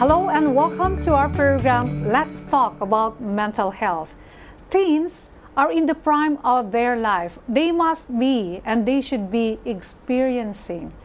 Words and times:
Hello 0.00 0.32
and 0.32 0.56
welcome 0.56 0.96
to 1.04 1.12
our 1.12 1.28
program, 1.28 2.08
Let's 2.08 2.40
Talk 2.40 2.80
About 2.80 3.20
Mental 3.20 3.68
Health. 3.68 4.16
Teens 4.72 5.28
are 5.52 5.68
in 5.68 5.84
the 5.84 5.92
prime 5.92 6.40
of 6.40 6.72
their 6.72 6.96
life. 6.96 7.36
They 7.44 7.68
must 7.68 8.08
be 8.08 8.64
and 8.64 8.88
they 8.88 9.04
should 9.04 9.28
be 9.28 9.60
experiencing 9.68 10.96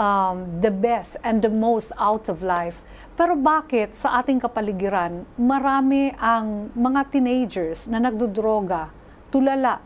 um, 0.00 0.64
the 0.64 0.72
best 0.72 1.20
and 1.20 1.44
the 1.44 1.52
most 1.52 1.92
out 2.00 2.32
of 2.32 2.40
life. 2.40 2.80
Pero 3.20 3.36
bakit 3.36 3.92
sa 3.92 4.16
ating 4.16 4.40
kapaligiran, 4.40 5.28
marami 5.36 6.16
ang 6.16 6.72
mga 6.72 7.12
teenagers 7.12 7.84
na 7.92 8.00
nagdodroga, 8.00 8.88
tulala, 9.28 9.76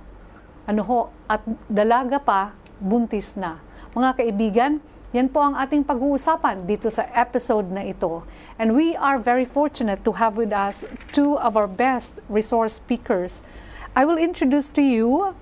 ano 0.70 0.82
ho, 0.86 1.10
at 1.26 1.42
dalaga 1.66 2.22
pa, 2.22 2.54
buntis 2.79 3.34
na. 3.34 3.58
Mga 3.90 4.22
kaibigan, 4.22 4.79
yan 5.12 5.29
po 5.29 5.44
ang 5.44 5.52
ating 5.52 5.84
pag-uusapan 5.84 6.64
dito 6.64 6.88
sa 6.88 7.04
episode 7.12 7.68
na 7.68 7.84
ito. 7.84 8.24
And 8.56 8.72
we 8.72 8.96
are 8.96 9.20
very 9.20 9.44
fortunate 9.44 10.08
to 10.08 10.16
have 10.16 10.40
with 10.40 10.57
us 10.57 10.88
two 11.12 11.36
of 11.36 11.52
our 11.52 11.68
best 11.68 12.25
resource 12.32 12.80
speakers. 12.80 13.44
I 13.93 14.08
will 14.08 14.16
introduce 14.16 14.72
to 14.72 14.80
you 14.80 15.36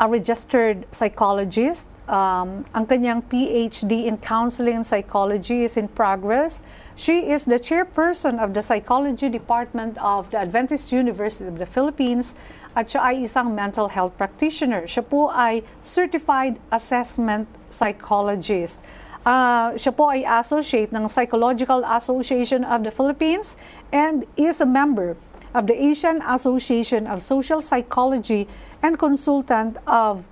a 0.00 0.08
registered 0.08 0.88
psychologist. 0.88 1.84
Um, 2.08 2.64
ang 2.72 2.88
kanyang 2.88 3.28
PhD 3.28 4.08
in 4.08 4.16
Counseling 4.16 4.80
and 4.80 4.86
Psychology 4.86 5.68
is 5.68 5.76
in 5.76 5.92
progress. 5.92 6.64
She 6.96 7.28
is 7.28 7.44
the 7.44 7.60
chairperson 7.60 8.40
of 8.40 8.56
the 8.56 8.64
Psychology 8.64 9.28
Department 9.28 10.00
of 10.00 10.32
the 10.32 10.40
Adventist 10.40 10.88
University 10.88 11.44
of 11.44 11.60
the 11.60 11.68
Philippines 11.68 12.32
at 12.72 12.88
siya 12.88 13.12
ay 13.12 13.14
isang 13.28 13.52
mental 13.52 13.92
health 13.92 14.16
practitioner. 14.16 14.88
Siya 14.88 15.04
po 15.04 15.28
ay 15.28 15.60
Certified 15.84 16.56
Assessment 16.72 17.57
Psychologist. 17.70 18.84
Uh, 19.28 19.76
siya 19.76 19.92
po 19.92 20.08
ay 20.08 20.24
associate 20.24 20.88
ng 20.94 21.04
Psychological 21.04 21.84
Association 21.84 22.64
of 22.64 22.80
the 22.80 22.92
Philippines 22.92 23.60
and 23.92 24.24
is 24.40 24.60
a 24.60 24.68
member 24.68 25.20
of 25.52 25.68
the 25.68 25.76
Asian 25.76 26.24
Association 26.24 27.04
of 27.04 27.20
Social 27.20 27.60
Psychology 27.60 28.48
and 28.80 28.96
consultant 28.96 29.76
of 29.84 30.24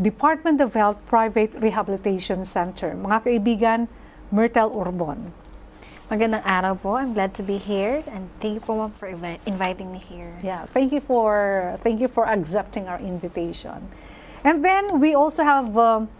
Department 0.00 0.60
of 0.60 0.74
Health 0.74 0.98
Private 1.06 1.54
Rehabilitation 1.58 2.42
Center. 2.42 2.94
Mga 2.98 3.18
kaibigan, 3.26 3.80
Myrtle 4.34 4.70
Urbon. 4.74 5.30
Magandang 6.10 6.44
araw 6.44 6.74
po. 6.76 7.00
I'm 7.00 7.16
glad 7.16 7.32
to 7.38 7.42
be 7.42 7.56
here 7.56 8.04
and 8.12 8.28
thank 8.36 8.60
you 8.60 8.62
po 8.62 8.76
ma'am 8.76 8.92
for 8.92 9.08
invi- 9.08 9.40
inviting 9.48 9.88
me 9.88 9.96
here. 9.96 10.36
Yeah, 10.44 10.68
thank 10.68 10.92
you 10.92 11.00
for 11.00 11.74
thank 11.80 12.02
you 12.02 12.12
for 12.12 12.28
accepting 12.28 12.90
our 12.92 13.00
invitation. 13.00 13.88
And 14.44 14.60
then 14.60 15.00
we 15.00 15.16
also 15.16 15.40
have 15.46 15.72
um, 15.80 16.12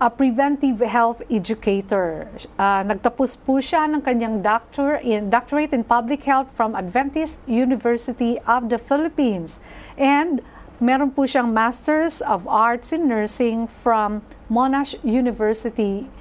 a 0.00 0.10
preventive 0.10 0.80
health 0.80 1.22
educator. 1.30 2.28
Uh, 2.60 2.84
nagtapos 2.84 3.40
po 3.40 3.56
siya 3.64 3.88
ng 3.88 4.04
kanyang 4.04 4.44
doctor 4.44 5.00
in 5.00 5.32
doctorate 5.32 5.72
in 5.72 5.80
public 5.80 6.28
health 6.28 6.52
from 6.52 6.76
Adventist 6.76 7.40
University 7.48 8.36
of 8.44 8.68
the 8.68 8.76
Philippines. 8.76 9.56
And 9.96 10.44
meron 10.84 11.16
po 11.16 11.24
siyang 11.24 11.56
Masters 11.56 12.20
of 12.20 12.44
Arts 12.44 12.92
in 12.92 13.08
Nursing 13.08 13.64
from 13.64 14.20
Monash 14.52 14.92
University 15.00 16.12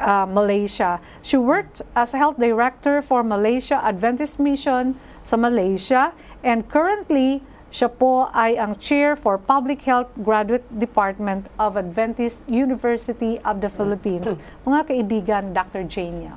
uh, 0.00 0.24
Malaysia. 0.24 0.96
She 1.20 1.36
worked 1.36 1.84
as 1.92 2.16
health 2.16 2.40
director 2.40 3.04
for 3.04 3.20
Malaysia 3.20 3.76
Adventist 3.84 4.40
Mission 4.40 4.96
sa 5.20 5.36
Malaysia 5.36 6.16
and 6.40 6.64
currently 6.72 7.44
siya 7.70 7.86
po 7.86 8.26
ay 8.34 8.58
ang 8.58 8.74
chair 8.74 9.14
for 9.14 9.38
Public 9.38 9.86
Health 9.86 10.10
Graduate 10.18 10.66
Department 10.74 11.46
of 11.54 11.78
Adventist 11.78 12.42
University 12.50 13.38
of 13.46 13.62
the 13.62 13.70
Philippines. 13.70 14.34
Mga 14.66 14.90
kaibigan, 14.90 15.54
Dr. 15.54 15.86
Jania. 15.86 16.34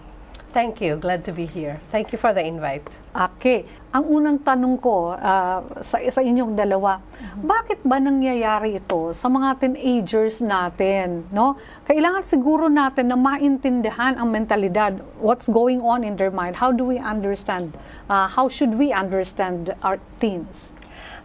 Thank 0.53 0.85
you. 0.85 1.01
Glad 1.01 1.25
to 1.25 1.33
be 1.33 1.49
here. 1.49 1.81
Thank 1.89 2.13
you 2.13 2.21
for 2.21 2.29
the 2.29 2.45
invite. 2.45 2.85
Okay. 3.17 3.65
Ang 3.89 4.05
unang 4.05 4.37
tanong 4.45 4.77
ko 4.77 5.17
uh, 5.17 5.65
sa, 5.81 5.97
sa 5.97 6.21
inyong 6.21 6.53
dalawa, 6.53 7.01
bakit 7.41 7.81
ba 7.81 7.97
nangyayari 7.97 8.77
ito 8.77 9.09
sa 9.17 9.33
mga 9.33 9.57
teenagers 9.57 10.45
natin? 10.45 11.25
No? 11.33 11.57
Kailangan 11.89 12.21
siguro 12.21 12.69
natin 12.69 13.09
na 13.09 13.17
maintindihan 13.17 14.13
ang 14.13 14.29
mentalidad, 14.29 15.01
what's 15.17 15.49
going 15.49 15.81
on 15.81 16.05
in 16.05 16.21
their 16.21 16.29
mind, 16.29 16.61
how 16.61 16.69
do 16.69 16.85
we 16.85 17.01
understand, 17.01 17.73
uh, 18.05 18.29
how 18.29 18.45
should 18.45 18.77
we 18.77 18.93
understand 18.93 19.73
our 19.81 19.97
teens? 20.21 20.77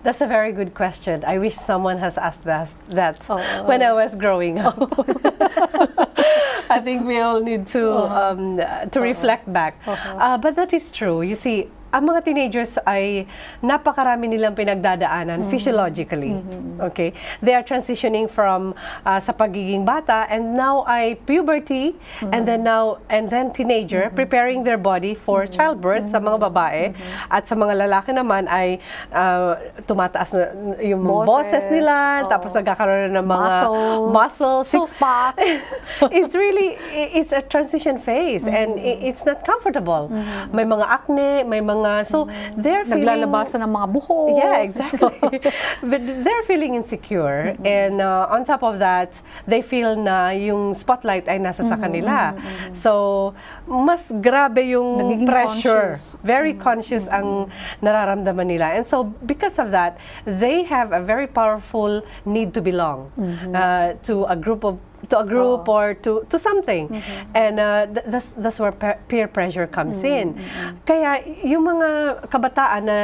That's 0.03 0.21
a 0.21 0.27
very 0.27 0.53
good 0.53 0.75
question. 0.75 1.25
I 1.27 1.39
wish 1.39 1.55
someone 1.57 1.99
has 1.99 2.17
asked 2.19 2.45
that, 2.45 2.73
that 2.89 3.27
Oh, 3.29 3.39
when 3.65 3.83
I 3.83 3.93
was 3.93 4.15
growing 4.15 4.59
up. 4.59 4.77
I 6.71 6.81
think 6.81 7.07
we 7.07 7.19
all 7.21 7.41
need 7.43 7.67
to 7.69 7.91
Uh-huh. 7.91 8.31
um, 8.33 8.61
to 8.91 9.01
reflect 9.01 9.53
back. 9.53 9.75
Uh, 9.87 10.39
but 10.39 10.55
that 10.57 10.73
is 10.73 10.91
true. 10.91 11.23
You 11.23 11.35
see, 11.35 11.69
ang 11.89 12.05
mga 12.05 12.21
teenagers 12.23 12.77
ay 12.85 13.25
napakarami 13.61 14.29
nilang 14.29 14.53
pinagdadaanan 14.53 15.27
Mm-hmm. 15.39 15.51
physiologically. 15.51 16.35
Okay? 16.83 17.13
They 17.39 17.53
are 17.53 17.63
transitioning 17.63 18.27
from 18.27 18.75
uh, 19.03 19.19
sa 19.19 19.33
pagiging 19.33 19.85
bata 19.85 20.29
and 20.29 20.53
now 20.55 20.85
ay 20.85 21.17
puberty 21.19 21.97
Mm-hmm. 22.19 22.31
and 22.31 22.43
then 22.45 22.61
now 22.63 22.85
and 23.07 23.29
then 23.29 23.49
teenager 23.49 24.11
preparing 24.11 24.63
their 24.63 24.77
body 24.77 25.13
for 25.13 25.39
Mm-hmm. 25.41 25.55
childbirth 25.55 26.07
sa 26.07 26.19
mga 26.19 26.39
babae 26.43 26.83
at 27.27 27.45
sa 27.45 27.55
mga 27.55 27.75
lalaki 27.81 28.11
naman 28.11 28.45
ay 28.47 28.79
uh, 29.11 29.57
tumataas 29.83 30.31
na 30.31 30.43
yung 30.79 31.01
Boses, 31.01 31.27
boses 31.27 31.65
nila 31.69 31.95
oo. 32.21 32.29
tapos 32.29 32.53
nagkakaroon 32.53 33.13
ng 33.13 33.25
mga 33.25 33.49
Muscles, 33.49 34.09
muscles 34.11 34.65
So, 34.69 34.85
six-pack. 34.85 35.35
it's 36.13 36.35
really 36.35 36.75
it's 37.15 37.31
a 37.31 37.41
transition 37.41 37.97
phase 37.97 38.45
and 38.45 38.77
i- 38.77 39.01
it's 39.03 39.23
not 39.23 39.41
comfortable. 39.43 40.11
May 40.51 40.65
mga 40.65 40.85
acne, 40.85 41.31
may 41.43 41.63
mga 41.63 41.78
so 42.05 42.27
they're 42.57 42.85
feeling 42.85 43.07
Naglalabasan 43.09 43.63
ng 43.65 43.71
mga 43.71 43.89
buhok. 43.93 44.37
yeah, 44.39 44.59
exactly. 44.63 45.15
but 45.91 46.01
they're 46.03 46.47
feeling 46.47 46.75
insecure 46.75 47.55
and 47.65 48.01
uh, 48.01 48.27
on 48.31 48.45
top 48.45 48.63
of 48.63 48.79
that, 48.79 49.21
they 49.47 49.63
feel 49.63 49.97
na 49.97 50.31
yung 50.31 50.75
spotlight 50.75 51.29
ay 51.29 51.39
nasa 51.39 51.65
sa 51.67 51.77
kanila. 51.77 52.35
So, 52.73 53.35
mas 53.67 54.11
grabe 54.13 54.65
yung 54.73 54.99
Nagiging 54.99 55.29
pressure. 55.29 55.95
conscious. 55.95 56.17
Very 56.23 56.55
conscious 56.55 57.05
ang 57.09 57.51
nararamdaman 57.83 58.47
nila. 58.47 58.73
And 58.75 58.85
so, 58.87 59.05
because 59.05 59.59
of 59.59 59.71
that, 59.71 59.99
they 60.25 60.65
have 60.65 60.93
a 60.93 61.01
very 61.01 61.27
powerful 61.27 62.03
need 62.25 62.55
to 62.55 62.61
belong 62.61 63.11
uh, 63.55 63.95
to 64.05 64.25
a 64.27 64.37
group 64.37 64.65
of 64.65 64.79
to 65.09 65.21
a 65.21 65.27
group 65.27 65.69
or 65.71 65.95
to 66.03 66.27
to 66.27 66.37
something. 66.39 66.91
And 67.35 67.61
uh, 67.61 67.87
th- 67.87 68.07
that's 68.11 68.29
that's 68.35 68.59
where 68.59 68.75
pe- 68.75 68.99
peer 69.07 69.29
pressure 69.31 69.67
comes 69.71 70.03
in. 70.03 70.35
Kaya 70.83 71.23
yung 71.47 71.63
mga 71.63 71.89
kabataan 72.27 72.83
na 72.83 72.99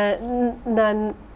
na 0.66 0.84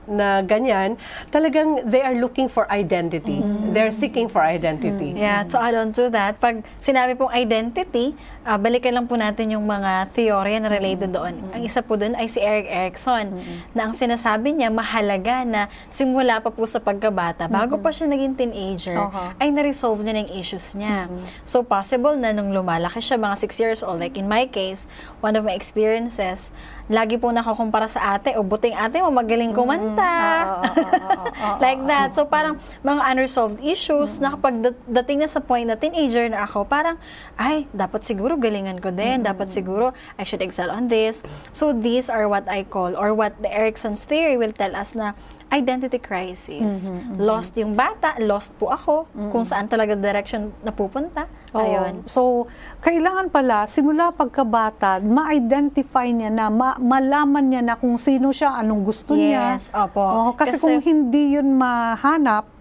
na 0.08 0.40
ganyan, 0.42 0.96
talagang 1.28 1.84
they 1.84 2.00
are 2.00 2.16
looking 2.16 2.48
for 2.48 2.64
identity. 2.72 3.44
They're 3.70 3.92
seeking 3.92 4.26
for 4.26 4.40
identity. 4.42 5.12
Yeah, 5.14 5.44
to 5.52 5.56
add 5.60 5.76
on 5.76 5.92
to 6.00 6.08
that, 6.10 6.40
pag 6.40 6.64
sinabi 6.80 7.14
pong 7.14 7.30
identity, 7.30 8.16
ah, 8.48 8.56
balikan 8.56 8.96
lang 8.96 9.04
po 9.04 9.20
natin 9.20 9.52
yung 9.52 9.68
mga 9.68 10.08
theorya 10.16 10.58
na 10.58 10.72
related 10.72 11.12
doon. 11.12 11.36
Ang 11.52 11.62
isa 11.68 11.84
po 11.84 12.00
doon 12.00 12.16
ay 12.16 12.26
si 12.32 12.40
Eric 12.40 12.66
Erikson, 12.68 13.36
na 13.76 13.88
ang 13.88 13.94
sinasabi 13.94 14.56
niya, 14.56 14.72
mahalaga 14.72 15.44
na 15.44 15.68
simula 15.92 16.40
pa 16.40 16.48
po 16.48 16.64
sa 16.64 16.80
pagkabata, 16.80 17.44
bago 17.46 17.76
pa 17.76 17.92
siya 17.92 18.08
naging 18.08 18.34
teenager, 18.34 18.96
Aha. 18.96 19.36
ay 19.36 19.52
na-resolve 19.52 20.00
niya 20.00 20.24
ng 20.24 20.28
issues 20.32 20.72
niya. 20.72 21.12
So, 21.44 21.60
possible 21.60 22.16
na 22.16 22.32
nung 22.32 22.50
lumalaki 22.56 23.04
siya, 23.04 23.20
mga 23.20 23.36
6 23.36 23.62
years 23.62 23.80
old, 23.84 24.00
like 24.00 24.16
in 24.16 24.24
my 24.24 24.48
case, 24.48 24.88
one 25.20 25.36
of 25.36 25.44
my 25.44 25.52
experiences, 25.52 26.48
lagi 26.88 27.20
po 27.20 27.28
nakukumpara 27.28 27.84
sa 27.84 28.16
ate, 28.16 28.32
o 28.34 28.42
buting 28.42 28.72
ate 28.72 29.04
mo, 29.04 29.12
magaling 29.12 29.52
kumanta. 29.52 30.00
Ah, 30.00 30.64
ah, 30.64 30.72
ah, 30.72 31.28
ah, 31.36 31.56
like 31.60 31.84
that. 31.84 32.16
So, 32.16 32.24
parang 32.24 32.56
mga 32.80 33.00
unresolved 33.12 33.60
issues 33.60 34.16
na 34.18 34.32
kapag 34.32 34.64
dat- 34.64 34.84
dating 34.88 35.20
na 35.20 35.28
sa 35.28 35.44
point 35.44 35.68
na 35.68 35.76
teenager 35.76 36.24
na 36.32 36.48
ako, 36.48 36.64
parang, 36.64 36.96
ay, 37.36 37.68
dapat 37.70 38.08
siguro 38.08 38.40
galingan 38.40 38.80
ko 38.80 38.88
din. 38.88 39.20
Dapat 39.20 39.52
siguro 39.52 39.92
I 40.16 40.24
should 40.24 40.40
excel 40.40 40.72
on 40.72 40.88
this. 40.88 41.20
So, 41.52 41.76
these 41.76 42.08
are 42.08 42.24
what 42.24 42.48
I 42.48 42.64
call, 42.64 42.96
or 42.96 43.12
what 43.12 43.36
the 43.44 43.52
Erickson's 43.52 44.02
theory 44.02 44.40
will 44.40 44.56
tell 44.56 44.72
us 44.72 44.96
na 44.96 45.12
identity 45.48 45.96
crisis. 45.96 46.92
Lost 47.16 47.56
yung 47.56 47.72
bata, 47.72 48.20
lost 48.20 48.52
po 48.54 48.68
ako, 48.68 49.08
kung 49.32 49.42
saan 49.42 49.64
talaga 49.64 49.94
direction 49.94 50.52
napupunta. 50.60 51.24
Oo. 51.50 51.64
Ayun. 51.64 52.04
So, 52.04 52.44
kailangan 52.78 53.32
pala, 53.32 53.64
simula 53.64 54.12
pagkabata, 54.12 55.00
ma-identify 55.00 56.04
niya 56.06 56.28
na, 56.28 56.52
ma- 56.52 56.76
malaman 56.76 57.48
niya 57.48 57.62
na 57.62 57.74
kung 57.74 57.96
sino 57.96 58.28
siya, 58.28 58.60
anong 58.60 58.84
gusto 58.84 59.16
niya. 59.16 59.56
Yes, 59.56 59.72
opo. 59.72 60.00
Oo, 60.00 60.30
kasi, 60.36 60.56
Kasi- 60.56 60.62
kung 60.62 60.78
hindi 60.78 61.32
yun 61.32 61.56
mahanap, 61.56 62.57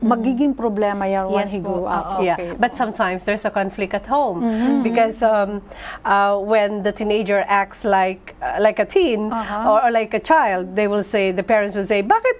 magiging 0.00 0.56
problema 0.56 1.04
yan 1.04 1.28
when 1.28 1.44
Yes 1.44 1.52
he 1.52 1.60
po, 1.60 1.68
grew 1.68 1.84
up. 1.84 2.24
Yeah, 2.24 2.40
Okay. 2.40 2.56
but 2.56 2.72
sometimes 2.72 3.28
there's 3.28 3.44
a 3.44 3.52
conflict 3.52 3.92
at 3.92 4.06
home 4.08 4.40
because 4.80 5.20
um, 5.20 5.60
uh, 6.04 6.40
when 6.40 6.80
the 6.82 6.92
teenager 6.92 7.44
acts 7.44 7.84
like 7.84 8.32
uh, 8.40 8.56
like 8.56 8.78
a 8.80 8.88
teen 8.88 9.28
Uh-huh. 9.28 9.68
or, 9.68 9.84
or 9.84 9.90
like 9.92 10.16
a 10.16 10.20
child, 10.22 10.76
they 10.76 10.88
will 10.88 11.04
say 11.04 11.28
the 11.30 11.44
parents 11.44 11.76
will 11.76 11.84
say, 11.84 12.00
"Bakit 12.00 12.36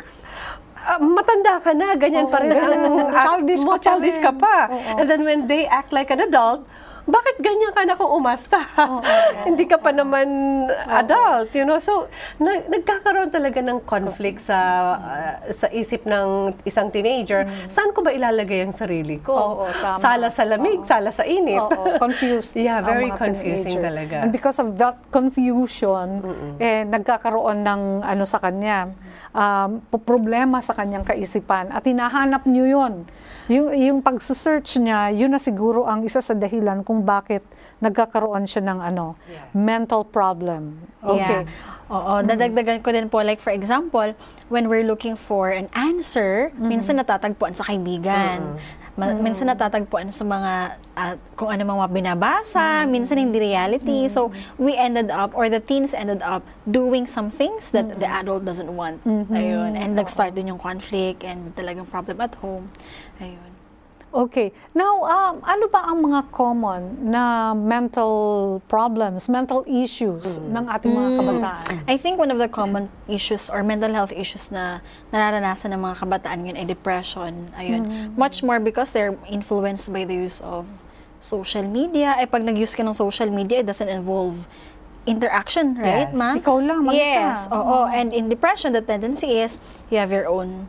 ah, 0.81 0.97
matanda 0.97 1.61
ka 1.61 1.77
na, 1.77 1.93
ganyan 1.95 2.25
Oo, 2.25 2.33
pa 2.33 2.39
rin 2.41 2.57
ang 2.57 3.13
Childish 3.21 3.63
mo, 3.69 3.77
ka 3.77 3.77
pa 3.77 3.85
childish 3.85 4.19
ka 4.19 4.31
rin." 4.33 4.41
pa. 4.41 4.57
Oo. 4.73 4.97
And 4.97 5.05
then 5.05 5.21
when 5.23 5.45
they 5.45 5.69
act 5.69 5.93
like 5.93 6.09
an 6.09 6.25
adult, 6.25 6.65
bakit 7.07 7.39
ganyan 7.39 7.71
ka 7.71 7.87
na 7.87 7.95
kung 7.95 8.11
umasta? 8.11 8.67
Hindi 9.49 9.71
ka 9.71 9.79
pa 9.79 9.95
naman 9.95 10.27
adult, 10.91 11.55
you 11.55 11.63
know? 11.63 11.79
So, 11.79 12.11
na, 12.43 12.67
nagkakaroon 12.67 13.31
talaga 13.31 13.63
ng 13.63 13.87
conflict 13.87 14.43
sa 14.43 14.59
uh, 14.99 15.35
sa 15.55 15.71
isip 15.71 16.03
ng 16.03 16.51
isang 16.67 16.91
teenager. 16.91 17.47
Saan 17.71 17.95
ko 17.95 18.03
ba 18.03 18.11
ilalagay 18.11 18.67
ang 18.67 18.75
sarili 18.75 19.23
ko? 19.23 19.35
Mm. 19.39 19.47
Oo, 19.47 19.65
tama. 19.71 19.99
Sala 20.03 20.27
sa 20.35 20.43
lamig, 20.43 20.83
sala 20.83 21.15
sa 21.15 21.23
init. 21.23 21.63
Oo, 21.63 21.95
confused. 22.03 22.59
yeah, 22.67 22.83
very 22.83 23.15
confusing 23.15 23.79
teenager. 23.79 23.87
talaga. 23.87 24.17
And 24.27 24.35
because 24.35 24.59
of 24.59 24.75
that 24.83 24.99
confusion, 25.15 26.27
eh, 26.59 26.83
nagkakaroon 26.83 27.63
ng 27.63 28.03
ano 28.03 28.25
sa 28.27 28.43
kanya, 28.43 28.91
um, 29.31 29.79
problema 30.03 30.59
sa 30.59 30.75
kanyang 30.75 31.07
kaisipan. 31.07 31.71
At 31.71 31.87
hinahanap 31.87 32.43
niyo 32.51 32.67
yun. 32.67 33.07
Yung, 33.47 33.71
yung 33.71 33.99
pagsusearch 34.03 34.83
niya, 34.83 35.15
yun 35.15 35.31
na 35.31 35.39
siguro 35.39 35.87
ang 35.87 36.03
isa 36.03 36.19
sa 36.19 36.35
dahilan 36.35 36.83
kung 36.83 37.07
bakit 37.07 37.47
nagkakaroon 37.79 38.43
siya 38.43 38.65
ng 38.65 38.79
ano, 38.83 39.15
Yes. 39.31 39.47
mental 39.55 40.03
problem. 40.03 40.83
Okay. 40.99 41.47
Yeah. 41.47 41.87
Oo, 41.87 42.19
dadagdagan 42.27 42.83
ko 42.83 42.91
din 42.91 43.07
po, 43.07 43.23
like 43.23 43.39
for 43.39 43.55
example, 43.55 44.11
when 44.51 44.67
we're 44.67 44.83
looking 44.83 45.15
for 45.15 45.55
an 45.55 45.71
answer, 45.71 46.51
minsan 46.59 46.99
natatagpuan 46.99 47.55
sa 47.55 47.63
kaibigan. 47.63 48.59
Ma- 48.97 49.13
Minsan 49.13 49.47
natatagpuan 49.47 50.09
sa 50.09 50.25
mga, 50.25 50.53
ah, 50.97 51.15
kung 51.37 51.53
ano 51.53 51.69
mga 51.69 51.87
binabasa, 51.93 52.89
minsan 52.89 53.21
hindi 53.21 53.37
reality. 53.39 54.09
So, 54.09 54.33
we 54.57 54.73
ended 54.73 55.13
up, 55.13 55.37
or 55.37 55.53
the 55.53 55.61
teens 55.61 55.93
ended 55.93 56.25
up, 56.25 56.41
doing 56.65 57.05
some 57.05 57.29
things 57.29 57.71
that 57.71 58.01
the 58.01 58.09
adult 58.09 58.43
doesn't 58.43 58.73
want. 58.73 59.05
Ayun. 59.05 59.77
And 59.77 59.95
nag-start 59.95 60.33
din 60.33 60.49
yung 60.49 60.59
conflict 60.59 61.23
and 61.23 61.53
talagang 61.53 61.85
problem 61.87 62.19
at 62.19 62.35
home. 62.41 62.73
Ayun. 63.21 63.46
Okay. 64.17 64.49
Now, 64.73 65.05
um, 65.05 65.45
ano 65.45 65.69
ba 65.69 65.85
ang 65.93 66.01
mga 66.01 66.33
common 66.33 67.13
na 67.13 67.53
mental 67.53 68.15
problems, 68.65 69.29
mental 69.29 69.61
issues 69.69 70.41
ng 70.41 70.65
ating 70.73 70.89
mga 70.89 71.11
kabataan? 71.21 71.85
I 71.85 72.01
think 72.01 72.17
one 72.17 72.33
of 72.33 72.41
the 72.41 72.49
common 72.49 72.89
issues 73.05 73.53
or 73.53 73.61
mental 73.61 73.93
health 73.93 74.17
issues 74.17 74.49
na 74.49 74.81
nararanasan 75.13 75.77
ng 75.77 75.81
mga 75.85 76.01
kabataan 76.01 76.49
ngayon 76.49 76.57
ay 76.57 76.65
depression. 76.65 77.53
Ayun. 77.61 78.17
Much 78.17 78.41
more 78.41 78.57
because 78.57 78.97
they're 78.97 79.21
influenced 79.29 79.93
by 79.93 80.09
the 80.09 80.17
use 80.17 80.41
of 80.41 80.65
social 81.21 81.69
media. 81.69 82.17
Ay 82.17 82.25
pag 82.25 82.41
nag-use 82.41 82.73
ka 82.73 82.81
ng 82.81 82.97
social 82.97 83.29
media, 83.29 83.61
it 83.61 83.69
doesn't 83.69 83.93
involve 83.93 84.49
interaction, 85.07 85.79
right, 85.79 86.11
Yes. 86.11 86.19
ma? 86.19 86.35
Ikaw 86.35 86.57
lang, 86.67 86.83
mag-isa. 86.83 87.05
Yes, 87.05 87.39
oo. 87.53 87.87
And 87.87 88.11
in 88.11 88.27
depression, 88.27 88.75
the 88.75 88.83
tendency 88.83 89.39
is 89.39 89.63
you 89.87 90.03
have 90.03 90.11
your 90.11 90.27
own 90.27 90.67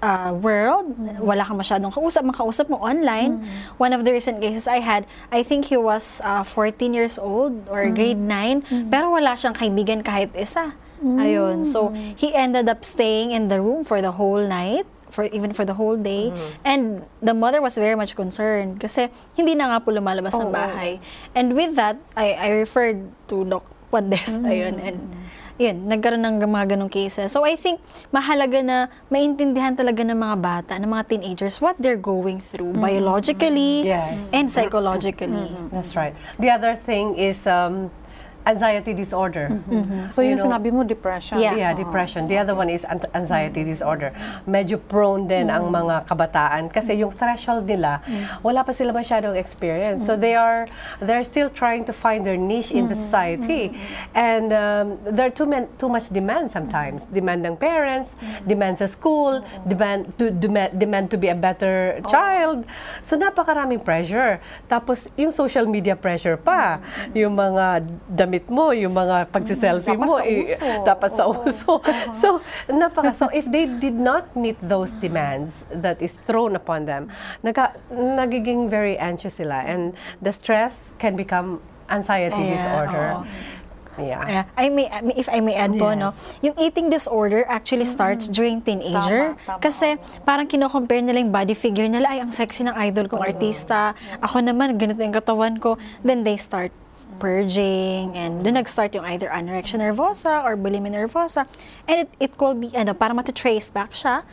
uh, 0.00 0.32
world. 0.32 0.96
Wala 1.20 1.44
kang 1.44 1.60
masyadong 1.60 1.92
kausap. 1.92 2.24
Makausap 2.24 2.72
mo 2.72 2.80
online. 2.80 3.44
One 3.76 3.92
of 3.92 4.08
the 4.08 4.16
recent 4.16 4.40
cases 4.40 4.64
I 4.64 4.80
had, 4.80 5.04
I 5.28 5.44
think 5.44 5.68
he 5.68 5.76
was 5.76 6.24
uh, 6.24 6.46
14 6.46 6.96
years 6.96 7.20
old 7.20 7.68
or 7.68 7.84
grade 7.92 8.20
9, 8.20 8.88
pero 8.88 9.12
wala 9.12 9.36
siyang 9.36 9.52
kaibigan 9.52 10.00
kahit 10.00 10.32
isa. 10.32 10.72
Ayun. 11.04 11.68
So, 11.68 11.92
he 11.92 12.32
ended 12.32 12.64
up 12.70 12.80
staying 12.80 13.36
in 13.36 13.52
the 13.52 13.60
room 13.60 13.84
for 13.84 14.00
the 14.00 14.16
whole 14.16 14.40
night 14.40 14.88
for 15.14 15.30
even 15.30 15.54
for 15.54 15.62
the 15.62 15.78
whole 15.78 15.94
day 15.94 16.34
and 16.66 17.06
the 17.22 17.30
mother 17.30 17.62
was 17.62 17.78
very 17.78 17.94
much 17.94 18.18
concerned 18.18 18.82
kasi 18.82 19.06
hindi 19.38 19.54
na 19.54 19.70
nga 19.70 19.78
po 19.78 19.94
lumalabas 19.94 20.34
ng 20.34 20.50
Oo. 20.50 20.54
bahay 20.54 20.98
and 21.38 21.54
with 21.54 21.78
that 21.78 21.94
I 22.18 22.34
I 22.34 22.48
referred 22.58 23.14
to 23.30 23.46
Doc 23.46 23.62
Juandes 23.94 24.42
ayun 24.42 24.74
and 24.82 24.98
yun, 25.56 25.86
nagkaroon 25.86 26.22
ng 26.22 26.42
mga 26.42 26.74
ganong 26.74 26.90
cases. 26.90 27.30
So 27.30 27.46
I 27.46 27.54
think 27.54 27.78
mahalaga 28.10 28.58
na 28.64 28.76
maintindihan 29.06 29.78
talaga 29.78 30.02
ng 30.02 30.18
mga 30.18 30.36
bata, 30.42 30.72
ng 30.78 30.90
mga 30.90 31.04
teenagers 31.08 31.62
what 31.62 31.78
they're 31.78 32.00
going 32.00 32.42
through 32.42 32.74
biologically 32.74 33.86
Yes. 33.86 34.34
and 34.34 34.50
psychologically. 34.50 35.50
That's 35.70 35.94
right. 35.94 36.14
The 36.38 36.50
other 36.50 36.74
thing 36.74 37.14
is 37.14 37.46
um, 37.46 37.94
anxiety 38.44 38.92
disorder. 38.92 39.48
So, 40.12 40.20
yung 40.20 40.34
You 40.34 40.42
know, 40.42 40.50
sinabi 40.50 40.68
mo, 40.68 40.84
depression. 40.84 41.38
Yeah. 41.38 41.54
Yeah, 41.54 41.72
depression. 41.72 42.26
The 42.26 42.38
other 42.42 42.52
one 42.52 42.68
is 42.68 42.82
an- 42.84 43.06
anxiety 43.14 43.62
disorder. 43.62 44.10
Medyo 44.44 44.82
prone 44.82 45.24
din 45.24 45.46
ang 45.48 45.70
mga 45.70 46.04
kabataan 46.10 46.68
kasi 46.68 46.98
yung 46.98 47.14
threshold 47.14 47.64
nila, 47.64 48.02
wala 48.42 48.66
pa 48.66 48.74
sila 48.74 48.90
masyadong 48.90 49.38
experience. 49.38 50.02
So 50.02 50.18
they 50.18 50.34
are 50.34 50.66
they're 50.98 51.22
still 51.22 51.46
trying 51.48 51.86
to 51.86 51.94
find 51.94 52.26
their 52.26 52.36
niche 52.36 52.74
in 52.74 52.90
the 52.90 52.98
society. 52.98 53.70
And 54.12 54.50
um, 54.50 54.98
there 55.06 55.30
are 55.30 55.34
too, 55.34 55.46
man, 55.46 55.70
too 55.78 55.86
much 55.88 56.10
demand 56.10 56.50
sometimes. 56.50 57.06
Demand 57.06 57.46
ng 57.46 57.54
parents, 57.56 58.18
demand 58.42 58.82
sa 58.82 58.90
school, 58.90 59.46
demand 59.62 60.10
to 60.18 60.34
demand, 60.34 60.74
demand 60.74 61.14
to 61.14 61.16
be 61.16 61.30
a 61.30 61.38
better 61.38 62.02
child. 62.10 62.66
So 62.98 63.14
napakaraming 63.14 63.86
pressure. 63.86 64.42
Tapos 64.66 65.06
yung 65.14 65.30
social 65.30 65.70
media 65.70 65.94
pressure 65.94 66.34
pa. 66.34 66.82
Yung 67.14 67.38
mga 67.38 67.86
damit 68.10 68.33
mo, 68.46 68.70
yung 68.70 68.90
mga 68.90 69.30
pagsiselfie 69.30 69.94
Dapat 69.94 70.06
mo, 70.06 70.14
sa 70.18 70.22
eh, 70.24 70.42
dapat 70.82 71.10
sa 71.12 71.22
Oo. 71.26 71.46
uso. 71.46 71.78
So, 72.22 72.40
napaka, 72.66 73.14
so 73.14 73.30
if 73.30 73.46
they 73.46 73.66
did 73.66 73.94
not 73.94 74.34
meet 74.34 74.58
those 74.58 74.90
demands 74.98 75.62
that 75.70 76.02
is 76.02 76.18
thrown 76.26 76.54
upon 76.54 76.86
them, 76.86 77.06
naga, 77.40 77.74
nagiging 77.90 78.66
very 78.66 78.96
anxious 78.96 79.36
sila 79.36 79.62
and 79.62 79.94
the 80.18 80.30
stress 80.30 80.94
can 80.96 81.14
become 81.14 81.58
anxiety 81.86 82.34
Yeah, 82.40 82.54
disorder. 82.54 83.06
oo. 83.20 83.26
Yeah. 83.94 84.26
Yeah. 84.26 84.44
I 84.58 84.74
may, 84.74 84.90
I 84.90 85.06
may- 85.06 85.14
if 85.14 85.30
I 85.30 85.38
may 85.38 85.54
add 85.54 85.78
po, 85.78 85.94
Yes. 85.94 86.02
no, 86.02 86.08
yung 86.42 86.58
eating 86.58 86.90
disorder 86.90 87.46
actually 87.46 87.86
starts 87.86 88.26
during 88.26 88.58
teenager. 88.58 89.38
Tama, 89.38 89.46
tama, 89.46 89.62
kasi 89.62 89.94
parang 90.26 90.50
kino-compare 90.50 90.98
nila 90.98 91.22
yung 91.22 91.30
body 91.30 91.54
figure 91.54 91.86
nila, 91.86 92.10
ay, 92.10 92.18
ang 92.18 92.34
sexy 92.34 92.66
ng 92.66 92.74
idol 92.74 93.06
kong 93.06 93.22
artista. 93.22 93.94
Ako 94.18 94.42
naman, 94.42 94.74
ganito 94.74 94.98
yung 94.98 95.14
katawan 95.14 95.62
ko. 95.62 95.78
Then 96.02 96.26
they 96.26 96.34
start 96.34 96.74
purging 97.18 98.14
and 98.18 98.42
doon 98.42 98.58
nag-start 98.58 98.94
yung 98.94 99.06
either 99.06 99.30
anorexia 99.30 99.78
nervosa 99.78 100.42
or 100.42 100.58
bulimia 100.58 100.90
nervosa 100.90 101.46
and 101.86 102.04
it, 102.04 102.08
it 102.18 102.32
could 102.36 102.60
be 102.60 102.70
ano 102.74 102.92
para 102.94 103.14
mata-trace 103.14 103.70
back 103.70 103.94
siya 103.94 104.26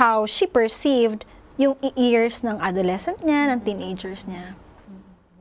how 0.00 0.24
she 0.24 0.48
perceived 0.48 1.28
yung 1.54 1.78
years 1.94 2.42
ng 2.42 2.58
adolescent 2.58 3.22
niya, 3.22 3.54
ng 3.54 3.60
teenagers 3.62 4.26
niya. 4.26 4.58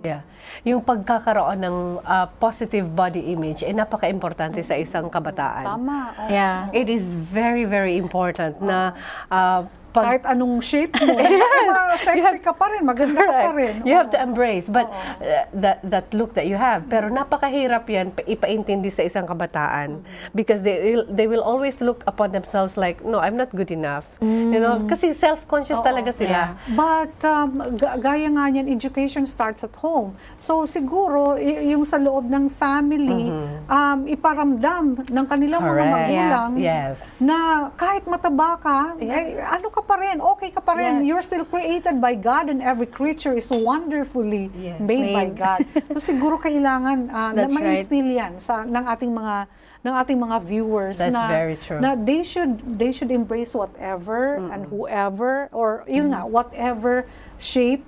Yeah. 0.04 0.22
Yung 0.68 0.84
pagkakaroon 0.84 1.64
ng 1.64 1.78
uh, 2.04 2.28
positive 2.38 2.92
body 2.92 3.32
image 3.32 3.64
ay 3.64 3.72
napaka-importante 3.72 4.60
sa 4.60 4.76
isang 4.76 5.08
kabataan. 5.08 5.64
Tama. 5.64 6.12
oo. 6.12 6.28
Yeah. 6.28 6.68
It 6.76 6.92
is 6.92 7.16
very, 7.16 7.64
very 7.64 7.96
important 7.96 8.60
na 8.60 8.92
uh, 9.32 9.64
pag 9.94 10.04
Kahit 10.10 10.26
anong 10.26 10.58
shape 10.60 10.94
mo. 10.98 11.14
yes. 11.22 12.02
Sexy 12.02 12.42
ka 12.42 12.52
pa 12.52 12.66
rin, 12.68 12.82
maganda 12.82 13.22
ka 13.22 13.34
pa 13.46 13.52
rin. 13.54 13.86
You 13.86 13.94
have 13.94 14.10
to 14.10 14.18
Oo. 14.18 14.26
embrace 14.26 14.68
but 14.68 14.90
uh, 15.22 15.46
that 15.54 15.78
that 15.86 16.10
look 16.12 16.34
that 16.34 16.50
you 16.50 16.58
have. 16.58 16.90
Pero 16.90 17.08
napakahirap 17.08 17.86
'yan 17.86 18.10
pa- 18.10 18.26
ipaintindi 18.26 18.90
sa 18.90 19.06
isang 19.06 19.24
kabataan 19.24 20.02
because 20.34 20.66
they 20.66 20.98
will, 20.98 21.06
they 21.06 21.30
will 21.30 21.46
always 21.46 21.78
look 21.78 22.02
upon 22.04 22.34
themselves 22.34 22.74
like 22.74 23.06
no, 23.06 23.22
I'm 23.22 23.38
not 23.38 23.54
good 23.54 23.70
enough. 23.70 24.10
You 24.20 24.58
know, 24.58 24.82
kasi 24.84 25.14
self-conscious 25.14 25.78
talaga 25.80 26.10
sila. 26.10 26.58
But 26.74 27.14
um, 27.24 27.50
ga- 27.76 28.02
gaya 28.02 28.28
nga 28.28 28.50
niyan, 28.50 28.66
education 28.66 29.30
starts 29.30 29.62
at 29.62 29.78
home. 29.78 30.18
So 30.36 30.66
siguro, 30.66 31.38
yung 31.38 31.84
sa 31.84 32.02
loob 32.02 32.26
ng 32.26 32.50
family, 32.50 33.30
um, 33.68 34.10
iparamdam 34.10 35.06
ng 35.06 35.26
kanilang 35.28 35.62
mga 35.62 35.70
Correct. 35.70 35.94
magulang 35.94 36.52
Yes. 36.58 37.20
na 37.20 37.38
kahit 37.76 38.08
mataba 38.08 38.58
ka, 38.58 38.80
eh, 38.98 39.38
ano 39.38 39.68
ka 39.70 39.83
pa 39.84 39.96
rin, 39.96 40.18
okay 40.18 40.50
ka 40.50 40.60
pa 40.60 40.74
rin. 40.74 41.00
Yes. 41.00 41.06
You're 41.06 41.26
still 41.26 41.46
created 41.46 42.00
by 42.00 42.16
God 42.16 42.48
and 42.48 42.64
every 42.64 42.88
creature 42.88 43.36
is 43.36 43.52
wonderfully 43.52 44.48
Yes. 44.56 44.80
made 44.80 45.12
by 45.12 45.28
Made. 45.30 45.38
God. 45.38 45.60
So 45.94 46.16
siguro 46.16 46.40
kailangan 46.40 47.08
uh, 47.08 47.32
na 47.32 47.46
That's 47.46 47.54
right. 47.54 47.76
ma-instill 47.76 48.10
yan 48.10 48.34
sa, 48.40 48.64
ng 48.64 48.86
ating 48.88 49.12
mga 49.12 49.36
ng 49.84 49.94
ating 50.00 50.16
mga 50.16 50.38
viewers 50.42 50.98
That's 50.98 51.12
na 51.12 51.28
very 51.28 51.60
true. 51.60 51.84
na 51.84 51.92
they 51.92 52.24
should 52.24 52.56
they 52.64 52.96
should 52.96 53.12
embrace 53.12 53.52
whatever 53.52 54.40
and 54.40 54.64
whoever 54.72 55.52
or 55.52 55.84
yun 55.92 56.08
nga 56.08 56.24
whatever 56.24 57.04
shape 57.36 57.84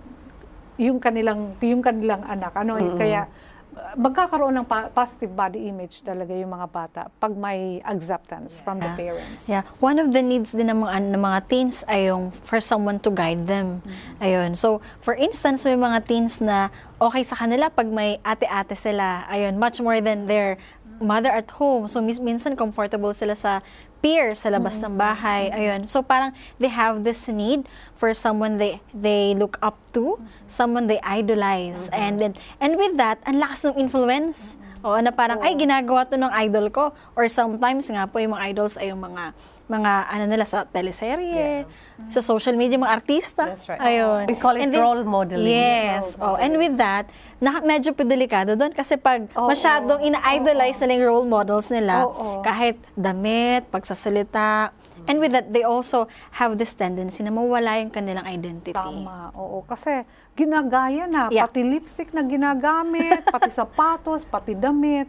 yung 0.76 1.00
kanilang 1.00 1.56
yung 1.64 1.80
kanilang 1.80 2.20
anak 2.28 2.52
ano 2.52 2.76
kaya 3.00 3.32
uh, 3.32 3.55
magkakaroon 3.96 4.56
ng 4.60 4.68
positive 4.92 5.32
body 5.32 5.72
image 5.72 6.04
talaga 6.04 6.36
yung 6.36 6.52
mga 6.52 6.68
bata 6.68 7.02
pag 7.20 7.32
may 7.36 7.80
acceptance 7.88 8.60
from 8.60 8.80
the 8.80 8.92
parents. 8.96 9.48
Yeah. 9.48 9.64
One 9.80 10.00
of 10.00 10.12
the 10.12 10.20
needs 10.20 10.52
din 10.52 10.68
ng 10.68 10.84
mga, 10.84 11.16
ng 11.16 11.22
mga 11.22 11.40
teens 11.48 11.84
ay 11.88 12.12
yung 12.12 12.32
for 12.32 12.60
someone 12.60 13.00
to 13.04 13.12
guide 13.12 13.48
them. 13.48 13.80
Ayun. 14.20 14.56
So, 14.60 14.84
for 15.00 15.16
instance, 15.16 15.64
may 15.64 15.80
mga 15.80 16.04
teens 16.08 16.44
na 16.44 16.72
okay 17.00 17.24
sa 17.24 17.36
kanila 17.40 17.72
pag 17.72 17.88
may 17.88 18.20
ate-ate 18.24 18.76
sila. 18.76 19.24
Ayun. 19.32 19.56
Much 19.56 19.80
more 19.80 20.00
than 20.04 20.28
their 20.28 20.60
mother 21.00 21.32
at 21.32 21.52
home. 21.56 21.88
So, 21.88 22.00
mis- 22.00 22.24
minsan 22.24 22.56
comfortable 22.56 23.12
sila 23.12 23.36
sa 23.36 23.60
peers 24.06 24.46
sa 24.46 24.54
labas 24.54 24.78
ng 24.86 24.94
bahay. 24.94 25.50
Ayun. 25.50 25.90
So, 25.90 26.06
parang 26.06 26.38
they 26.62 26.70
have 26.70 27.02
this 27.02 27.26
need 27.26 27.66
for 27.98 28.14
someone 28.14 28.62
they 28.62 28.78
they 28.94 29.34
look 29.34 29.58
up 29.66 29.82
to, 29.98 30.22
someone 30.46 30.86
they 30.86 31.02
idolize. 31.02 31.90
And 31.90 32.22
then, 32.22 32.38
and 32.62 32.78
with 32.78 33.02
that, 33.02 33.18
ang 33.26 33.42
lakas 33.42 33.66
ng 33.66 33.82
influence 33.82 34.62
Oo, 34.86 35.02
na 35.02 35.10
parang, 35.10 35.42
ay, 35.42 35.58
ginagawa 35.58 36.06
to 36.06 36.14
ng 36.14 36.30
idol 36.46 36.70
ko. 36.70 36.94
Or 37.18 37.26
sometimes 37.26 37.90
nga 37.90 38.06
po, 38.06 38.22
yung 38.22 38.38
mga 38.38 38.54
idols 38.54 38.78
ay 38.78 38.94
yung 38.94 39.02
mga, 39.02 39.34
mga 39.66 39.92
ano 40.14 40.24
nila 40.30 40.46
sa 40.46 40.62
teleserye, 40.62 41.66
sa 42.06 42.22
social 42.22 42.54
media, 42.54 42.78
mga 42.78 42.94
artista. 43.02 43.50
That's 43.50 43.66
right. 43.66 43.82
Ayun. 43.82 44.30
We 44.30 44.38
call 44.38 44.62
it 44.62 44.70
And 44.70 44.78
role 44.78 45.02
modeling. 45.02 45.50
Yes. 45.50 46.22
Oh, 46.22 46.38
and 46.38 46.54
with 46.62 46.78
that, 46.78 47.10
na, 47.42 47.66
medyo 47.66 47.98
po 47.98 48.06
delikado 48.06 48.54
doon 48.54 48.78
kasi 48.78 48.94
pag 48.94 49.26
Oo. 49.34 49.50
masyadong 49.50 50.06
ina-idolize 50.06 50.78
nila 50.86 50.92
yung 51.02 51.06
role 51.10 51.26
models 51.26 51.74
nila, 51.74 52.06
Oo. 52.06 52.46
kahit 52.46 52.78
damit, 52.94 53.66
pagsasalita, 53.74 54.70
and 55.10 55.18
with 55.18 55.34
that, 55.34 55.50
they 55.50 55.66
also 55.66 56.06
have 56.38 56.62
this 56.62 56.78
tendency 56.78 57.26
na 57.26 57.34
mawala 57.34 57.82
yung 57.82 57.90
kanilang 57.90 58.26
identity. 58.30 58.78
Tama, 58.78 59.34
oo. 59.34 59.66
Kasi 59.66 60.06
ginagaya 60.36 61.08
na, 61.08 61.32
Yeah. 61.32 61.48
pati 61.48 61.64
lipstick 61.64 62.12
na 62.12 62.22
ginagamit, 62.22 63.24
pati 63.34 63.50
sapatos, 63.50 64.28
pati 64.28 64.54
damit, 64.54 65.08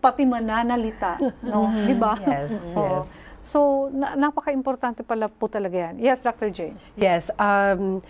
pati 0.00 0.22
mananalita. 0.24 1.18
No? 1.42 1.66
Di 1.84 1.94
ba? 1.94 2.14
Yes, 2.22 2.52
Oo. 2.78 3.02
yes. 3.02 3.06
So, 3.42 3.58
na- 3.90 4.14
napaka-importante 4.14 5.02
pala 5.02 5.26
po 5.26 5.48
talaga 5.48 5.90
yan. 5.90 5.94
Yes, 5.98 6.22
Dr. 6.22 6.52
J. 6.52 6.76
Yes, 6.94 7.32
um, 7.40 8.04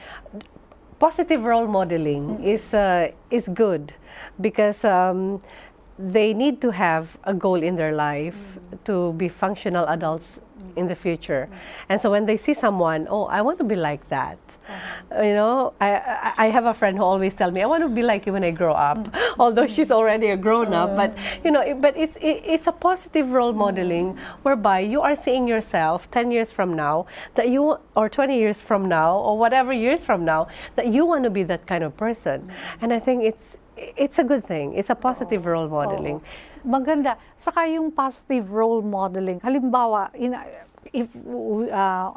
positive 0.98 1.40
role 1.46 1.70
modeling 1.70 2.42
is 2.42 2.74
uh, 2.74 3.06
is 3.30 3.46
good 3.46 3.94
because 4.42 4.82
um, 4.82 5.38
they 5.94 6.34
need 6.34 6.58
to 6.58 6.74
have 6.74 7.14
a 7.22 7.30
goal 7.32 7.62
in 7.62 7.78
their 7.78 7.94
life 7.94 8.58
to 8.82 9.14
be 9.14 9.30
functional 9.30 9.86
adults 9.86 10.42
in 10.78 10.86
the 10.86 10.94
future. 10.94 11.48
And 11.88 12.00
so 12.00 12.10
when 12.10 12.26
they 12.26 12.36
see 12.36 12.54
someone, 12.54 13.06
oh, 13.10 13.24
I 13.26 13.42
want 13.42 13.58
to 13.58 13.64
be 13.64 13.76
like 13.76 14.08
that. 14.08 14.38
You 15.10 15.34
know, 15.34 15.74
I, 15.80 16.32
I 16.38 16.46
have 16.46 16.66
a 16.66 16.74
friend 16.74 16.96
who 16.96 17.04
always 17.04 17.34
tell 17.34 17.50
me, 17.50 17.62
I 17.62 17.66
want 17.66 17.82
to 17.82 17.88
be 17.88 18.02
like 18.02 18.26
you 18.26 18.32
when 18.32 18.44
I 18.44 18.50
grow 18.50 18.72
up. 18.72 19.14
Although 19.38 19.66
she's 19.66 19.90
already 19.90 20.28
a 20.28 20.36
grown 20.36 20.72
up, 20.72 20.96
but 20.96 21.16
you 21.44 21.50
know, 21.50 21.62
but 21.74 21.96
it's 21.96 22.16
it, 22.16 22.42
it's 22.44 22.66
a 22.66 22.72
positive 22.72 23.30
role 23.30 23.52
modeling 23.52 24.16
whereby 24.42 24.80
you 24.80 25.00
are 25.00 25.14
seeing 25.14 25.48
yourself 25.48 26.10
10 26.10 26.30
years 26.30 26.52
from 26.52 26.74
now 26.74 27.06
that 27.34 27.48
you 27.48 27.78
or 27.94 28.08
20 28.08 28.38
years 28.38 28.60
from 28.60 28.88
now 28.88 29.16
or 29.16 29.38
whatever 29.38 29.72
years 29.72 30.04
from 30.04 30.24
now 30.24 30.48
that 30.76 30.92
you 30.92 31.04
want 31.06 31.24
to 31.24 31.30
be 31.30 31.42
that 31.44 31.66
kind 31.66 31.84
of 31.84 31.96
person. 31.96 32.50
And 32.80 32.92
I 32.92 32.98
think 32.98 33.24
it's 33.24 33.58
it's 33.76 34.18
a 34.18 34.24
good 34.24 34.44
thing. 34.44 34.74
It's 34.74 34.90
a 34.90 34.94
positive 34.94 35.46
role 35.46 35.68
modeling. 35.68 36.16
Oo. 36.16 36.47
Maganda. 36.66 37.16
Saka 37.36 37.66
yung 37.68 37.92
positive 37.92 38.50
role 38.52 38.82
modeling. 38.82 39.40
Halimbawa, 39.40 40.14
in, 40.14 40.34
if 40.92 41.10
uh, 41.70 42.12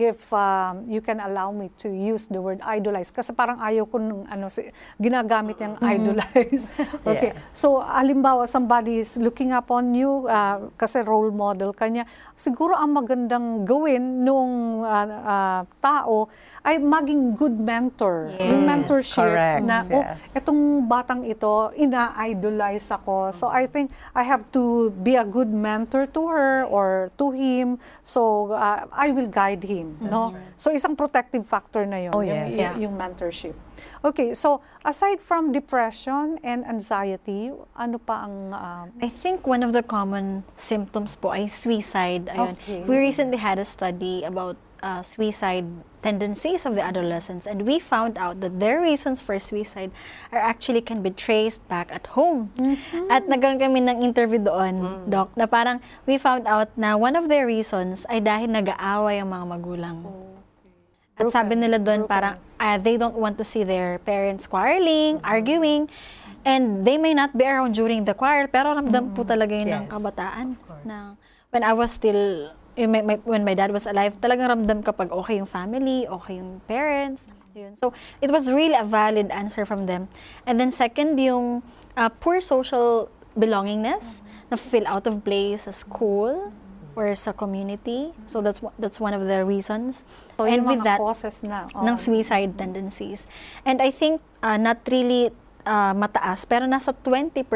if 0.00 0.32
um, 0.32 0.80
you 0.88 1.04
can 1.04 1.20
allow 1.20 1.52
me 1.52 1.68
to 1.76 1.92
use 1.92 2.32
the 2.32 2.40
word 2.40 2.64
idolize 2.64 3.12
kasi 3.12 3.36
parang 3.36 3.60
ayaw 3.60 3.84
ko 3.84 4.00
nung 4.00 4.24
ano 4.32 4.48
si, 4.48 4.64
ginagamit 4.96 5.60
yung 5.60 5.76
idolize. 5.84 6.64
okay. 7.10 7.36
Yeah. 7.36 7.52
So 7.52 7.84
halimbawa 7.84 8.48
somebody 8.48 9.04
is 9.04 9.20
looking 9.20 9.52
upon 9.52 9.92
you 9.92 10.24
uh, 10.24 10.72
kasi 10.80 11.04
role 11.04 11.28
model 11.28 11.76
kanya, 11.76 12.08
siguro 12.32 12.72
ang 12.72 12.96
magandang 12.96 13.68
gawin 13.68 14.24
nung 14.24 14.80
uh, 14.80 15.04
uh, 15.04 15.60
tao 15.84 16.32
ay 16.64 16.80
maging 16.80 17.36
good 17.36 17.56
mentor. 17.56 18.32
Yung 18.36 18.60
Yes, 18.60 18.68
mentorship 18.68 19.24
correct, 19.24 19.64
na 19.64 19.76
oh, 19.88 20.04
yeah. 20.04 20.36
etong 20.36 20.84
batang 20.84 21.24
ito, 21.24 21.72
ina-idolize 21.72 22.92
ako. 22.92 23.32
So 23.32 23.48
I 23.48 23.64
think 23.64 23.90
I 24.12 24.22
have 24.22 24.44
to 24.52 24.92
be 25.00 25.16
a 25.16 25.24
good 25.24 25.48
mentor 25.48 26.04
to 26.12 26.22
her 26.28 26.68
or 26.68 27.10
to 27.16 27.32
him. 27.32 27.80
So 28.04 28.52
uh, 28.52 28.86
I 28.92 29.10
will 29.10 29.26
guide 29.26 29.64
him, 29.64 29.89
no? 29.98 30.36
So 30.54 30.70
isang 30.70 30.94
protective 30.94 31.42
factor 31.42 31.82
na 31.84 31.98
'yon, 31.98 32.12
Oh, 32.14 32.22
yung, 32.22 32.54
yes. 32.54 32.76
yung, 32.78 32.90
yung 32.90 32.94
mentorship. 32.94 33.56
Okay, 34.00 34.32
so 34.32 34.64
aside 34.84 35.20
from 35.20 35.52
depression 35.52 36.40
and 36.40 36.64
anxiety, 36.64 37.52
ano 37.76 37.96
pa 38.00 38.24
ang 38.24 38.36
um, 38.54 38.86
I 39.02 39.10
think 39.12 39.44
one 39.44 39.60
of 39.60 39.76
the 39.76 39.84
common 39.84 40.46
symptoms 40.56 41.16
po 41.16 41.36
ay 41.36 41.48
suicide. 41.48 42.32
Ayun. 42.32 42.56
Okay. 42.56 42.80
We 42.88 42.96
recently 42.96 43.36
had 43.36 43.60
a 43.60 43.66
study 43.68 44.24
about 44.24 44.56
uh, 44.80 45.04
suicide 45.04 45.68
tendencies 46.00 46.64
of 46.64 46.74
the 46.74 46.82
adolescents 46.82 47.44
and 47.44 47.64
we 47.64 47.78
found 47.78 48.16
out 48.16 48.40
that 48.40 48.58
their 48.58 48.80
reasons 48.80 49.20
for 49.20 49.38
suicide 49.38 49.92
are 50.32 50.40
actually 50.40 50.80
can 50.80 51.00
be 51.00 51.12
traced 51.12 51.60
back 51.68 51.92
at 51.92 52.08
home. 52.12 52.50
At 53.08 53.28
nagkaroon 53.28 53.60
kami 53.60 53.84
ng 53.84 54.00
interview 54.02 54.40
doon, 54.40 55.04
Doc, 55.06 55.32
na 55.36 55.44
parang 55.44 55.78
we 56.04 56.16
found 56.16 56.48
out 56.48 56.72
na 56.74 56.96
one 56.96 57.14
of 57.14 57.28
their 57.28 57.44
reasons 57.44 58.04
ay 58.08 58.20
dahil 58.20 58.48
nag-aaway 58.48 59.20
ang 59.20 59.30
mga 59.30 59.46
magulang. 59.46 59.98
At 61.20 61.28
sabi 61.28 61.52
nila 61.52 61.76
doon 61.76 62.08
parang 62.08 62.40
ah, 62.58 62.80
they 62.80 62.96
don't 62.96 63.16
want 63.20 63.36
to 63.36 63.44
see 63.44 63.60
their 63.60 64.00
parents 64.00 64.48
quarreling, 64.48 65.20
arguing, 65.20 65.92
and 66.48 66.88
they 66.88 66.96
may 66.96 67.12
not 67.12 67.36
be 67.36 67.44
around 67.44 67.76
during 67.76 68.08
the 68.08 68.16
quarrel, 68.16 68.48
pero 68.48 68.72
ramdam 68.72 69.12
po 69.12 69.20
talaga 69.20 69.52
yun 69.52 69.68
ng 69.68 69.84
Yes, 69.84 69.92
kabataan. 69.92 70.46
Na, 70.88 71.20
when 71.52 71.60
I 71.60 71.76
was 71.76 71.92
still, 71.92 72.56
eh, 72.76 72.86
my- 72.86 73.02
my- 73.02 73.22
when 73.24 73.42
my 73.42 73.54
dad 73.54 73.70
was 73.70 73.86
alive, 73.86 74.18
talagang 74.20 74.50
ramdam 74.50 74.82
kapag 74.82 75.10
okay 75.10 75.38
yung 75.38 75.48
family, 75.48 76.06
okay 76.06 76.38
yung 76.38 76.60
parents. 76.66 77.30
Yun. 77.54 77.74
So, 77.74 77.90
it 78.22 78.30
was 78.30 78.46
really 78.46 78.78
a 78.78 78.86
valid 78.86 79.30
answer 79.34 79.66
from 79.66 79.90
them. 79.90 80.06
And 80.46 80.62
then 80.62 80.70
second, 80.70 81.18
yung 81.18 81.66
ah, 81.98 82.10
poor 82.10 82.38
social 82.38 83.10
belongingness, 83.34 84.22
na 84.50 84.58
feel 84.58 84.84
out 84.90 85.06
of 85.06 85.22
place 85.22 85.64
sa 85.64 85.70
school 85.70 86.50
or 86.98 87.14
sa 87.14 87.30
community. 87.30 88.10
So 88.26 88.42
that's 88.42 88.58
that's 88.76 88.98
one 88.98 89.14
of 89.14 89.22
the 89.30 89.46
reasons. 89.46 90.02
so 90.26 90.44
And 90.44 90.66
yung 90.66 90.66
with 90.66 90.82
that, 90.82 90.98
causes 90.98 91.46
na? 91.46 91.70
oh. 91.70 91.86
ng 91.86 91.96
suicide 91.96 92.58
tendencies. 92.58 93.30
And 93.62 93.78
I 93.78 93.94
think 93.94 94.18
uh, 94.42 94.58
not 94.58 94.82
really 94.90 95.30
uh, 95.64 95.94
mataas, 95.94 96.44
pero 96.50 96.66
nasa 96.66 96.90
20% 96.90 97.46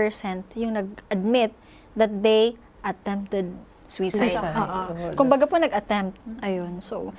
yung 0.54 0.78
nag-admit 0.78 1.50
that 1.98 2.22
they 2.22 2.54
attempted 2.86 3.58
suicide. 3.94 4.34
Suicide. 4.34 4.54
Oo. 4.58 4.80
Oh, 4.90 5.14
Kumbaga 5.14 5.46
po 5.46 5.54
nag-attempt. 5.62 6.18
Ayun. 6.42 6.82
So, 6.82 7.14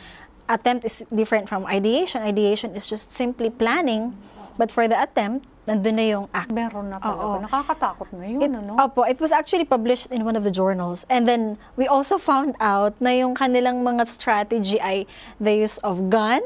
attempt 0.52 0.84
is 0.84 1.08
different 1.08 1.48
from 1.48 1.64
ideation. 1.66 2.20
Ideation 2.22 2.76
is 2.76 2.86
just 2.86 3.16
simply 3.16 3.48
planning. 3.48 4.12
But 4.56 4.72
for 4.72 4.88
the 4.88 4.96
attempt, 4.96 5.48
nandun 5.68 5.96
na 6.00 6.06
yung 6.08 6.26
act. 6.32 6.48
Meron 6.48 6.92
na 6.94 6.98
talaga. 7.00 7.24
Oo. 7.24 7.40
Nakakatakot 7.44 8.08
na 8.16 8.26
yun, 8.28 8.40
It, 8.40 8.52
ano? 8.52 8.80
Opo, 8.80 9.04
it 9.04 9.20
was 9.20 9.36
actually 9.36 9.68
published 9.68 10.08
in 10.12 10.24
one 10.24 10.40
of 10.40 10.48
the 10.48 10.54
journals. 10.54 11.04
And 11.12 11.28
then, 11.28 11.60
we 11.76 11.88
also 11.88 12.16
found 12.16 12.56
out 12.64 12.96
na 13.04 13.12
yung 13.12 13.36
kanilang 13.36 13.84
mga 13.84 14.08
strategy 14.08 14.80
ay 14.80 15.04
the 15.40 15.52
use 15.52 15.76
of 15.84 16.08
gun. 16.08 16.44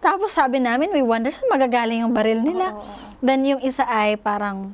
Tapos 0.00 0.32
sabi 0.32 0.60
namin, 0.60 0.92
we 0.96 1.04
wonder 1.04 1.28
saan 1.28 1.48
magagaling 1.52 2.00
yung 2.04 2.16
baril 2.16 2.40
nila. 2.40 2.72
Then 3.20 3.44
yung 3.44 3.60
isa 3.60 3.84
ay 3.84 4.16
parang 4.16 4.72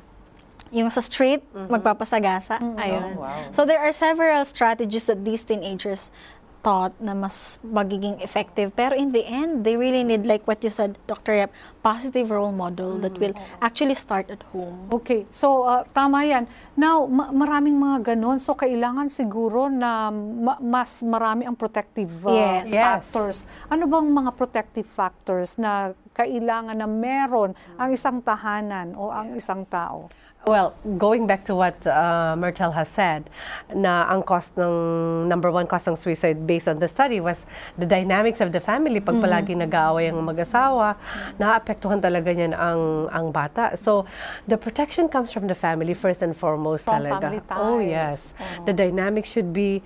yung 0.69 0.89
sa 0.89 0.99
street, 0.99 1.41
magpapasagasa. 1.53 2.59
Ayun. 2.75 3.15
Oh, 3.15 3.23
wow. 3.23 3.51
So 3.51 3.63
there 3.63 3.79
are 3.79 3.91
several 3.91 4.43
strategies 4.43 5.05
that 5.05 5.23
these 5.23 5.41
teenagers 5.41 6.11
thought 6.59 6.91
na 6.99 7.13
mas 7.13 7.61
magiging 7.63 8.19
effective. 8.19 8.73
Pero 8.75 8.91
in 8.91 9.13
the 9.13 9.23
end, 9.23 9.63
they 9.63 9.77
really 9.77 10.03
need, 10.03 10.25
like 10.25 10.43
what 10.43 10.59
you 10.59 10.67
said, 10.67 10.97
Dr. 11.05 11.31
Yap, 11.37 11.51
positive 11.79 12.27
role 12.27 12.51
model 12.51 12.97
that 12.99 13.15
will 13.15 13.31
actually 13.61 13.95
start 13.95 14.27
at 14.27 14.41
home. 14.51 14.89
Okay, 14.91 15.23
so 15.29 15.63
uh, 15.63 15.85
tama 15.93 16.25
yan. 16.25 16.43
Now, 16.75 17.05
ma- 17.05 17.31
maraming 17.31 17.77
mga 17.77 18.11
ganon. 18.11 18.35
So, 18.35 18.51
kailangan 18.51 19.07
siguro 19.07 19.71
na 19.71 20.11
ma- 20.11 20.59
mas 20.59 21.05
marami 21.05 21.47
ang 21.47 21.55
protective 21.55 22.11
uh, 22.25 22.35
Yes. 22.35 22.63
Yes. 22.67 22.83
factors. 22.83 23.37
Ano 23.69 23.87
bang 23.87 24.09
mga 24.09 24.31
protective 24.35 24.89
factors 24.89 25.55
na 25.55 25.93
kailangan 26.11 26.75
na 26.75 26.89
meron 26.89 27.53
ang 27.77 27.93
isang 27.93 28.19
tahanan 28.19 28.97
o 28.97 29.07
ang 29.07 29.37
isang 29.37 29.63
tao? 29.63 30.09
Well, 30.47 30.79
going 30.95 31.27
back 31.27 31.43
to 31.51 31.55
what 31.59 31.85
uh, 31.85 32.33
Myrtle 32.39 32.71
has 32.71 32.87
said, 32.87 33.27
na 33.75 34.07
ang 34.07 34.23
cause 34.23 34.55
ng 34.55 35.27
number 35.27 35.51
one 35.51 35.67
cause 35.67 35.83
ng 35.91 35.99
suicide 35.99 36.47
based 36.47 36.71
on 36.71 36.79
the 36.79 36.87
study 36.87 37.19
was 37.19 37.43
the 37.75 37.85
dynamics 37.85 38.39
of 38.39 38.55
the 38.55 38.63
family. 38.63 39.03
Pag 39.03 39.19
palagi 39.19 39.59
nag-aaway 39.59 40.07
ang 40.07 40.23
mag-asawa, 40.23 40.95
naapektuhan 41.35 41.99
talaga 41.99 42.31
niyan 42.31 42.55
ang 42.55 43.11
ang 43.11 43.27
bata. 43.35 43.75
So, 43.75 44.07
the 44.47 44.55
protection 44.55 45.11
comes 45.11 45.35
from 45.35 45.51
the 45.51 45.55
family 45.55 45.91
first 45.91 46.23
and 46.23 46.31
foremost 46.31 46.87
Strong 46.87 47.03
talaga. 47.03 47.27
family 47.27 47.41
Oh 47.51 47.83
ties. 47.83 47.91
yes. 47.91 48.15
Oo. 48.39 48.71
The 48.71 48.73
dynamic 48.73 49.27
should 49.27 49.51
be 49.51 49.83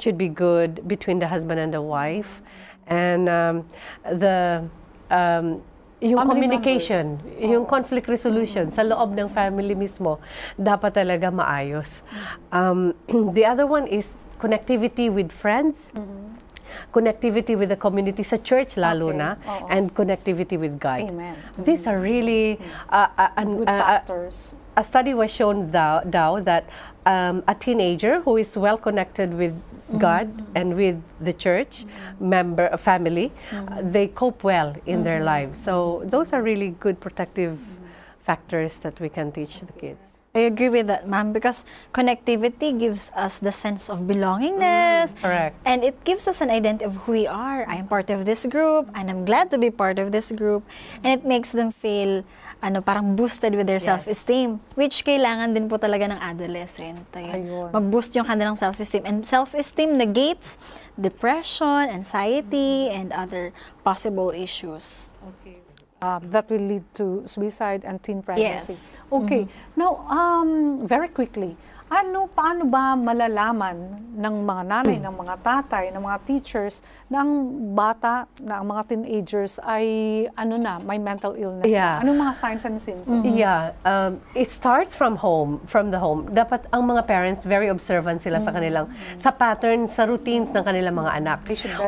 should 0.00 0.16
be 0.16 0.32
good 0.32 0.88
between 0.88 1.20
the 1.20 1.28
husband 1.28 1.60
and 1.60 1.76
the 1.76 1.84
wife. 1.84 2.40
And 2.88 3.28
um, 3.28 3.68
the 4.08 4.64
um, 5.12 5.60
yung 6.00 6.16
Family 6.24 6.28
communication, 6.48 7.20
yung 7.38 7.68
conflict 7.68 8.08
resolution 8.08 8.72
sa 8.72 8.80
loob 8.80 9.12
ng 9.12 9.28
family 9.28 9.76
mismo, 9.76 10.16
dapat 10.56 10.96
talaga 10.96 11.28
maayos. 11.28 12.00
Um, 12.48 12.96
the 13.36 13.44
other 13.44 13.68
one 13.68 13.84
is 13.84 14.16
connectivity 14.40 15.12
with 15.12 15.28
friends, 15.28 15.92
connectivity 16.88 17.52
with 17.52 17.68
the 17.68 17.76
community 17.76 18.24
sa 18.24 18.40
church 18.40 18.80
lalo 18.80 19.12
Okay, 19.12 19.20
na, 19.20 19.28
oo. 19.44 19.68
and 19.68 19.92
connectivity 19.92 20.56
with 20.56 20.80
God. 20.80 21.04
Amen. 21.04 21.36
These 21.60 21.84
are 21.84 22.00
really 22.00 22.56
uh, 22.88 23.12
uh, 23.12 23.36
an- 23.36 23.60
Good 23.60 23.68
uh, 23.68 23.72
uh, 23.76 23.84
factors. 24.00 24.56
a 24.76 24.82
study 24.82 25.12
was 25.12 25.28
shown 25.28 25.68
thou, 25.70 26.00
thou 26.00 26.40
that 26.40 26.64
um, 27.04 27.44
a 27.44 27.52
teenager 27.52 28.20
who 28.24 28.40
is 28.40 28.56
well 28.56 28.78
connected 28.80 29.36
with 29.36 29.52
God 29.98 30.46
and 30.54 30.76
with 30.76 31.02
the 31.20 31.32
church 31.32 31.84
member 32.20 32.76
family, 32.76 33.32
uh, 33.52 33.82
they 33.82 34.08
cope 34.08 34.44
well 34.44 34.76
in 34.86 35.02
their 35.02 35.24
lives. 35.24 35.58
So 35.58 36.02
those 36.04 36.32
are 36.32 36.42
really 36.42 36.76
good 36.78 37.00
protective 37.00 37.58
factors 38.20 38.78
that 38.80 39.00
we 39.00 39.08
can 39.08 39.32
teach 39.32 39.60
the 39.60 39.72
kids. 39.72 40.10
I 40.32 40.46
agree 40.46 40.68
with 40.68 40.86
that, 40.86 41.08
ma'am, 41.08 41.32
because 41.32 41.64
connectivity 41.92 42.78
gives 42.78 43.10
us 43.16 43.38
the 43.38 43.50
sense 43.50 43.90
of 43.90 44.06
belongingness. 44.06 45.20
Correct. 45.20 45.58
And 45.66 45.82
it 45.82 46.04
gives 46.04 46.28
us 46.28 46.40
an 46.40 46.50
identity 46.50 46.84
of 46.84 46.94
who 47.02 47.12
we 47.12 47.26
are. 47.26 47.66
I'm 47.66 47.88
part 47.88 48.10
of 48.10 48.26
this 48.26 48.46
group, 48.46 48.88
and 48.94 49.10
I'm 49.10 49.24
glad 49.24 49.50
to 49.50 49.58
be 49.58 49.70
part 49.74 49.98
of 49.98 50.12
this 50.12 50.30
group. 50.30 50.62
And 51.02 51.10
it 51.10 51.26
makes 51.26 51.50
them 51.50 51.72
feel 51.72 52.22
ano 52.60 52.84
parang 52.84 53.16
boosted 53.16 53.56
with 53.56 53.64
their 53.64 53.80
Yes. 53.80 53.88
self-esteem 53.88 54.60
which 54.76 55.00
kailangan 55.00 55.56
din 55.56 55.64
po 55.64 55.80
talaga 55.80 56.12
ng 56.12 56.20
adolescent. 56.20 57.08
Ayun. 57.16 57.32
Ayun. 57.32 57.68
Mag-boost 57.72 58.12
yung 58.14 58.28
kanilang 58.28 58.56
self-esteem 58.56 59.02
and 59.08 59.24
self-esteem 59.24 59.96
negates 59.96 60.60
depression, 60.94 61.88
anxiety 61.88 62.92
and 62.92 63.16
other 63.16 63.50
possible 63.80 64.28
issues. 64.30 65.08
uh, 66.02 66.18
that 66.32 66.48
will 66.50 66.60
lead 66.64 66.84
to 66.94 67.22
suicide 67.26 67.84
and 67.84 68.02
teen 68.02 68.22
pregnancy. 68.22 68.72
Yes. 68.72 68.98
Okay. 69.12 69.46
Now, 69.76 69.96
um, 70.08 70.80
very 70.86 71.08
quickly, 71.08 71.56
ano, 71.90 72.30
paano 72.30 72.70
ba 72.70 72.94
malalaman 72.94 73.98
ng 74.14 74.34
mga 74.46 74.62
nanay, 74.62 75.02
ng 75.02 75.10
mga 75.10 75.34
tatay, 75.42 75.90
ng 75.90 75.98
mga 75.98 76.18
teachers 76.22 76.86
na 77.10 77.26
ang 77.26 77.32
bata, 77.74 78.30
na 78.38 78.62
ang 78.62 78.70
mga 78.70 78.94
teenagers 78.94 79.58
ay 79.66 79.84
ano 80.38 80.54
na, 80.54 80.78
may 80.78 81.02
mental 81.02 81.34
illness 81.34 81.66
Yeah. 81.66 81.98
na? 81.98 82.06
Anong 82.06 82.18
mga 82.30 82.34
signs 82.38 82.62
and 82.62 82.78
symptoms? 82.78 83.26
Yeah, 83.26 83.74
um, 83.82 84.22
it 84.38 84.54
starts 84.54 84.94
from 84.94 85.18
home, 85.18 85.58
from 85.66 85.90
the 85.90 85.98
home. 85.98 86.30
Dapat 86.30 86.70
ang 86.70 86.86
mga 86.86 87.10
parents 87.10 87.42
very 87.42 87.66
observant 87.66 88.22
sila 88.22 88.38
sa 88.38 88.54
kanilang 88.54 88.86
sa 89.18 89.34
patterns, 89.34 89.90
sa 89.90 90.06
routines 90.06 90.54
ng 90.54 90.62
kanilang 90.62 90.94
mga 90.94 91.10
anak. 91.18 91.38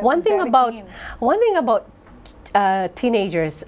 One 0.03 0.19
thing 0.19 0.43
about 0.43 0.75
keen. 0.75 0.87
one 1.23 1.39
thing 1.39 1.55
about 1.55 1.87
uh, 2.59 2.91
teenagers 2.99 3.63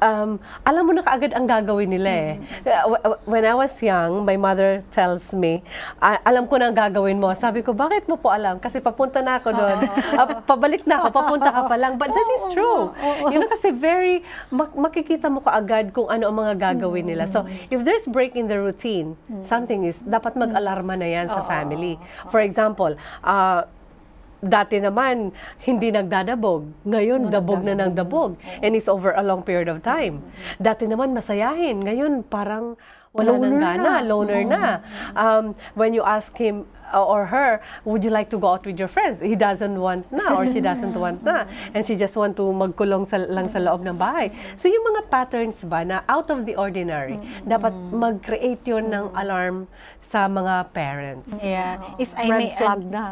um, 0.00 0.30
alam 0.62 0.82
mo 0.82 0.92
na 0.92 1.00
kaagad 1.00 1.30
ang 1.30 1.44
gagawin 1.44 1.88
nila 1.88 2.10
eh. 2.10 2.32
Uh, 2.62 2.96
w- 2.96 3.20
When 3.24 3.44
I 3.44 3.54
was 3.54 3.72
young, 3.78 4.24
my 4.24 4.34
mother 4.34 4.82
tells 4.90 5.30
me, 5.32 5.62
"Ah, 5.96 6.18
alam 6.22 6.44
ko 6.44 6.56
na 6.56 6.68
ang 6.68 6.76
gagawin 6.76 7.16
mo. 7.16 7.30
Sabi 7.32 7.60
ko, 7.60 7.72
bakit 7.72 8.04
mo 8.04 8.16
po 8.16 8.28
alam? 8.28 8.58
Kasi 8.58 8.80
papunta 8.80 9.20
na 9.20 9.38
ako 9.38 9.48
doon. 9.52 9.78
Ah, 10.12 10.26
pabalik 10.26 10.84
na 10.84 10.98
ako, 10.98 11.14
papunta 11.14 11.48
ka 11.48 11.62
pa 11.64 11.76
lang. 11.76 11.96
But 11.96 12.10
that 12.10 12.28
is 12.30 12.44
true. 12.50 12.90
You 13.30 13.38
know, 13.38 13.48
kasi 13.48 13.70
very, 13.70 14.20
mak- 14.50 14.74
makikita 14.74 15.28
mo 15.28 15.40
kaagad 15.40 15.92
kung 15.92 16.08
ano 16.08 16.28
ang 16.28 16.36
mga 16.36 16.54
gagawin 16.58 17.06
nila. 17.06 17.24
So, 17.24 17.42
if 17.68 17.80
there's 17.80 18.04
break 18.04 18.34
in 18.34 18.48
the 18.48 18.58
routine, 18.58 19.14
something 19.40 19.84
is, 19.84 20.02
dapat 20.02 20.34
mag-alarma 20.34 20.94
na 20.94 21.06
yan 21.06 21.28
sa 21.28 21.40
family. 21.42 21.96
For 22.28 22.40
example, 22.40 22.92
uh, 23.22 23.64
dati 24.40 24.80
naman, 24.80 25.32
hindi 25.64 25.92
nagdadabog. 25.92 26.88
Ngayon, 26.88 27.28
dabog 27.28 27.60
na 27.60 27.76
ng 27.76 27.92
dabog. 27.92 28.40
And 28.64 28.72
it's 28.72 28.88
over 28.88 29.12
a 29.12 29.22
long 29.22 29.44
period 29.44 29.68
of 29.68 29.84
time. 29.84 30.24
Dati 30.56 30.88
naman, 30.88 31.12
masayahin. 31.12 31.84
Ngayon, 31.84 32.24
parang 32.26 32.80
wala 33.10 33.42
nang 33.42 33.58
Loner 33.58 33.60
gana, 33.60 33.82
na. 33.82 33.94
loner 34.06 34.42
na. 34.46 34.64
Um, 35.18 35.58
when 35.74 35.90
you 35.90 36.06
ask 36.06 36.30
him 36.38 36.70
uh, 36.94 37.02
or 37.02 37.26
her, 37.26 37.58
would 37.82 38.06
you 38.06 38.10
like 38.10 38.30
to 38.30 38.38
go 38.38 38.54
out 38.54 38.62
with 38.62 38.78
your 38.78 38.86
friends? 38.86 39.18
He 39.18 39.34
doesn't 39.34 39.74
want 39.82 40.06
na 40.14 40.38
or 40.38 40.46
she 40.46 40.62
doesn't 40.62 40.94
want 41.02 41.26
na. 41.26 41.50
And 41.74 41.82
she 41.82 41.98
just 41.98 42.14
want 42.14 42.38
to 42.38 42.46
magkulong 42.54 43.10
sa, 43.10 43.18
lang 43.18 43.50
sa 43.50 43.58
loob 43.58 43.82
ng 43.82 43.98
bahay. 43.98 44.30
So 44.54 44.70
yung 44.70 44.94
mga 44.94 45.10
patterns 45.10 45.66
ba 45.66 45.82
na 45.82 46.06
out 46.06 46.30
of 46.30 46.46
the 46.46 46.54
ordinary, 46.54 47.18
dapat 47.42 47.74
mag-create 47.90 48.62
yun 48.70 48.94
ng 48.94 49.10
alarm 49.18 49.66
sa 50.00 50.26
mga 50.26 50.72
parents. 50.72 51.28
Yeah. 51.38 51.78
If 52.00 52.10
I 52.16 52.32
Red 52.32 52.38
may 52.40 52.50
flag 52.56 52.80
add, 52.82 52.90
na. 52.90 53.04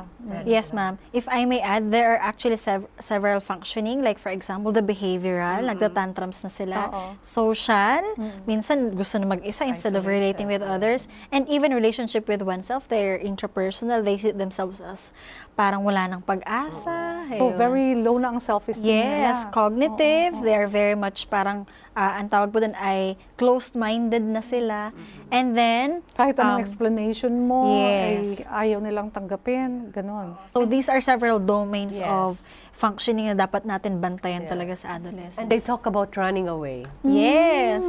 Yes, 0.44 0.72
ma'am. 0.72 0.96
If 1.12 1.28
I 1.28 1.44
may 1.44 1.60
add, 1.60 1.92
there 1.92 2.16
are 2.16 2.20
actually 2.20 2.56
sev- 2.56 2.88
several 2.98 3.40
functioning, 3.40 4.02
like 4.02 4.18
for 4.18 4.32
example, 4.32 4.72
the 4.72 4.82
behavioral, 4.82 5.62
nagtatantrums 5.62 6.42
na 6.42 6.50
sila. 6.50 6.88
Oo. 6.88 7.16
Social, 7.22 8.02
minsan 8.44 8.96
gusto 8.96 9.20
na 9.20 9.28
mag-isa 9.28 9.64
instead 9.64 9.94
of 9.94 10.08
relating 10.08 10.48
with 10.48 10.60
others. 10.60 11.06
And 11.30 11.44
even 11.48 11.72
relationship 11.72 12.26
with 12.26 12.42
oneself, 12.42 12.88
they're 12.88 13.20
intrapersonal, 13.20 14.02
they 14.02 14.16
see 14.18 14.32
themselves 14.32 14.80
as 14.80 15.12
parang 15.54 15.84
wala 15.84 16.08
ng 16.08 16.22
pag-asa. 16.22 17.28
So, 17.36 17.50
Ayun. 17.50 17.56
very 17.56 17.88
low 17.94 18.16
na 18.16 18.32
ang 18.32 18.40
self-esteem 18.40 18.88
Yes, 18.88 19.44
nila. 19.44 19.52
cognitive. 19.52 20.32
They 20.40 20.54
are 20.54 20.70
very 20.70 20.94
much 20.94 21.28
parang, 21.28 21.66
ah, 21.98 22.14
ang 22.14 22.30
tawag 22.30 22.48
po 22.48 22.62
dun 22.62 22.78
ay 22.78 23.18
closed-minded 23.34 24.22
na 24.22 24.38
sila. 24.38 24.94
And 25.28 25.52
then, 25.52 26.06
Kahit 26.14 26.38
anong 26.38 26.58
um, 26.58 26.62
explanation 26.62 27.34
mo, 27.44 27.66
yes. 27.74 28.46
ay 28.46 28.70
ayaw 28.70 28.78
nilang 28.78 29.10
tanggapin. 29.10 29.90
Ganon. 29.90 30.38
So 30.46 30.62
these 30.62 30.86
are 30.86 31.02
several 31.02 31.42
domains 31.42 31.98
Yes. 31.98 32.06
of 32.06 32.38
functioning 32.70 33.26
na 33.26 33.34
dapat 33.34 33.66
natin 33.66 33.98
bantayan 33.98 34.46
talaga 34.46 34.78
sa 34.78 34.94
adolescence. 34.94 35.34
And 35.36 35.50
they 35.50 35.58
talk 35.58 35.84
about 35.84 36.14
running 36.14 36.46
away. 36.46 36.86
yes. 37.02 37.82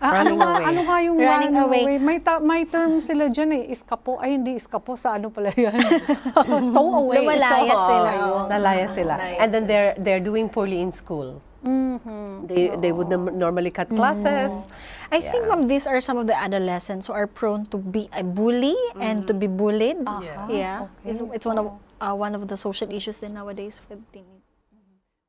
Ah, 0.00 0.16
Running 0.16 0.40
ano, 0.40 0.48
away. 0.48 0.64
ano 0.64 0.80
nga 0.80 0.96
yung 1.04 1.16
Running 1.20 1.56
away. 1.60 1.82
May, 2.00 2.18
ta- 2.18 2.40
may 2.40 2.64
term 2.64 3.04
sila 3.04 3.28
dyan 3.28 3.52
eh. 3.52 3.62
Iskapo. 3.68 4.16
Ay, 4.16 4.40
hindi 4.40 4.56
iskapo. 4.56 4.96
Sa 4.96 5.20
ano 5.20 5.28
pala 5.28 5.52
yan? 5.52 5.76
Stow 6.72 7.04
away. 7.04 7.20
Lumalaya 7.20 7.68
Stow- 7.68 7.84
sila. 7.84 8.10
Lalaya 8.48 8.86
sila. 8.88 9.14
And 9.36 9.52
then 9.52 9.68
they're 9.68 9.92
they're 10.00 10.24
doing 10.24 10.48
poorly 10.48 10.80
in 10.80 10.88
school. 10.88 11.44
They 11.60 12.72
they 12.80 12.92
would 12.92 13.12
normally 13.12 13.70
cut 13.70 13.92
classes. 13.92 14.64
I 15.12 15.20
think 15.20 15.44
ma'am, 15.44 15.68
these 15.68 15.84
are 15.84 16.00
some 16.00 16.16
of 16.16 16.24
the 16.24 16.36
adolescents 16.36 17.06
who 17.06 17.12
are 17.12 17.28
prone 17.28 17.68
to 17.68 17.76
be 17.76 18.08
a 18.16 18.24
bully 18.24 18.76
and 18.96 19.28
to 19.28 19.34
be 19.36 19.46
bullied. 19.46 20.00
Yeah. 20.48 20.88
It's, 21.04 21.20
it's 21.36 21.44
one 21.44 21.60
of 21.60 21.76
uh, 22.00 22.16
one 22.16 22.32
of 22.34 22.48
the 22.48 22.56
social 22.56 22.88
issues 22.88 23.20
din 23.20 23.36
nowadays 23.36 23.80
with 23.88 24.00
teenagers. 24.08 24.40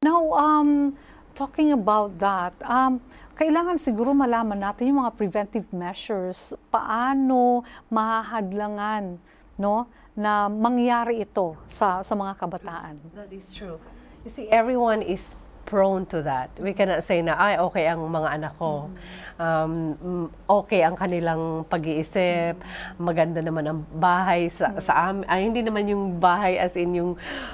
Now, 0.01 0.33
um, 0.33 0.97
talking 1.35 1.75
about 1.75 2.17
that, 2.17 2.55
um, 2.65 3.03
kailangan 3.35 3.77
siguro 3.77 4.15
malaman 4.15 4.63
natin 4.63 4.95
yung 4.95 5.03
mga 5.03 5.13
preventive 5.19 5.67
measures. 5.75 6.55
Paano 6.73 7.61
mahahadlangan 7.91 9.19
no, 9.59 9.85
na 10.15 10.49
mangyari 10.49 11.21
ito 11.21 11.59
sa, 11.67 12.01
sa 12.01 12.13
mga 12.17 12.33
kabataan? 12.39 12.97
That 13.13 13.29
is 13.29 13.53
true. 13.53 13.77
You 14.25 14.31
see, 14.31 14.49
everyone 14.49 15.01
is 15.01 15.37
prone 15.71 16.03
to 16.11 16.19
that. 16.19 16.51
We 16.59 16.75
cannot 16.75 16.99
say 17.07 17.23
na, 17.23 17.39
ay, 17.39 17.55
okay 17.63 17.87
ang 17.87 18.03
mga 18.03 18.29
anak 18.35 18.53
ko. 18.59 18.91
Um, 19.41 20.29
okay 20.45 20.83
ang 20.83 20.99
kanilang 20.99 21.63
pag-iisip. 21.65 22.59
Maganda 22.99 23.39
naman 23.39 23.63
ang 23.65 23.79
bahay 23.95 24.51
sa, 24.51 24.75
sa 24.83 25.09
amin. 25.09 25.23
Ay, 25.31 25.47
hindi 25.47 25.63
naman 25.63 25.87
yung 25.87 26.19
bahay 26.19 26.59
as 26.59 26.75
in 26.75 26.93
yung 26.93 27.11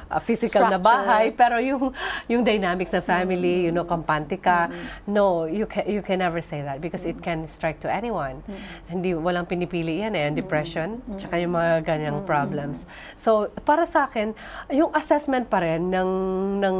uh, 0.09 0.17
physical 0.17 0.65
na 0.65 0.81
Structure. 0.81 0.89
bahay, 0.89 1.25
pero 1.31 1.61
yung 1.61 1.93
yung 2.25 2.41
dynamics 2.41 2.91
ng 2.91 3.05
family, 3.05 3.69
you 3.69 3.71
know, 3.71 3.85
kampante 3.85 4.35
ka. 4.41 4.67
No, 5.05 5.45
you 5.45 5.69
can, 5.69 5.85
you 5.85 6.01
can 6.01 6.19
never 6.19 6.41
say 6.41 6.65
that 6.65 6.81
because 6.81 7.05
it 7.05 7.21
can 7.21 7.45
strike 7.45 7.79
to 7.79 7.87
anyone. 7.87 8.41
Hindi, 8.89 9.13
walang 9.13 9.45
pinipili 9.45 10.01
yan 10.01 10.17
eh, 10.17 10.27
ang 10.27 10.35
depression, 10.35 10.99
tsaka 11.15 11.37
yung 11.39 11.53
mga 11.53 11.85
ganyang 11.85 12.25
problems. 12.25 12.89
So, 13.13 13.53
para 13.63 13.85
sa 13.85 14.09
akin, 14.09 14.33
yung 14.73 14.91
assessment 14.91 15.47
pa 15.47 15.61
rin 15.61 15.87
ng, 15.93 16.11
ng 16.59 16.77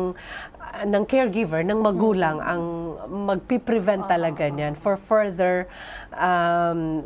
ng 0.86 1.04
caregiver, 1.08 1.64
ng 1.64 1.80
magulang 1.80 2.38
ang 2.44 2.64
magpiprevent 3.08 4.06
talaga 4.06 4.48
niyan 4.52 4.76
for 4.76 5.00
further 5.00 5.66
um, 6.14 7.02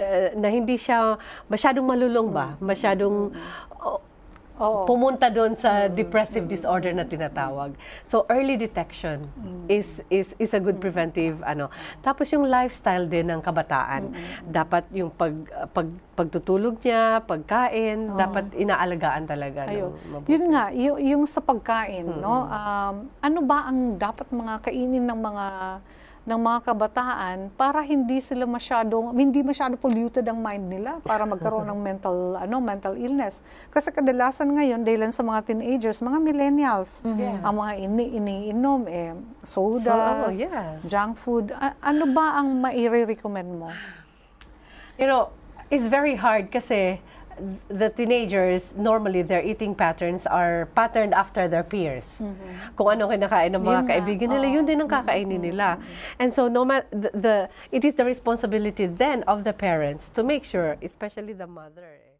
eh, 0.00 0.32
na 0.34 0.48
hindi 0.48 0.80
siya 0.80 1.20
masyadong 1.46 1.84
malulong 1.84 2.28
ba, 2.32 2.56
masyadong 2.58 3.30
oh, 3.36 3.69
Oo. 4.60 4.84
pumunta 4.84 5.32
doon 5.32 5.56
sa 5.56 5.88
depressive 5.88 6.44
disorder 6.44 6.92
na 6.92 7.08
tinatawag. 7.08 7.72
So 8.04 8.28
early 8.28 8.60
detection 8.60 9.24
is 9.72 10.04
is 10.12 10.36
is 10.36 10.52
a 10.52 10.60
good 10.60 10.76
preventive 10.76 11.40
ano. 11.40 11.72
Tapos 12.04 12.28
yung 12.30 12.44
lifestyle 12.44 13.08
din 13.08 13.32
ng 13.32 13.40
kabataan. 13.40 14.12
Dapat 14.44 14.84
yung 14.92 15.08
pag, 15.16 15.32
pag 15.72 15.88
pagtutulog 16.20 16.76
niya, 16.84 17.24
pagkain, 17.24 18.12
dapat 18.12 18.52
inaalagaan 18.52 19.24
talaga 19.24 19.64
Ayun. 19.64 19.96
mabuti. 20.12 20.28
Yun 20.28 20.44
nga, 20.52 20.64
yung, 20.76 20.98
yung 21.00 21.24
sa 21.24 21.40
pagkain, 21.40 22.04
no? 22.04 22.44
Um, 22.44 23.08
ano 23.24 23.38
ba 23.40 23.72
ang 23.72 23.96
dapat 23.96 24.28
mga 24.28 24.68
kainin 24.68 25.08
ng 25.08 25.16
mga 25.16 25.46
ng 26.30 26.38
mga 26.38 26.58
kabataan 26.62 27.50
para 27.58 27.82
hindi 27.82 28.22
sila 28.22 28.46
masyadong 28.46 29.18
hindi 29.18 29.42
masyado 29.42 29.74
polluted 29.74 30.22
ang 30.30 30.38
mind 30.38 30.70
nila 30.70 31.02
para 31.02 31.26
magkaroon 31.26 31.66
ng 31.66 31.80
mental 31.82 32.38
ano 32.38 32.62
mental 32.62 32.94
illness. 32.94 33.42
Kasi 33.74 33.90
kadalasan 33.90 34.54
ngayon 34.54 34.86
dahil 34.86 35.10
sa 35.10 35.26
mga 35.26 35.50
teenagers 35.50 35.98
mga 35.98 36.18
millennials 36.22 37.02
ang 37.42 37.54
mga 37.58 37.72
ini 37.82 38.04
iniinom 38.14 38.86
eh 38.86 39.18
sodas 39.42 39.90
So, 39.90 39.96
oh, 39.96 40.30
yeah. 40.30 40.78
junk 40.86 41.18
food. 41.18 41.50
A- 41.56 41.74
ano 41.82 42.06
ba 42.14 42.38
ang 42.38 42.62
maire-recommend 42.62 43.50
mo? 43.50 43.74
You 45.00 45.08
know, 45.10 45.34
it's 45.72 45.88
very 45.90 46.14
hard 46.14 46.52
kasi 46.52 47.02
the 47.68 47.88
teenagers, 47.90 48.74
normally 48.76 49.22
their 49.22 49.42
eating 49.42 49.74
patterns 49.74 50.26
are 50.26 50.68
patterned 50.74 51.14
after 51.14 51.48
their 51.48 51.64
peers. 51.64 52.20
Kung 52.76 52.88
ano 52.94 53.08
kinakain 53.10 53.52
ng 53.56 53.62
mga 53.62 53.80
Mm-hmm. 53.80 53.88
Yun 53.88 53.88
kaibigan 53.88 54.28
nila, 54.28 54.46
yun 54.50 54.64
din 54.66 54.78
ang 54.82 54.90
kakainin 54.90 55.40
nila. 55.40 55.80
And 56.20 56.34
so, 56.34 56.48
no 56.48 56.64
ma- 56.64 56.86
the, 56.90 57.10
the, 57.14 57.36
it 57.72 57.84
is 57.84 57.94
the 57.94 58.04
responsibility 58.04 58.86
then 58.86 59.24
of 59.24 59.44
the 59.44 59.52
parents 59.52 60.10
to 60.14 60.22
make 60.22 60.44
sure, 60.44 60.76
especially 60.82 61.32
the 61.32 61.48
mother, 61.48 61.86
eh, 61.86 62.18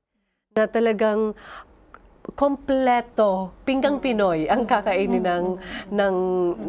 na 0.56 0.66
talagang 0.66 1.34
kompleto, 2.36 3.50
pinggang 3.64 3.98
Pinoy 3.98 4.46
ang 4.46 4.68
kakainin 4.68 5.24
ng 5.24 5.46
ng 5.90 6.16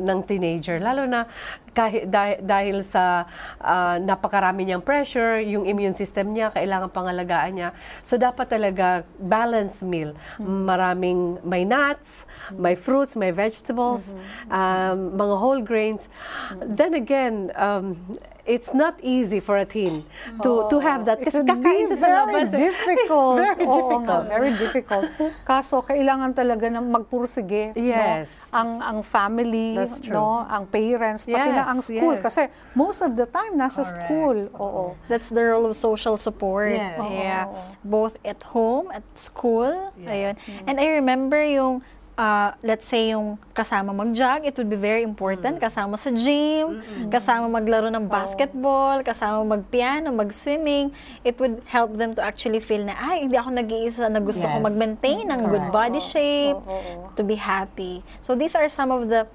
ng 0.07 0.19
teenager 0.25 0.79
lalo 0.79 1.05
na 1.05 1.27
kahit 1.71 2.07
dahil, 2.07 2.37
dahil 2.43 2.77
sa 2.83 3.25
ah, 3.59 3.95
napakarami 3.97 4.67
niyang 4.67 4.83
pressure, 4.83 5.39
yung 5.39 5.63
immune 5.63 5.95
system 5.95 6.35
niya 6.35 6.51
kailangan 6.51 6.91
pangalagaan 6.91 7.51
niya. 7.55 7.69
So 8.03 8.19
dapat 8.19 8.51
talaga 8.51 9.07
balanced 9.17 9.83
meal. 9.83 10.11
Maraming 10.39 11.39
may 11.43 11.63
nuts, 11.63 12.27
may 12.53 12.75
fruits, 12.75 13.15
may 13.15 13.31
vegetables, 13.31 14.13
um, 14.51 15.15
mga 15.15 15.35
whole 15.39 15.61
grains. 15.63 16.11
Then 16.59 16.93
again, 16.93 17.51
um, 17.55 18.19
it's 18.45 18.73
not 18.73 18.97
easy 19.01 19.39
for 19.39 19.57
a 19.57 19.65
teen 19.65 20.03
to 20.41 20.65
to 20.69 20.81
have 20.81 21.05
that 21.05 21.21
kasi 21.21 21.45
kakain 21.45 21.85
sa 21.93 22.25
labas. 22.25 22.49
eh. 22.53 22.57
Very 22.57 22.73
difficult. 22.73 23.37
very 23.45 23.65
Oo 23.65 23.75
difficult. 23.77 24.03
nga, 24.05 24.17
very 24.27 24.51
difficult. 24.57 25.05
Kaso 25.45 25.75
kailangan 25.85 26.33
talaga 26.33 26.65
na 26.69 26.81
magpursige. 26.81 27.73
Yes. 27.77 28.49
No? 28.49 28.57
Ang 28.57 28.71
ang 28.81 28.99
family, 29.05 29.77
no, 30.09 30.41
ang 30.45 30.65
parents, 30.67 31.29
pati 31.29 31.49
na 31.53 31.60
Yes, 31.61 31.71
ang 31.71 31.79
school 31.81 32.15
yes. 32.17 32.23
kasi 32.25 32.41
most 32.73 32.99
of 33.01 33.13
the 33.15 33.25
time 33.29 33.53
nasa 33.55 33.81
Correct. 33.85 33.93
school. 33.93 34.37
Oo. 34.57 34.83
That's 35.07 35.29
the 35.29 35.43
role 35.45 35.69
of 35.69 35.77
social 35.77 36.17
support. 36.17 36.73
Yes. 36.75 36.97
Yeah. 37.07 37.45
Both 37.85 38.17
at 38.25 38.41
home, 38.51 38.89
at 38.89 39.05
school. 39.13 39.69
Yes. 39.97 40.09
Ayun. 40.09 40.33
And 40.65 40.75
I 40.81 40.87
remember 40.97 41.39
yung 41.41 41.85
uh, 42.21 42.53
let's 42.61 42.85
say 42.85 43.09
yung 43.09 43.41
kasama 43.53 43.89
mag-jog, 43.89 44.45
it 44.45 44.53
would 44.57 44.69
be 44.69 44.77
very 44.77 45.01
important. 45.01 45.57
Kasama 45.57 45.97
sa 45.97 46.13
gym, 46.13 46.81
kasama 47.09 47.49
maglaro 47.49 47.89
ng 47.89 48.05
basketball, 48.05 49.01
kasama 49.01 49.57
mag-piano, 49.57 50.13
mag-swimming. 50.13 50.93
It 51.25 51.41
would 51.41 51.65
help 51.65 51.97
them 51.97 52.13
to 52.15 52.21
actually 52.21 52.61
feel 52.61 52.85
na, 52.85 52.93
ay, 52.93 53.25
hindi 53.25 53.37
ako 53.37 53.49
nag-iisa 53.57 54.05
na 54.09 54.21
gusto 54.21 54.45
ko 54.45 54.55
Yes. 54.61 54.65
mag-maintain 54.69 55.25
ng 55.25 55.41
good 55.49 55.65
Correct. 55.71 55.73
body 55.73 56.01
shape, 56.01 56.61
Oo. 56.61 57.09
to 57.17 57.21
be 57.25 57.41
happy. 57.41 58.05
So 58.21 58.37
these 58.37 58.53
are 58.53 58.69
some 58.69 58.93
of 58.93 59.09
the 59.09 59.25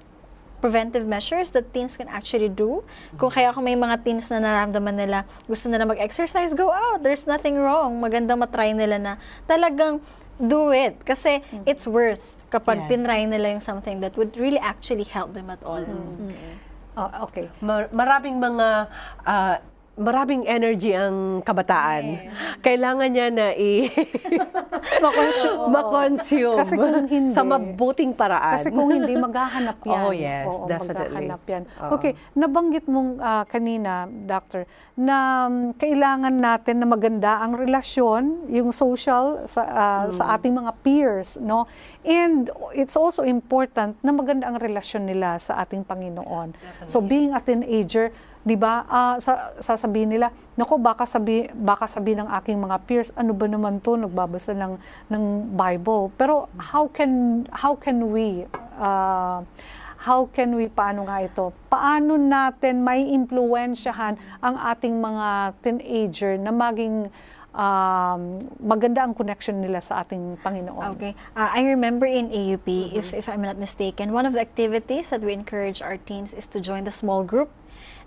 preventive 0.57 1.05
measures 1.05 1.51
that 1.51 1.69
teens 1.69 1.93
can 1.93 2.07
actually 2.07 2.49
do. 2.49 2.81
Kung 3.15 3.29
kaya 3.29 3.53
kung 3.53 3.63
may 3.63 3.75
mga 3.75 4.01
teens 4.01 4.27
na 4.27 4.41
nararamdaman 4.41 4.95
nila, 4.95 5.19
gusto 5.45 5.69
nila 5.69 5.85
mag-exercise, 5.85 6.53
go 6.53 6.69
out. 6.69 7.01
There's 7.01 7.25
nothing 7.25 7.57
wrong. 7.57 7.97
Maganda 7.97 8.33
matry 8.33 8.73
nila 8.73 8.97
na 8.97 9.11
talagang 9.45 10.01
do 10.35 10.69
it. 10.69 10.97
Kasi 11.01 11.39
it's 11.63 11.85
worth 11.85 12.37
kapag 12.47 12.85
Yes. 12.85 12.89
tinry 12.89 13.21
nila 13.25 13.53
yung 13.53 13.61
something 13.61 13.99
that 13.99 14.15
would 14.15 14.33
really 14.33 14.57
actually 14.57 15.05
help 15.05 15.33
them 15.33 15.49
at 15.49 15.61
all. 15.61 15.83
Oh, 16.97 17.29
okay. 17.29 17.45
Mar- 17.61 17.93
maraming 17.93 18.41
mga 18.41 18.89
ah, 19.23 19.61
maraming 19.97 20.45
energy 20.45 20.93
ang 20.93 21.41
kabataan. 21.41 22.21
Kailangan 22.61 23.09
niya 23.09 23.27
na 23.27 23.47
i 23.51 23.89
Ma-consume. 25.03 25.69
ma-consume 25.69 26.55
Kasi 26.55 26.73
kung 26.73 26.93
hindi- 27.03 27.33
sa 27.33 27.41
mabuting 27.41 28.13
paraan. 28.13 28.55
Kasi 28.55 28.69
kung 28.69 28.89
hindi, 28.89 29.13
maghahanap 29.13 29.77
yan. 29.83 30.01
Oh, 30.01 30.13
yes, 30.13 30.45
Oo, 30.47 30.65
definitely. 30.65 31.25
maghahanap 31.27 31.41
yan. 31.43 31.63
Oo. 31.65 31.91
Okay, 31.97 32.13
nabanggit 32.33 32.85
mong 32.85 33.17
ah, 33.17 33.43
kanina, 33.43 34.05
Doctor, 34.05 34.65
na 34.95 35.17
um, 35.45 35.73
kailangan 35.73 36.33
natin 36.33 36.77
na 36.77 36.87
maganda 36.87 37.41
ang 37.41 37.53
relasyon, 37.53 38.23
yung 38.49 38.69
social 38.69 39.43
sa, 39.45 39.61
ah, 39.65 39.75
Mm. 39.97 40.13
sa 40.13 40.37
ating 40.37 40.53
mga 40.53 40.71
peers, 40.79 41.39
no? 41.39 41.65
And 42.03 42.47
it's 42.71 42.93
also 42.93 43.23
important 43.23 43.97
na 43.99 44.11
maganda 44.11 44.45
ang 44.45 44.57
relasyon 44.57 45.09
nila 45.09 45.35
sa 45.37 45.57
ating 45.59 45.81
Panginoon. 45.81 46.53
So 46.85 47.01
being 47.01 47.33
a 47.33 47.41
teenager, 47.41 48.13
'di 48.47 48.55
ba? 48.55 48.87
ah, 48.87 49.15
sa, 49.19 49.51
sasabihin 49.59 50.15
nila, 50.15 50.31
nako 50.55 50.79
baka 50.79 51.03
sabi 51.03 51.51
baka 51.51 51.83
sabi 51.91 52.15
ng 52.15 52.31
aking 52.39 52.55
mga 52.55 52.77
peers, 52.87 53.11
ano 53.19 53.35
ba 53.35 53.51
naman 53.51 53.83
'to 53.83 53.99
nagbabasa 53.99 54.55
ng 54.55 54.79
ng 55.11 55.23
Bible. 55.51 56.15
Pero 56.15 56.47
how 56.55 56.87
can 56.87 57.43
how 57.51 57.75
can 57.75 58.07
we 58.07 58.47
ah, 58.79 59.43
how 60.07 60.31
can 60.31 60.55
we 60.55 60.71
paano 60.71 61.03
nga 61.03 61.19
ito? 61.19 61.51
Paano 61.67 62.15
natin 62.15 62.87
may 62.87 63.03
impluwensyahan 63.11 64.15
ang 64.39 64.55
ating 64.55 64.95
mga 64.95 65.57
teenager 65.59 66.39
na 66.39 66.55
maging 66.55 67.11
um, 67.57 68.21
maganda 68.61 69.01
ang 69.01 69.17
connection 69.17 69.59
nila 69.59 69.81
sa 69.81 70.05
ating 70.05 70.37
Panginoon? 70.45 70.95
Okay. 70.95 71.17
Uh, 71.33 71.49
I 71.49 71.65
remember 71.65 72.05
in 72.05 72.29
AUP, 72.29 72.93
if, 72.93 73.11
if 73.11 73.25
I'm 73.27 73.41
not 73.41 73.57
mistaken, 73.57 74.13
one 74.13 74.29
of 74.29 74.37
the 74.37 74.39
activities 74.39 75.09
that 75.09 75.25
we 75.25 75.33
encourage 75.33 75.81
our 75.81 75.97
teens 75.97 76.31
is 76.37 76.45
to 76.53 76.61
join 76.61 76.85
the 76.85 76.93
small 76.93 77.25
group. 77.25 77.49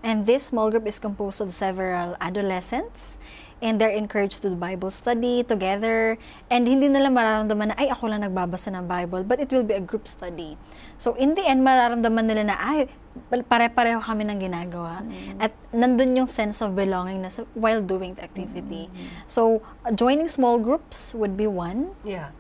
And 0.01 0.25
this 0.25 0.49
small 0.49 0.71
group 0.71 0.89
is 0.89 0.99
composed 0.99 1.41
of 1.41 1.53
several 1.53 2.17
adolescents. 2.21 3.21
And 3.61 3.77
they're 3.77 3.93
encouraged 3.93 4.41
to 4.41 4.49
do 4.49 4.57
Bible 4.57 4.89
study 4.89 5.45
together. 5.45 6.17
And 6.49 6.65
hindi 6.65 6.89
nila 6.89 7.13
mararamdaman 7.13 7.73
na, 7.73 7.77
ay, 7.77 7.93
ako 7.93 8.09
lang 8.09 8.25
nagbabasa 8.25 8.73
ng 8.73 8.89
Bible. 8.89 9.21
But 9.29 9.37
it 9.37 9.53
will 9.53 9.65
be 9.65 9.77
a 9.77 9.85
group 9.85 10.09
study. 10.09 10.57
So 10.97 11.13
in 11.21 11.37
the 11.37 11.45
end, 11.45 11.61
mararamdaman 11.61 12.25
nila 12.25 12.43
na, 12.49 12.57
ay, 12.57 12.89
pare-pareho 13.29 14.01
kami 14.01 14.25
ng 14.25 14.41
ginagawa. 14.41 15.05
At 15.37 15.53
nandun 15.77 16.17
yung 16.17 16.31
sense 16.31 16.65
of 16.65 16.73
belonging 16.73 17.21
na 17.21 17.29
sa- 17.29 17.45
while 17.53 17.85
doing 17.85 18.17
the 18.17 18.25
activity. 18.25 18.89
So, 19.29 19.61
uh, 19.85 19.93
joining 19.93 20.33
small 20.33 20.57
groups 20.57 21.13
would 21.13 21.37
be 21.37 21.45
one. 21.45 21.93
Yeah. 22.01 22.33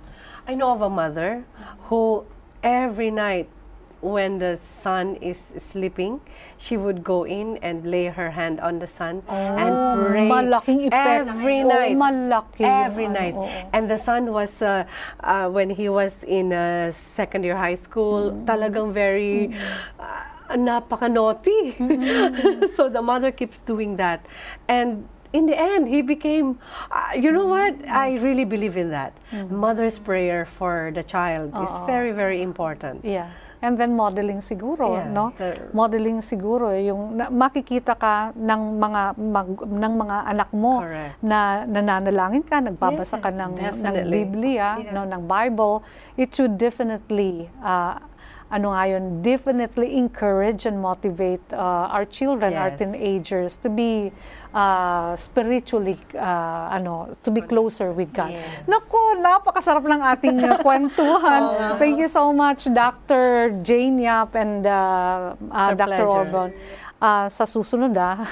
I 0.49 0.57
know 0.57 0.73
of 0.73 0.81
a 0.81 0.89
mother 0.89 1.45
who 1.93 2.25
every 2.65 3.13
night 3.13 3.53
when 4.01 4.39
the 4.41 4.57
son 4.57 5.17
is 5.21 5.53
sleeping, 5.59 6.21
she 6.57 6.77
would 6.77 7.05
go 7.05 7.25
in 7.25 7.59
and 7.61 7.85
lay 7.85 8.07
her 8.07 8.31
hand 8.33 8.61
on 8.61 8.79
the 8.81 8.87
son 8.87 9.23
and 9.29 9.73
pray 10.09 10.25
Oh, 10.25 10.33
malaking 10.41 10.89
effect. 10.89 11.29
every 11.29 11.61
Oo, 11.61 11.69
night. 11.69 11.97
malaki. 11.97 12.65
Every 12.65 13.09
night. 13.09 13.35
oo. 13.37 13.45
And 13.73 13.91
the 13.91 13.99
son 13.99 14.33
was, 14.33 14.63
uh, 14.63 14.85
uh, 15.21 15.49
when 15.53 15.71
he 15.71 15.89
was 15.89 16.25
in 16.25 16.53
uh, 16.53 16.91
second 16.93 17.45
year 17.45 17.57
high 17.57 17.77
school, 17.77 18.33
Mm. 18.33 18.45
talagang 18.49 18.93
very, 18.93 19.53
uh, 20.01 20.25
napaka-naughty. 20.57 21.77
so 22.75 22.89
the 22.89 23.03
mother 23.03 23.31
keeps 23.31 23.61
doing 23.61 23.97
that. 23.97 24.25
And 24.69 25.09
in 25.33 25.47
the 25.47 25.55
end, 25.59 25.89
he 25.89 26.03
became, 26.03 26.59
uh, 26.91 27.13
you 27.15 27.31
know 27.31 27.47
what? 27.47 27.75
I 27.87 28.17
really 28.19 28.45
believe 28.45 28.77
in 28.77 28.91
that. 28.91 29.13
Mother's 29.51 29.99
prayer 29.99 30.45
for 30.45 30.91
the 30.95 31.03
child 31.05 31.55
is 31.63 31.71
very, 31.87 32.11
very 32.13 32.43
important. 32.43 33.05
Yeah. 33.05 33.31
And 33.61 33.77
then 33.77 33.93
modeling 33.93 34.41
siguro, 34.41 34.97
Yeah, 34.97 35.13
no? 35.13 35.37
the- 35.37 35.69
Modeling 35.73 36.25
siguro 36.25 36.73
yung 36.73 37.17
na, 37.17 37.29
makikita 37.29 37.93
ka 37.93 38.33
ng 38.33 38.81
mga 38.81 39.03
mag- 39.21 39.69
ng 39.69 39.93
mga 39.97 40.17
anak 40.27 40.49
mo 40.51 40.81
Correct. 40.81 41.21
na 41.21 41.69
nananalangin 41.69 42.41
ka, 42.41 42.59
nagbabasa 42.59 43.17
Yeah, 43.17 43.25
ka 43.25 43.31
ng 43.31 43.53
ng 43.53 43.57
definitely. 43.61 44.13
Biblia, 44.25 44.69
Yeah. 44.81 44.93
no, 44.93 45.05
ng 45.05 45.23
Bible. 45.25 45.85
It 46.17 46.33
should 46.33 46.57
definitely 46.57 47.53
uh, 47.61 48.01
ano 48.51 48.75
nga 48.75 48.83
yun, 48.85 49.23
definitely 49.23 49.95
encourage 49.95 50.67
and 50.67 50.83
motivate 50.83 51.43
uh, 51.55 51.87
our 51.95 52.03
children, 52.03 52.59
our 52.59 52.75
Yes. 52.75 52.79
teenagers 52.83 53.53
to 53.63 53.71
be 53.71 54.11
uh, 54.51 55.15
spiritually 55.15 55.95
uh, 56.19 56.67
ano, 56.69 57.15
to 57.23 57.31
be 57.31 57.41
closer 57.41 57.95
with 57.95 58.11
God. 58.11 58.35
Naku, 58.67 59.23
napakasarap 59.23 59.87
ng 59.87 60.03
ating 60.03 60.37
uh, 60.43 60.59
kwentuhan. 60.67 61.43
Thank 61.79 62.03
you 62.03 62.11
so 62.11 62.35
much, 62.35 62.67
Dr. 62.67 63.55
Jane 63.63 64.03
Yap 64.03 64.35
and 64.35 64.67
uh, 64.67 65.39
uh, 65.39 65.55
our 65.55 65.75
Dr. 65.79 65.87
pleasure. 65.87 66.11
Orbon. 66.11 66.49
Uh, 67.01 67.27
sa 67.31 67.47
susunod, 67.47 67.95
ah. 67.97 68.19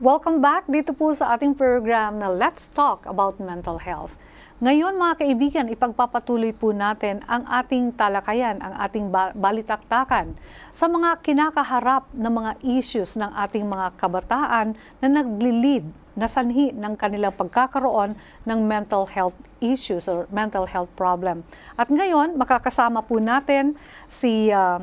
Welcome 0.00 0.40
back 0.40 0.64
dito 0.64 0.96
po 0.96 1.12
sa 1.12 1.36
ating 1.36 1.52
program 1.52 2.16
na 2.16 2.32
Let's 2.32 2.72
Talk 2.72 3.04
About 3.04 3.36
Mental 3.36 3.76
Health. 3.76 4.16
Ngayon 4.60 5.00
mga 5.00 5.24
kaibigan, 5.24 5.72
ipagpapatuloy 5.72 6.52
po 6.52 6.76
natin 6.76 7.24
ang 7.24 7.48
ating 7.48 7.96
talakayan, 7.96 8.60
ang 8.60 8.76
ating 8.76 9.08
ba- 9.08 9.32
balitaktakan 9.32 10.36
sa 10.68 10.84
mga 10.84 11.16
kinakaharap 11.24 12.04
na 12.12 12.28
mga 12.28 12.60
issues 12.60 13.16
ng 13.16 13.32
ating 13.40 13.64
mga 13.64 13.96
kabataan 13.96 14.76
na 15.00 15.08
naglilid 15.08 15.88
na 16.12 16.28
sanhi 16.28 16.76
ng 16.76 16.92
kanilang 16.92 17.32
pagkakaroon 17.40 18.12
ng 18.44 18.60
mental 18.60 19.08
health 19.08 19.32
issues 19.64 20.04
or 20.12 20.28
mental 20.28 20.68
health 20.68 20.92
problem. 20.92 21.40
At 21.80 21.88
ngayon, 21.88 22.36
makakasama 22.36 23.00
po 23.08 23.16
natin 23.16 23.80
si 24.12 24.52
uh, 24.52 24.76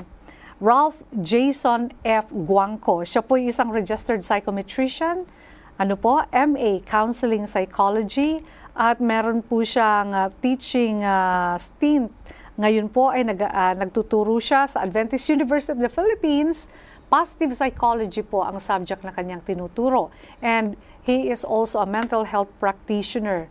Ralph 0.57 1.05
Jason 1.13 1.93
F. 2.01 2.33
Guangco. 2.33 3.05
Siya 3.05 3.21
po 3.21 3.37
isang 3.37 3.69
registered 3.69 4.25
psychometrician, 4.25 5.29
ano 5.77 5.93
po, 5.93 6.25
MA 6.33 6.81
Counseling 6.81 7.45
Psychology, 7.45 8.41
at 8.77 9.01
meron 9.01 9.41
po 9.41 9.65
siyang 9.65 10.13
uh, 10.13 10.29
teaching 10.37 11.01
uh, 11.01 11.57
stint. 11.57 12.13
Ngayon 12.61 12.93
po 12.93 13.09
ay 13.09 13.25
nag, 13.25 13.41
uh, 13.41 13.73
nagtuturo 13.73 14.37
siya 14.37 14.69
sa 14.69 14.85
Adventist 14.85 15.25
University 15.33 15.73
of 15.73 15.81
the 15.81 15.89
Philippines. 15.89 16.69
Positive 17.09 17.57
psychology 17.57 18.21
po 18.21 18.45
ang 18.45 18.61
subject 18.61 19.01
na 19.01 19.09
kanyang 19.09 19.41
tinuturo. 19.41 20.13
And 20.45 20.77
he 21.01 21.33
is 21.33 21.41
also 21.41 21.81
a 21.81 21.89
mental 21.89 22.29
health 22.29 22.53
practitioner 22.61 23.49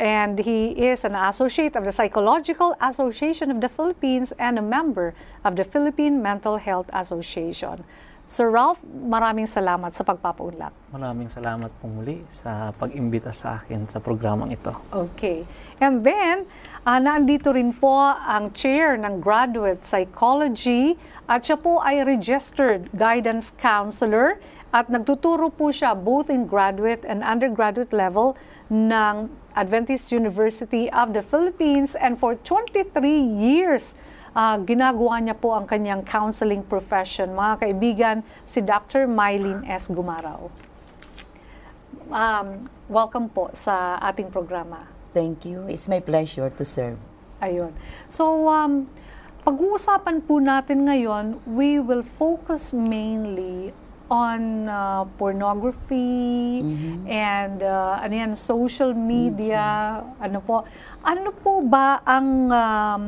and 0.00 0.40
he 0.40 0.72
is 0.72 1.04
an 1.04 1.14
associate 1.14 1.76
of 1.76 1.84
the 1.84 1.92
Psychological 1.92 2.74
Association 2.80 3.50
of 3.50 3.60
the 3.60 3.68
Philippines 3.68 4.32
and 4.40 4.58
a 4.58 4.64
member 4.64 5.12
of 5.44 5.56
the 5.56 5.64
Philippine 5.64 6.22
Mental 6.22 6.56
Health 6.56 6.88
Association. 6.92 7.84
Sir 8.32 8.48
Ralph, 8.48 8.80
maraming 8.88 9.44
salamat 9.44 9.92
sa 9.92 10.08
pagpapaunlak. 10.08 10.72
Maraming 10.88 11.28
salamat 11.28 11.68
po 11.76 11.84
muli 11.84 12.24
sa 12.32 12.72
pag-imbita 12.80 13.28
sa 13.28 13.60
akin 13.60 13.84
sa 13.92 14.00
programang 14.00 14.48
ito. 14.56 14.72
Okay. 14.88 15.44
And 15.84 16.00
then, 16.00 16.48
uh, 16.88 16.96
nandito 16.96 17.52
rin 17.52 17.76
po 17.76 17.92
ang 18.00 18.56
chair 18.56 18.96
ng 18.96 19.20
Graduate 19.20 19.84
Psychology 19.84 20.96
at 21.28 21.44
siya 21.44 21.60
po 21.60 21.84
ay 21.84 22.08
registered 22.08 22.88
guidance 22.96 23.52
counselor 23.52 24.40
at 24.72 24.88
nagtuturo 24.88 25.52
po 25.52 25.68
siya 25.68 25.92
both 25.92 26.32
in 26.32 26.48
graduate 26.48 27.04
and 27.04 27.20
undergraduate 27.20 27.92
level 27.92 28.32
ng 28.72 29.28
Adventist 29.52 30.08
University 30.08 30.88
of 30.88 31.12
the 31.12 31.20
Philippines 31.20 31.92
and 31.92 32.16
for 32.16 32.40
23 32.40 32.96
years 33.20 33.92
uh, 34.32 34.56
ginagawa 34.64 35.20
niya 35.20 35.36
po 35.36 35.52
ang 35.56 35.68
kanyang 35.68 36.02
counseling 36.04 36.64
profession. 36.64 37.32
Mga 37.32 37.54
kaibigan, 37.60 38.16
si 38.44 38.64
Dr. 38.64 39.08
Mylene 39.08 39.64
S. 39.68 39.88
Gumaraw. 39.92 40.48
Um, 42.12 42.68
welcome 42.92 43.32
po 43.32 43.48
sa 43.56 43.96
ating 44.04 44.28
programa. 44.28 44.88
Thank 45.12 45.44
you. 45.48 45.64
It's 45.68 45.88
my 45.88 46.00
pleasure 46.00 46.48
to 46.48 46.64
serve. 46.64 46.96
Ayun. 47.40 47.72
So, 48.08 48.48
um, 48.48 48.88
pag-uusapan 49.42 50.24
po 50.24 50.38
natin 50.40 50.88
ngayon, 50.88 51.42
we 51.48 51.82
will 51.82 52.04
focus 52.04 52.70
mainly 52.70 53.74
on 54.12 54.68
uh, 54.68 55.08
pornography 55.16 56.60
and 57.08 57.64
uh, 57.64 57.96
ano 57.96 58.12
yan, 58.12 58.32
social 58.36 58.92
media, 58.92 59.98
ano 60.20 60.44
po. 60.44 60.68
Ano 61.00 61.32
po 61.32 61.64
ba 61.64 62.04
ang 62.04 62.52
um, 62.52 63.04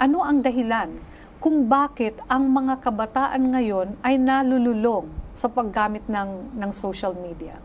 ano 0.00 0.18
ang 0.24 0.40
dahilan 0.40 0.88
kung 1.36 1.68
bakit 1.68 2.16
ang 2.32 2.48
mga 2.48 2.80
kabataan 2.80 3.52
ngayon 3.52 4.00
ay 4.00 4.16
nalululong 4.16 5.04
sa 5.36 5.52
paggamit 5.52 6.08
ng 6.08 6.56
ng 6.56 6.70
social 6.72 7.12
media? 7.12 7.60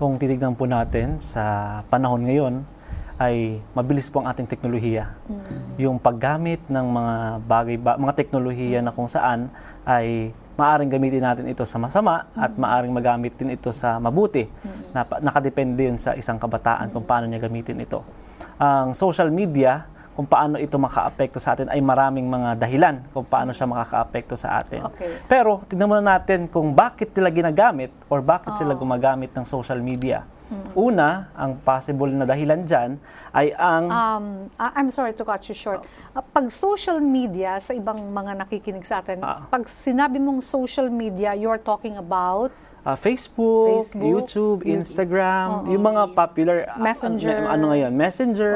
Kung 0.00 0.18
titignan 0.18 0.58
po 0.58 0.66
natin 0.66 1.22
sa 1.22 1.78
panahon 1.86 2.26
ngayon, 2.26 2.66
ay 3.22 3.62
mabilis 3.70 4.10
po 4.10 4.18
ang 4.18 4.34
ating 4.34 4.50
teknolohiya. 4.50 5.14
Yung 5.78 6.02
paggamit 6.02 6.58
ng 6.66 6.86
mga 6.90 7.14
bagay, 7.46 7.76
ba, 7.78 7.94
mga 7.94 8.18
teknolohiya 8.18 8.82
na 8.82 8.90
kung 8.90 9.06
saan 9.06 9.46
ay 9.86 10.34
maaring 10.56 10.90
gamitin 10.92 11.24
natin 11.24 11.48
ito 11.48 11.64
sa 11.64 11.80
masama 11.80 12.28
at 12.36 12.52
maaring 12.56 12.92
magamit 12.92 13.32
din 13.36 13.56
ito 13.56 13.72
sa 13.72 13.96
mabuti. 13.96 14.44
Na, 14.92 15.04
nakadepende 15.20 15.88
yun 15.88 15.96
sa 15.96 16.12
isang 16.12 16.36
kabataan 16.36 16.92
kung 16.92 17.04
paano 17.08 17.24
niya 17.28 17.40
gamitin 17.40 17.80
ito. 17.80 18.04
Ang 18.60 18.92
social 18.92 19.32
media, 19.32 19.88
kung 20.12 20.28
paano 20.28 20.60
ito 20.60 20.76
makaapekto 20.76 21.40
sa 21.40 21.56
atin 21.56 21.72
ay 21.72 21.80
maraming 21.80 22.28
mga 22.28 22.60
dahilan 22.60 23.00
kung 23.16 23.24
paano 23.24 23.56
siya 23.56 23.64
makakaapekto 23.64 24.36
sa 24.36 24.60
atin. 24.60 24.84
Okay. 24.92 25.24
Pero 25.24 25.64
tignan 25.64 25.88
muna 25.88 26.04
natin 26.04 26.52
kung 26.52 26.76
bakit 26.76 27.16
nila 27.16 27.32
ginagamit 27.32 27.88
or 28.12 28.20
bakit 28.20 28.52
sila 28.60 28.76
gumagamit 28.76 29.32
ng 29.32 29.48
social 29.48 29.80
media. 29.80 30.28
Una, 30.72 31.28
ang 31.32 31.56
possible 31.58 32.08
na 32.08 32.24
dahilan 32.24 32.62
dyan 32.62 32.96
ay 33.30 33.52
ang 33.52 33.84
Um, 33.86 34.24
I'm 34.58 34.88
sorry 34.88 35.12
to 35.12 35.22
cut 35.22 35.44
you 35.44 35.54
short. 35.54 35.84
Uh, 36.10 36.24
Pag 36.24 36.48
social 36.48 36.96
media, 36.98 37.56
sa 37.58 37.72
ibang 37.72 38.00
mga 38.08 38.38
nakikinig 38.38 38.82
sa 38.82 39.00
atin, 39.00 39.20
Ah. 39.20 39.44
pag 39.46 39.64
sinabi 39.64 40.16
mong 40.16 40.40
social 40.40 40.88
media, 40.88 41.32
you're 41.32 41.60
talking 41.60 41.96
about 41.96 42.48
uh, 42.82 42.96
Facebook, 42.96 43.84
Facebook, 43.84 44.02
YouTube, 44.02 44.58
Instagram, 44.66 45.68
yung 45.68 45.84
mga 45.84 46.02
popular 46.12 46.56
uh, 46.66 46.80
Messenger. 46.80 47.46
ano, 47.46 47.48
ano 47.48 47.64
ngayon, 47.70 47.92
Messenger, 47.92 48.54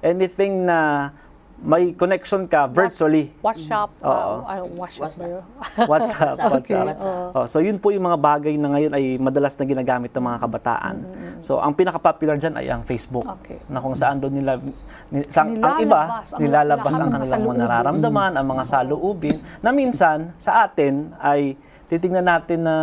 anything 0.00 0.64
na 0.64 1.10
may 1.58 1.90
connection 1.90 2.46
ka 2.46 2.70
virtually. 2.70 3.34
WhatsApp. 3.42 3.90
Uh, 3.98 4.46
uh, 4.46 4.62
WhatsApp. 4.80 5.10
WhatsApp. 5.10 5.86
WhatsApp, 5.90 6.36
Okay. 6.62 6.78
WhatsApp. 6.78 7.34
Oh, 7.34 7.46
so 7.50 7.58
yun 7.58 7.82
po 7.82 7.90
yung 7.90 8.06
mga 8.06 8.18
bagay 8.18 8.54
na 8.54 8.70
ngayon 8.70 8.92
ay 8.94 9.18
madalas 9.18 9.58
na 9.58 9.66
ginagamit 9.66 10.14
ng 10.14 10.22
mga 10.22 10.38
kabataan. 10.38 10.96
So 11.42 11.58
ang 11.58 11.74
pinaka-popular 11.74 12.38
dyan 12.38 12.54
ay 12.62 12.70
ang 12.70 12.86
Facebook. 12.86 13.26
Okay. 13.42 13.58
Na 13.66 13.82
kung 13.82 13.98
saan 13.98 14.22
doon 14.22 14.38
nila 14.38 14.62
ni, 15.10 15.26
sa, 15.26 15.42
ang 15.42 15.78
iba 15.82 15.98
Nilalabas 15.98 16.30
ang 16.34 16.40
nilalabas 16.40 16.94
ang 16.94 17.10
kanilang 17.10 17.42
mga 17.42 17.58
nararamdaman, 17.66 18.32
ang 18.38 18.46
mga 18.46 18.64
saloobin 18.64 19.36
na 19.58 19.70
minsan 19.74 20.30
sa 20.38 20.62
atin 20.62 21.10
ay 21.18 21.58
titingnan 21.90 22.26
natin 22.26 22.62
na 22.62 22.76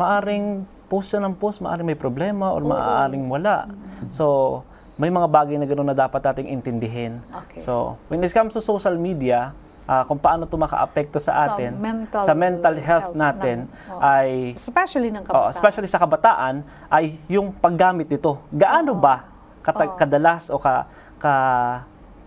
maaring 0.00 0.64
post 0.86 1.12
siya 1.12 1.20
ng 1.20 1.34
post, 1.36 1.60
maaring 1.60 1.84
may 1.84 1.98
problema 1.98 2.54
or 2.54 2.62
maaring 2.62 3.26
wala. 3.28 3.68
So 4.08 4.62
may 4.96 5.08
mga 5.08 5.28
bagay 5.28 5.56
na 5.56 5.64
gano'n 5.64 5.86
na 5.86 5.96
dapat 5.96 6.20
nating 6.20 6.48
intindihin. 6.50 7.20
Okay. 7.44 7.60
So, 7.60 8.00
when 8.08 8.24
it 8.24 8.32
comes 8.32 8.56
to 8.56 8.60
social 8.60 8.96
media, 8.96 9.52
ah, 9.84 10.02
kung 10.02 10.16
paano 10.16 10.48
ito 10.48 10.56
maka-apekto 10.56 11.20
sa 11.20 11.36
Sa 11.36 11.52
atin, 11.52 11.76
mental 11.76 12.20
sa 12.20 12.32
mental 12.32 12.74
health 12.80 13.12
health 13.12 13.14
natin, 13.14 13.68
ng- 13.68 13.92
oo. 13.92 14.00
ay, 14.00 14.56
Especially 14.56 15.12
ng 15.12 15.22
oh, 15.22 15.28
kabataan. 15.28 15.52
especially 15.52 15.86
sa 15.86 16.00
kabataan, 16.00 16.54
ay 16.88 17.20
yung 17.28 17.52
paggamit 17.52 18.08
nito. 18.08 18.40
Gaano 18.48 18.96
ba 18.96 19.28
kata- 19.60 19.94
kadalas 19.96 20.48
o 20.48 20.56
ka, 20.56 20.88
ka, 21.18 21.34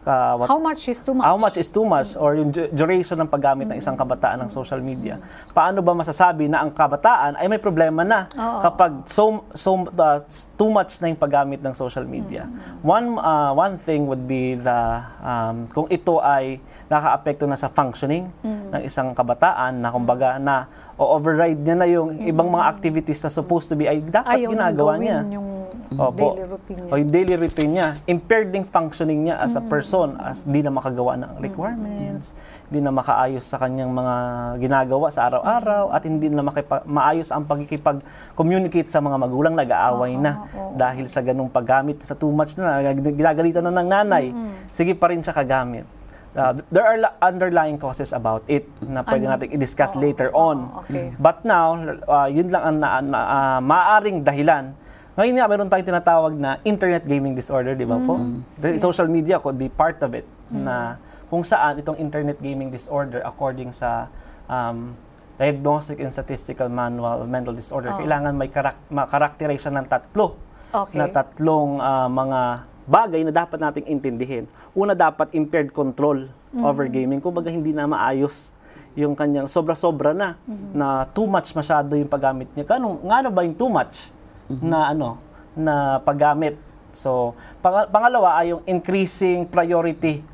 ka 0.09 0.17
what- 0.35 0.49
How 0.49 0.57
much 0.59 0.89
is 0.89 0.99
too 0.99 1.13
much? 1.13 1.25
How 1.29 1.37
much 1.37 1.55
is 1.55 1.69
too 1.69 1.85
much 1.85 2.09
or 2.17 2.33
yung 2.33 2.49
du- 2.49 2.71
duration 2.73 3.21
ng 3.21 3.29
paggamit 3.29 3.69
ng 3.69 3.77
isang 3.77 3.93
kabataan 3.93 4.41
ng 4.41 4.49
social 4.49 4.81
media. 4.81 5.21
Paano 5.53 5.85
ba 5.85 5.93
masasabi 5.93 6.49
na 6.49 6.65
ang 6.65 6.73
kabataan 6.73 7.37
ay 7.37 7.45
may 7.45 7.61
problema 7.61 8.01
na 8.01 8.25
kapag 8.33 9.05
so 9.05 9.45
so 9.53 9.85
uh, 9.85 10.17
too 10.57 10.73
much 10.73 10.97
na 10.97 11.13
yung 11.13 11.21
paggamit 11.21 11.61
ng 11.61 11.73
social 11.77 12.09
media. 12.09 12.49
One 12.81 13.21
uh, 13.21 13.53
one 13.53 13.77
thing 13.77 14.09
would 14.09 14.25
be 14.25 14.57
the 14.57 14.79
um, 15.21 15.69
kung 15.69 15.85
ito 15.93 16.17
ay 16.17 16.57
nakaapekto 16.89 17.45
na 17.45 17.53
sa 17.53 17.69
functioning 17.69 18.33
ng 18.41 18.81
isang 18.81 19.13
kabataan 19.13 19.77
na 19.77 19.93
kumbaga 19.93 20.41
na 20.41 20.65
o-override 20.97 21.61
niya 21.61 21.75
na 21.77 21.85
yung 21.85 22.17
ibang 22.19 22.49
mga 22.49 22.65
activities 22.67 23.21
na 23.21 23.29
supposed 23.29 23.69
to 23.69 23.77
be 23.77 23.85
ay 23.85 24.01
dapat 24.01 24.35
Ayaw 24.35 24.49
ginagawa 24.51 24.97
niya. 24.97 25.21
yung 25.29 25.68
Opo. 25.91 26.37
daily 26.37 26.45
routine 26.45 26.77
niya. 26.77 26.91
O 26.91 26.95
yung 26.95 27.09
daily 27.09 27.35
routine 27.35 27.71
niya. 27.73 27.87
Impaired 28.05 28.49
yung 28.53 28.67
functioning 28.67 29.25
niya 29.25 29.41
as 29.41 29.57
a 29.57 29.63
person, 29.63 30.21
as 30.21 30.45
di 30.45 30.61
na 30.61 30.69
makagawa 30.69 31.17
ng 31.17 31.41
requirements, 31.41 32.37
di 32.67 32.77
na 32.77 32.93
makaayos 32.93 33.41
sa 33.41 33.57
kanyang 33.57 33.89
mga 33.89 34.15
ginagawa 34.59 35.09
sa 35.09 35.25
araw-araw, 35.25 35.89
at 35.89 36.05
hindi 36.05 36.29
na 36.29 36.45
makipa- 36.45 36.85
maayos 36.85 37.33
ang 37.33 37.41
pagkikipag-communicate 37.43 38.85
sa 38.85 39.01
mga 39.01 39.17
magulang, 39.17 39.53
nag-aaway 39.53 40.13
na 40.15 40.45
dahil 40.75 41.09
sa 41.09 41.19
ganung 41.19 41.49
paggamit, 41.49 41.99
sa 41.99 42.13
too 42.13 42.29
much 42.29 42.53
na, 42.55 42.85
ginagalitan 42.93 43.65
na 43.65 43.73
ng 43.73 43.89
nanay. 43.89 44.25
Sige 44.69 44.93
pa 44.93 45.09
rin 45.09 45.19
siya 45.19 45.33
kagamit. 45.33 45.89
Uh, 46.29 46.53
there 46.69 46.85
are 46.85 46.93
la- 46.95 47.17
underlying 47.19 47.73
causes 47.75 48.13
about 48.13 48.45
it 48.45 48.69
na 48.79 49.01
pwede 49.01 49.25
Ano? 49.25 49.33
natin 49.33 49.49
i-discuss 49.49 49.97
Oo, 49.97 49.99
later 49.99 50.29
oo, 50.29 50.37
on. 50.45 50.57
okay. 50.77 51.09
But 51.17 51.41
now, 51.41 51.73
uh, 52.05 52.29
yun 52.29 52.53
lang 52.53 52.61
ang 52.63 52.77
na, 52.77 53.01
na, 53.01 53.17
ah, 53.17 53.59
maaaring 53.59 54.21
dahilan. 54.21 54.77
Ngayon 55.19 55.35
nga, 55.35 55.47
meron 55.51 55.67
tayong 55.67 55.89
tinatawag 55.91 56.33
na 56.39 56.63
internet 56.63 57.03
gaming 57.03 57.35
disorder, 57.35 57.75
di 57.75 57.83
ba 57.83 57.99
po? 57.99 58.15
The 58.55 58.79
Social 58.79 59.11
media 59.11 59.35
could 59.43 59.59
be 59.59 59.67
part 59.67 59.99
of 59.99 60.15
it. 60.15 60.23
Na 60.47 60.95
kung 61.27 61.43
saan 61.43 61.75
itong 61.75 61.99
internet 61.99 62.39
gaming 62.39 62.71
disorder, 62.71 63.19
according 63.27 63.75
sa 63.75 64.07
um, 64.47 64.95
Diagnostic 65.35 65.99
and 65.99 66.15
Statistical 66.15 66.71
Manual 66.71 67.23
of 67.23 67.27
Mental 67.27 67.51
Disorder, 67.51 67.99
kailangan 67.99 68.31
may 68.31 68.47
karak- 68.47 68.79
makarakterize 68.87 69.59
siya 69.59 69.75
ng 69.75 69.91
tatlo. 69.91 70.39
Okay. 70.71 70.95
Na 70.95 71.11
tatlong 71.11 71.83
ah, 71.83 72.07
mga 72.07 72.39
bagay 72.87 73.19
na 73.27 73.35
dapat 73.35 73.59
nating 73.59 73.91
intindihin. 73.91 74.47
Una, 74.71 74.95
dapat 74.95 75.35
impaired 75.35 75.75
control 75.75 76.31
over 76.63 76.87
gaming. 76.87 77.19
Kumbaga, 77.19 77.51
hindi 77.51 77.75
na 77.75 77.91
maayos 77.91 78.55
yung 78.95 79.19
kanyang 79.19 79.51
sobra-sobra 79.51 80.15
na, 80.15 80.39
na 80.71 81.03
too 81.11 81.27
much 81.27 81.51
masyado 81.51 81.99
yung 81.99 82.07
paggamit 82.07 82.47
niya. 82.55 82.63
Kano, 82.63 83.03
nga 83.03 83.19
ano 83.19 83.29
ba 83.35 83.43
yung 83.43 83.59
too 83.59 83.67
much 83.67 84.15
na 84.49 84.91
ano, 84.91 85.21
na 85.53 86.01
paggamit? 86.01 86.57
So, 86.89 87.37
pang- 87.61 87.89
pangalawa 87.89 88.41
ay 88.41 88.57
yung 88.57 88.65
increasing 88.65 89.45
priority 89.45 90.25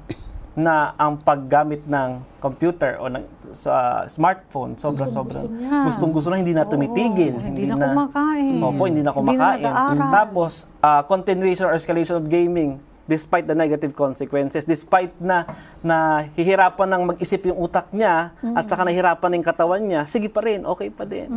na 0.56 0.96
ang 0.96 1.20
paggamit 1.20 1.84
ng 1.84 2.24
computer 2.40 2.96
o 3.04 3.12
ng 3.12 3.24
sa 3.52 4.04
smartphone 4.08 4.76
sobra-sobra. 4.76 5.44
Gusto 5.44 5.52
niya. 5.52 5.84
Gustong-gusto 5.88 6.28
na 6.32 6.40
hindi 6.40 6.56
na 6.56 6.64
tumitigil. 6.68 7.40
Oo, 7.40 7.44
hindi 7.44 7.64
na 7.68 7.76
kumakain. 7.76 8.60
Opo, 8.60 8.84
hindi 8.88 9.04
na 9.04 9.12
Hindi 9.12 9.36
na 9.36 9.72
kumakain. 9.72 10.00
Tapos, 10.12 10.52
ah, 10.80 11.04
continuation 11.04 11.68
or 11.68 11.76
escalation 11.76 12.20
of 12.20 12.28
gaming 12.28 12.80
despite 13.06 13.46
the 13.46 13.54
negative 13.54 13.94
consequences, 13.94 14.66
despite 14.66 15.14
na 15.22 15.46
na 15.86 16.26
hihirapan 16.34 16.90
ng 16.90 17.02
mag-isip 17.14 17.46
yung 17.46 17.62
utak 17.62 17.94
niya 17.94 18.34
at 18.58 18.66
saka 18.66 18.82
nahihirapan 18.82 19.30
ng 19.40 19.44
katawan 19.46 19.78
niya, 19.78 20.10
sige 20.10 20.26
pa 20.26 20.42
rin, 20.42 20.66
okay 20.66 20.90
pa 20.90 21.06
din. 21.06 21.30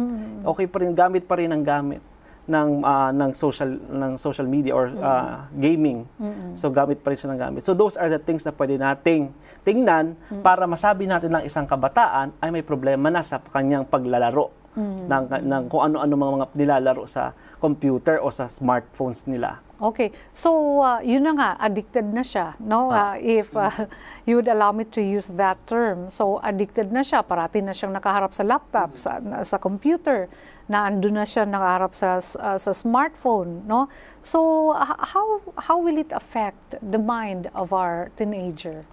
Okay 0.48 0.64
pa 0.64 0.80
rin, 0.80 0.96
gamit 0.96 1.28
pa 1.28 1.36
rin 1.36 1.52
ang 1.52 1.60
gamit 1.60 2.00
ng 2.48 2.68
ah, 2.82 3.12
ng 3.12 3.30
social 3.36 3.76
ng 3.76 4.16
social 4.16 4.48
media 4.48 4.72
or 4.72 4.88
ah, 5.04 5.46
gaming. 5.52 6.08
So 6.56 6.72
gamit 6.72 7.04
pa 7.04 7.12
rin 7.12 7.18
siya 7.20 7.30
ng 7.36 7.40
gamit. 7.40 7.60
So 7.62 7.76
those 7.76 8.00
are 8.00 8.08
the 8.08 8.18
things 8.18 8.42
na 8.48 8.56
pwede 8.56 8.80
nating 8.80 9.30
tingnan 9.62 10.16
para 10.40 10.64
masabi 10.64 11.04
natin 11.04 11.36
ng 11.36 11.44
isang 11.44 11.68
kabataan 11.68 12.32
ay 12.40 12.48
may 12.48 12.64
problema 12.64 13.12
na 13.12 13.20
sa 13.20 13.36
kanyang 13.38 13.84
paglalaro 13.84 14.58
ng, 14.78 15.24
ng 15.44 15.62
kung 15.66 15.82
ano-ano 15.90 16.14
mga, 16.14 16.32
mga 16.38 16.46
nilalaro 16.54 17.04
sa 17.04 17.34
computer 17.58 18.22
o 18.22 18.30
sa 18.30 18.46
smartphones 18.46 19.26
nila. 19.26 19.58
Okay. 19.78 20.10
So, 20.34 20.82
uh, 20.82 20.98
yun 21.06 21.22
na 21.22 21.32
nga, 21.38 21.50
addicted 21.62 22.10
na 22.10 22.26
siya, 22.26 22.58
no? 22.58 22.90
Uh, 22.90 23.14
if 23.22 23.54
uh, 23.54 23.70
you 24.26 24.42
would 24.42 24.50
allow 24.50 24.74
me 24.74 24.82
to 24.90 24.98
use 24.98 25.30
that 25.38 25.58
term. 25.70 26.10
So, 26.10 26.42
addicted 26.42 26.90
na 26.90 27.06
siya. 27.06 27.22
Parati 27.22 27.62
na 27.62 27.70
siyang 27.70 27.94
nakaharap 27.94 28.34
sa 28.34 28.42
laptop, 28.42 28.98
sa, 28.98 29.22
sa 29.46 29.56
computer. 29.62 30.26
Na 30.68 30.88
ando 30.92 31.08
na 31.08 31.24
siya 31.24 31.48
nakaharap 31.48 31.96
sa, 31.96 32.20
uh, 32.20 32.58
sa 32.60 32.72
smartphone, 32.76 33.64
no? 33.64 33.88
So, 34.20 34.70
how, 34.76 35.40
how 35.56 35.76
will 35.80 35.96
it 35.96 36.12
affect 36.12 36.76
the 36.84 37.00
mind 37.00 37.48
of 37.56 37.72
our 37.72 38.12
teenager? 38.20 38.84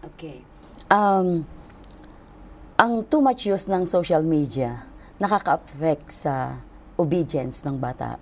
Okay. 0.00 0.42
Um, 0.88 1.44
ang 2.80 3.04
too 3.12 3.20
much 3.20 3.44
use 3.44 3.68
ng 3.68 3.84
social 3.84 4.24
media 4.24 4.88
nakaka-affect 5.20 6.08
sa 6.08 6.56
obedience 6.96 7.60
ng 7.68 7.76
bata. 7.76 8.16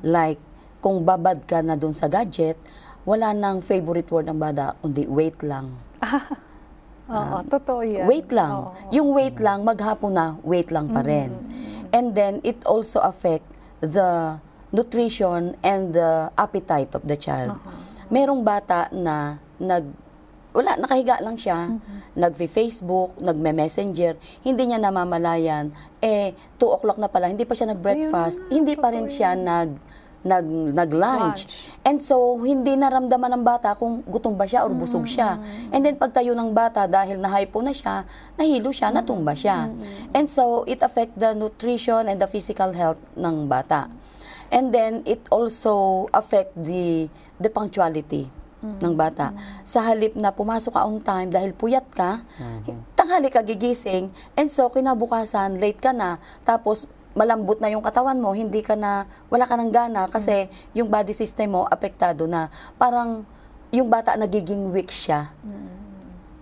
Like, 0.00 0.40
kung 0.80 1.04
babad 1.04 1.44
ka 1.44 1.60
na 1.60 1.76
dun 1.76 1.92
sa 1.92 2.08
gadget, 2.08 2.56
wala 3.04 3.36
nang 3.36 3.60
favorite 3.60 4.08
word 4.08 4.32
ng 4.32 4.40
bata, 4.40 4.72
kundi 4.80 5.04
wait 5.04 5.36
lang. 5.44 5.76
Oo, 7.10 7.44
totoo 7.44 7.84
yan. 7.84 8.08
Wait 8.08 8.32
lang. 8.32 8.72
Oo. 8.72 8.72
Yung 8.94 9.08
wait 9.12 9.36
lang, 9.36 9.66
maghapon 9.68 10.16
na, 10.16 10.40
wait 10.40 10.72
lang 10.72 10.88
pa 10.88 11.04
rin. 11.04 11.28
And 11.90 12.14
then, 12.14 12.40
it 12.42 12.62
also 12.66 13.00
affect 13.02 13.46
the 13.82 14.38
nutrition 14.70 15.58
and 15.62 15.94
the 15.94 16.30
appetite 16.38 16.94
of 16.94 17.02
the 17.06 17.18
child. 17.18 17.58
Merong 18.10 18.46
bata 18.46 18.90
na 18.94 19.38
nag 19.58 20.10
wala, 20.50 20.74
nakahiga 20.82 21.22
lang 21.22 21.38
siya, 21.38 21.78
nagfi-Facebook, 22.18 23.22
nagme-messenger, 23.22 24.18
hindi 24.42 24.62
niya 24.66 24.82
namamalayan, 24.82 25.70
eh, 26.02 26.34
2 26.58 26.74
o'clock 26.74 26.98
na 26.98 27.06
pala, 27.06 27.30
hindi 27.30 27.46
pa 27.46 27.54
siya 27.54 27.70
nag-breakfast, 27.70 28.50
hindi 28.50 28.74
pa 28.74 28.90
rin 28.90 29.06
siya 29.06 29.38
nag, 29.38 29.78
nag, 30.24 30.46
nag-lunch. 30.76 31.40
Lunch. 31.42 31.42
And 31.84 31.98
so, 32.00 32.36
hindi 32.40 32.76
naramdaman 32.76 33.40
ng 33.40 33.44
bata 33.44 33.72
kung 33.76 34.04
gutom 34.04 34.36
ba 34.36 34.44
siya 34.44 34.68
or 34.68 34.72
busog 34.76 35.08
siya. 35.08 35.40
And 35.72 35.80
then, 35.80 35.96
pagtayo 35.96 36.36
ng 36.36 36.52
bata, 36.52 36.84
dahil 36.84 37.20
nahypo 37.20 37.64
na 37.64 37.72
siya, 37.72 38.04
nahilo 38.36 38.68
siya, 38.72 38.92
natumba 38.92 39.32
siya. 39.32 39.72
And 40.12 40.28
so, 40.28 40.68
it 40.68 40.84
affect 40.84 41.16
the 41.16 41.32
nutrition 41.32 42.08
and 42.08 42.20
the 42.20 42.28
physical 42.28 42.72
health 42.76 43.00
ng 43.16 43.48
bata. 43.48 43.88
And 44.52 44.74
then, 44.74 45.00
it 45.08 45.24
also 45.32 46.06
affect 46.12 46.52
the, 46.58 47.08
the 47.40 47.48
punctuality 47.48 48.28
ng 48.60 48.92
bata. 48.92 49.32
Sa 49.64 49.80
halip 49.80 50.12
na 50.20 50.36
pumasok 50.36 50.76
ka 50.76 50.84
on 50.84 51.00
time 51.00 51.32
dahil 51.32 51.56
puyat 51.56 51.88
ka, 51.96 52.20
tanghali 52.92 53.32
ka 53.32 53.40
gigising, 53.40 54.12
and 54.36 54.52
so 54.52 54.68
kinabukasan, 54.68 55.56
late 55.56 55.80
ka 55.80 55.96
na, 55.96 56.20
tapos 56.44 56.84
malambot 57.12 57.58
na 57.58 57.68
yung 57.68 57.82
katawan 57.82 58.16
mo, 58.16 58.30
hindi 58.30 58.62
ka 58.62 58.78
na, 58.78 59.04
wala 59.26 59.44
ka 59.44 59.58
ng 59.58 59.70
gana 59.70 60.06
kasi 60.06 60.46
yung 60.72 60.86
body 60.86 61.10
system 61.10 61.58
mo 61.58 61.66
apektado 61.66 62.30
na. 62.30 62.48
Parang 62.76 63.26
yung 63.70 63.90
bata 63.90 64.14
nagiging 64.14 64.70
weak 64.70 64.90
siya. 64.90 65.30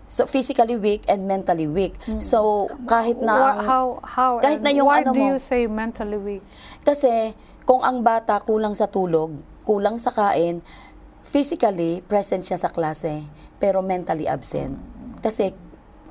So 0.08 0.24
physically 0.24 0.80
weak 0.80 1.04
and 1.04 1.28
mentally 1.28 1.68
weak. 1.68 1.92
So 2.20 2.68
kahit 2.84 3.20
na 3.20 3.60
ang- 3.60 3.60
how, 3.60 3.86
how, 4.00 4.30
kahit 4.40 4.64
na 4.64 4.72
yung 4.72 4.88
why 4.88 5.04
ano 5.04 5.12
do 5.12 5.20
mo- 5.20 5.28
you 5.28 5.38
say 5.38 5.68
mentally 5.68 6.16
weak? 6.16 6.44
kasi 6.80 7.36
kung 7.68 7.84
ang 7.84 8.00
bata 8.00 8.40
kulang 8.40 8.72
sa 8.72 8.88
tulog, 8.88 9.36
kulang 9.68 10.00
sa 10.00 10.08
kain, 10.08 10.64
physically 11.20 12.00
present 12.00 12.40
siya 12.40 12.56
sa 12.56 12.72
klase, 12.72 13.20
pero 13.60 13.84
mentally 13.84 14.24
absent. 14.24 14.80
Kasi 15.20 15.52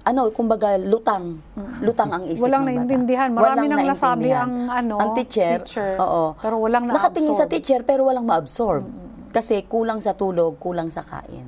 ano, 0.08 0.32
kumbaga 0.32 0.80
lutang, 0.80 1.44
lutang 1.84 2.10
ang 2.16 2.24
isip 2.32 2.48
Walang 2.48 2.64
ng 2.64 2.68
bata. 2.72 2.78
naintindihan. 2.80 3.30
Marami 3.36 3.44
Walang 3.44 3.68
nang 3.68 3.88
nasabi 3.92 4.30
ang, 4.32 4.54
ano, 4.72 4.96
ang 5.04 5.12
teacher, 5.20 5.60
teacher, 5.60 6.00
oo. 6.00 6.32
pero 6.40 6.56
walang 6.64 6.88
Nakatingin 6.88 7.36
sa 7.36 7.44
teacher 7.52 7.84
pero 7.84 8.08
walang 8.08 8.24
ma-absorb. 8.24 8.88
Kasi 9.36 9.68
kulang 9.68 10.00
sa 10.00 10.16
tulog, 10.16 10.56
kulang 10.64 10.88
sa 10.88 11.04
kain. 11.04 11.44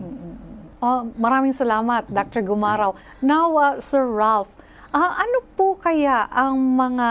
Oh, 0.83 1.07
maraming 1.15 1.55
salamat, 1.55 2.11
Dr. 2.11 2.43
Gumaraw. 2.43 2.95
Now, 3.23 3.55
uh, 3.55 3.79
Sir 3.79 4.03
Ralph, 4.03 4.51
ah, 4.91 5.15
ano 5.15 5.39
po 5.55 5.79
kaya 5.79 6.27
ang 6.27 6.59
mga 6.59 7.09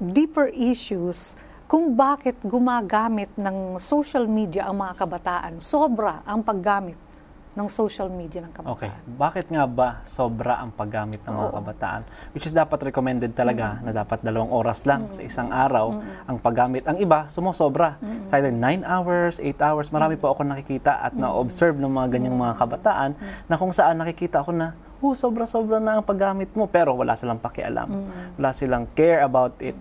deeper 0.00 0.52
issues 0.52 1.40
kung 1.64 1.96
bakit 1.96 2.36
gumagamit 2.44 3.32
ng 3.40 3.80
social 3.80 4.28
media 4.28 4.68
ang 4.68 4.80
mga 4.80 4.96
kabataan? 4.96 5.52
Sobra 5.60 6.20
ang 6.28 6.44
paggamit 6.44 7.09
ng 7.50 7.66
social 7.66 8.06
media 8.06 8.46
ng 8.46 8.52
kabataan. 8.54 8.74
Okay, 8.78 8.90
bakit 9.18 9.46
nga 9.50 9.66
ba 9.66 9.98
sobra 10.06 10.62
ang 10.62 10.70
paggamit 10.70 11.18
ng 11.26 11.34
mga 11.34 11.50
kabataan? 11.50 12.00
Which 12.30 12.46
is 12.46 12.54
dapat 12.54 12.78
recommended 12.86 13.34
talaga 13.34 13.82
na 13.82 13.90
dapat 13.90 14.22
dalawang 14.22 14.54
oras 14.54 14.86
lang 14.86 15.10
sa 15.10 15.18
isang 15.18 15.50
araw 15.50 15.98
ang 16.30 16.38
paggamit. 16.38 16.86
Ang 16.86 17.02
iba, 17.02 17.26
sumosobra. 17.26 17.98
It's 18.22 18.30
either 18.38 18.54
9 18.54 18.86
hours, 18.86 19.42
8 19.42 19.66
hours. 19.66 19.90
Marami 19.90 20.14
po 20.14 20.30
ako 20.30 20.46
nakikita 20.46 21.02
at 21.02 21.12
na-observe 21.18 21.74
ng 21.74 21.90
mga 21.90 22.08
ganyang 22.14 22.38
mga 22.38 22.54
kabataan 22.54 23.10
na 23.50 23.54
kung 23.58 23.74
saan 23.74 23.98
nakikita 23.98 24.46
ako 24.46 24.54
na, 24.54 24.78
oh, 25.02 25.18
sobra-sobra 25.18 25.82
na 25.82 25.98
ang 25.98 26.04
paggamit 26.06 26.54
mo. 26.54 26.70
Pero 26.70 26.94
wala 26.94 27.18
silang 27.18 27.42
pakialam. 27.42 27.90
Wala 28.38 28.54
silang 28.54 28.86
care 28.94 29.26
about 29.26 29.58
it. 29.58 29.74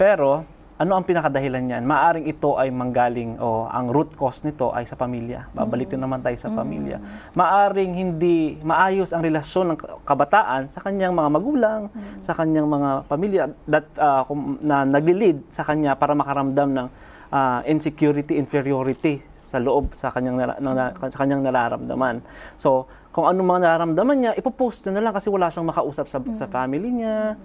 Pero, 0.00 0.48
ano 0.82 0.98
ang 0.98 1.06
pinakadahilan 1.06 1.62
niyan? 1.62 1.86
Maaring 1.86 2.26
ito 2.26 2.58
ay 2.58 2.74
manggaling 2.74 3.38
o 3.38 3.70
ang 3.70 3.86
root 3.86 4.18
cause 4.18 4.42
nito 4.42 4.74
ay 4.74 4.82
sa 4.82 4.98
pamilya. 4.98 5.46
Babalik 5.54 5.94
din 5.94 6.02
naman 6.02 6.18
tayo 6.26 6.34
sa 6.34 6.50
pamilya. 6.50 6.98
Maaring 7.38 7.94
hindi 7.94 8.58
maayos 8.66 9.14
ang 9.14 9.22
relasyon 9.22 9.72
ng 9.72 9.78
kabataan 10.02 10.66
sa 10.66 10.82
kanyang 10.82 11.14
mga 11.14 11.30
magulang, 11.30 11.82
sa 12.18 12.34
kanyang 12.34 12.66
mga 12.66 13.06
pamilya 13.06 13.54
that 13.70 13.86
uh, 13.94 14.26
na 14.66 14.82
nagli-lead 14.82 15.46
sa 15.54 15.62
kanya 15.62 15.94
para 15.94 16.18
makaramdam 16.18 16.74
ng 16.74 16.86
uh, 17.30 17.62
insecurity, 17.62 18.34
inferiority 18.34 19.22
sa 19.46 19.62
loob 19.62 19.94
sa 19.94 20.10
kanyang 20.10 20.34
nara- 20.38 20.58
na, 20.58 20.70
na- 20.74 20.94
sa 20.98 21.18
kanyang 21.22 21.46
nararamdaman. 21.46 22.26
So, 22.58 22.90
kung 23.12 23.28
ano 23.28 23.44
mga 23.44 23.60
nararamdaman 23.60 24.16
niya, 24.16 24.32
ipopost 24.40 24.88
niya 24.88 24.96
na 24.96 25.02
lang 25.04 25.12
kasi 25.12 25.28
wala 25.28 25.52
siyang 25.52 25.68
makausap 25.68 26.08
sa, 26.08 26.16
sa 26.32 26.48
family 26.48 26.88
niya. 26.88 27.36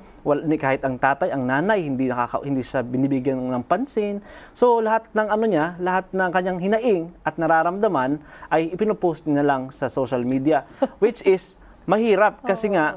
Ni- 0.47 0.55
kahit 0.55 0.79
ang 0.87 0.95
tatay, 0.95 1.27
ang 1.27 1.43
nanay, 1.43 1.83
hindi 1.83 2.07
nakaka, 2.07 2.47
hindi 2.47 2.63
siya 2.63 2.87
binibigyan 2.87 3.35
ng 3.51 3.67
pansin. 3.67 4.23
So, 4.55 4.79
lahat 4.79 5.11
ng 5.11 5.27
ano 5.27 5.43
niya, 5.43 5.75
lahat 5.83 6.07
ng 6.15 6.29
kanyang 6.31 6.59
hinaing 6.63 7.03
at 7.27 7.35
nararamdaman 7.35 8.23
ay 8.47 8.71
ipinopost 8.71 9.27
niya 9.27 9.43
na 9.43 9.45
lang 9.45 9.61
sa 9.67 9.91
social 9.91 10.23
media, 10.23 10.63
which 11.03 11.19
is 11.27 11.59
mahirap 11.83 12.39
kasi 12.47 12.71
nga 12.71 12.95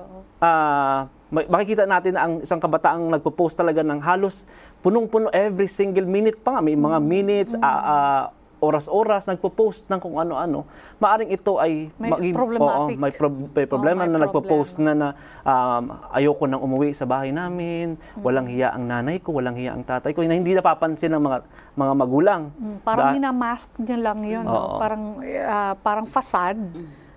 ma- 1.31 1.49
makikita 1.51 1.91
natin 1.91 2.15
na 2.15 2.23
ang 2.27 2.35
isang 2.43 2.59
kabataang 2.59 3.07
nagpo-post 3.19 3.59
talaga 3.59 3.83
ng 3.83 4.03
halos 4.03 4.47
punong-puno 4.83 5.31
every 5.31 5.71
single 5.71 6.07
minute 6.07 6.39
pa 6.43 6.59
nga. 6.59 6.61
May 6.63 6.75
mga 6.75 6.99
minutes, 7.03 7.53
ah, 7.59 7.67
ah, 7.67 8.25
oras-oras, 8.61 9.25
nagpo-post 9.25 9.89
ng 9.89 9.97
kung 9.97 10.17
ano-ano. 10.17 10.69
Maaring 10.97 11.33
ito 11.33 11.57
ay 11.57 11.89
May 11.97 12.13
maging- 12.13 12.37
problematic. 12.37 12.95
oo, 12.95 13.01
may, 13.01 13.11
prob- 13.11 13.49
may 13.51 13.67
problema 13.67 14.05
may 14.05 14.13
na 14.13 14.19
nagpo-post 14.23 14.77
na 14.79 14.93
na 14.93 15.09
um, 15.43 15.85
ayoko 16.13 16.45
nang 16.45 16.61
umuwi 16.61 16.93
sa 16.93 17.05
bahay 17.05 17.33
namin, 17.33 17.97
walang 18.17 18.45
hiya 18.45 18.71
ang 18.71 18.85
nanay 18.85 19.19
ko, 19.19 19.33
walang 19.33 19.57
hiya 19.57 19.73
ang 19.73 19.83
tatay 19.83 20.13
ko, 20.13 20.21
na 20.23 20.37
hindi 20.37 20.53
napapansin 20.53 21.11
ng 21.11 21.21
mga 21.21 21.39
mga 21.73 21.93
magulang. 21.97 22.43
Parang 22.81 23.11
Da- 23.11 23.17
minamask 23.17 23.73
niya 23.79 23.99
lang 23.99 24.21
yun. 24.23 24.45
no? 24.45 24.53
Oo. 24.53 24.77
Parang, 24.77 25.03
ah, 25.41 25.75
parang 25.75 26.05
facade 26.05 26.61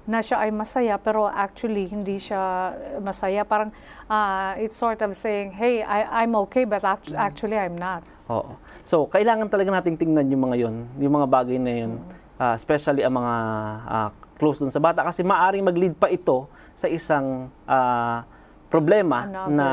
na 0.03 0.19
siya 0.19 0.43
ay 0.43 0.51
masaya 0.51 0.95
pero 0.95 1.25
actually 1.25 1.87
hindi 1.87 2.15
siya 2.17 2.71
masaya. 2.99 3.43
Parang 3.43 3.71
ah, 4.07 4.55
it's 4.55 4.75
sort 4.75 4.99
of 4.99 5.11
saying, 5.13 5.51
hey, 5.51 5.79
I, 5.79 6.23
I'm 6.23 6.35
okay 6.47 6.63
but 6.63 6.83
act- 6.83 7.11
actually 7.13 7.55
I'm 7.55 7.75
not. 7.75 8.03
Oo. 8.31 8.55
So, 8.87 9.07
kailangan 9.07 9.51
talaga 9.51 9.71
nating 9.71 9.99
tingnan 9.99 10.27
yung 10.31 10.43
mga 10.47 10.55
yon, 10.67 10.75
yung 10.99 11.13
mga 11.19 11.27
bagay 11.27 11.57
na 11.59 11.73
yun, 11.83 11.91
ah, 12.39 12.55
especially 12.55 13.03
ang 13.03 13.15
mga 13.19 13.35
ah, 13.83 14.09
close 14.39 14.59
dun 14.59 14.71
sa 14.71 14.79
bata 14.79 15.03
kasi 15.03 15.23
maaring 15.23 15.63
mag-lead 15.63 15.95
pa 15.95 16.07
ito 16.07 16.47
sa 16.75 16.87
isang 16.87 17.51
ah, 17.67 18.23
problema 18.71 19.27
Another- 19.27 19.53
na 19.53 19.67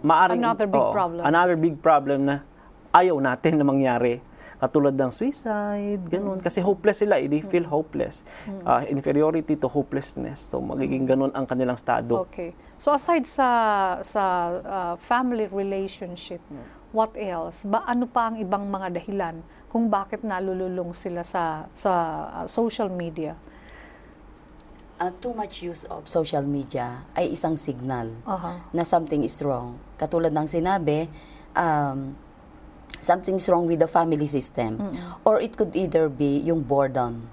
maaring 0.00 0.42
another 0.42 0.68
big 0.68 0.82
oo, 0.82 0.92
problem. 0.92 1.22
Another 1.22 1.56
big 1.56 1.76
problem 1.78 2.18
na 2.24 2.42
ayaw 2.90 3.20
natin 3.20 3.60
na 3.60 3.64
mangyari. 3.64 4.18
Katulad 4.60 4.92
ng 4.92 5.08
suicide, 5.08 6.04
ganun. 6.12 6.36
Kasi 6.36 6.60
hopeless 6.60 7.00
sila, 7.00 7.16
eh, 7.16 7.32
they 7.32 7.40
feel 7.40 7.64
hopeless. 7.64 8.28
Ah, 8.60 8.84
inferiority 8.84 9.56
to 9.56 9.64
hopelessness. 9.64 10.52
So, 10.52 10.60
magiging 10.60 11.08
ganun 11.08 11.32
ang 11.32 11.48
kanilang 11.48 11.80
estado. 11.80 12.28
Okay. 12.28 12.52
So 12.80 12.96
aside 12.96 13.28
sa 13.28 13.48
sa 14.00 14.24
uh, 14.64 14.94
family 14.96 15.52
relationship, 15.52 16.40
what 16.90 17.14
else? 17.18 17.66
Ba 17.66 17.82
ano 17.86 18.06
pa 18.06 18.30
ang 18.30 18.36
ibang 18.38 18.66
mga 18.66 19.00
dahilan 19.00 19.42
kung 19.70 19.86
bakit 19.86 20.26
nalululong 20.26 20.94
sila 20.94 21.22
sa 21.22 21.66
sa 21.70 21.92
uh, 22.42 22.46
social 22.46 22.90
media? 22.90 23.38
Uh, 25.00 25.08
too 25.24 25.32
much 25.32 25.64
use 25.64 25.88
of 25.88 26.04
social 26.04 26.44
media 26.44 27.08
ay 27.16 27.32
isang 27.32 27.56
signal 27.56 28.12
Aha. 28.28 28.68
na 28.76 28.84
something 28.84 29.24
is 29.24 29.40
wrong. 29.40 29.80
Katulad 29.96 30.28
ng 30.36 30.44
sinabi, 30.44 31.08
um, 31.56 32.12
something's 33.00 33.48
wrong 33.48 33.64
with 33.64 33.80
the 33.80 33.88
family 33.88 34.28
system. 34.28 34.76
Or 35.24 35.40
it 35.40 35.56
could 35.56 35.72
either 35.72 36.12
be 36.12 36.44
yung 36.44 36.68
boredom. 36.68 37.32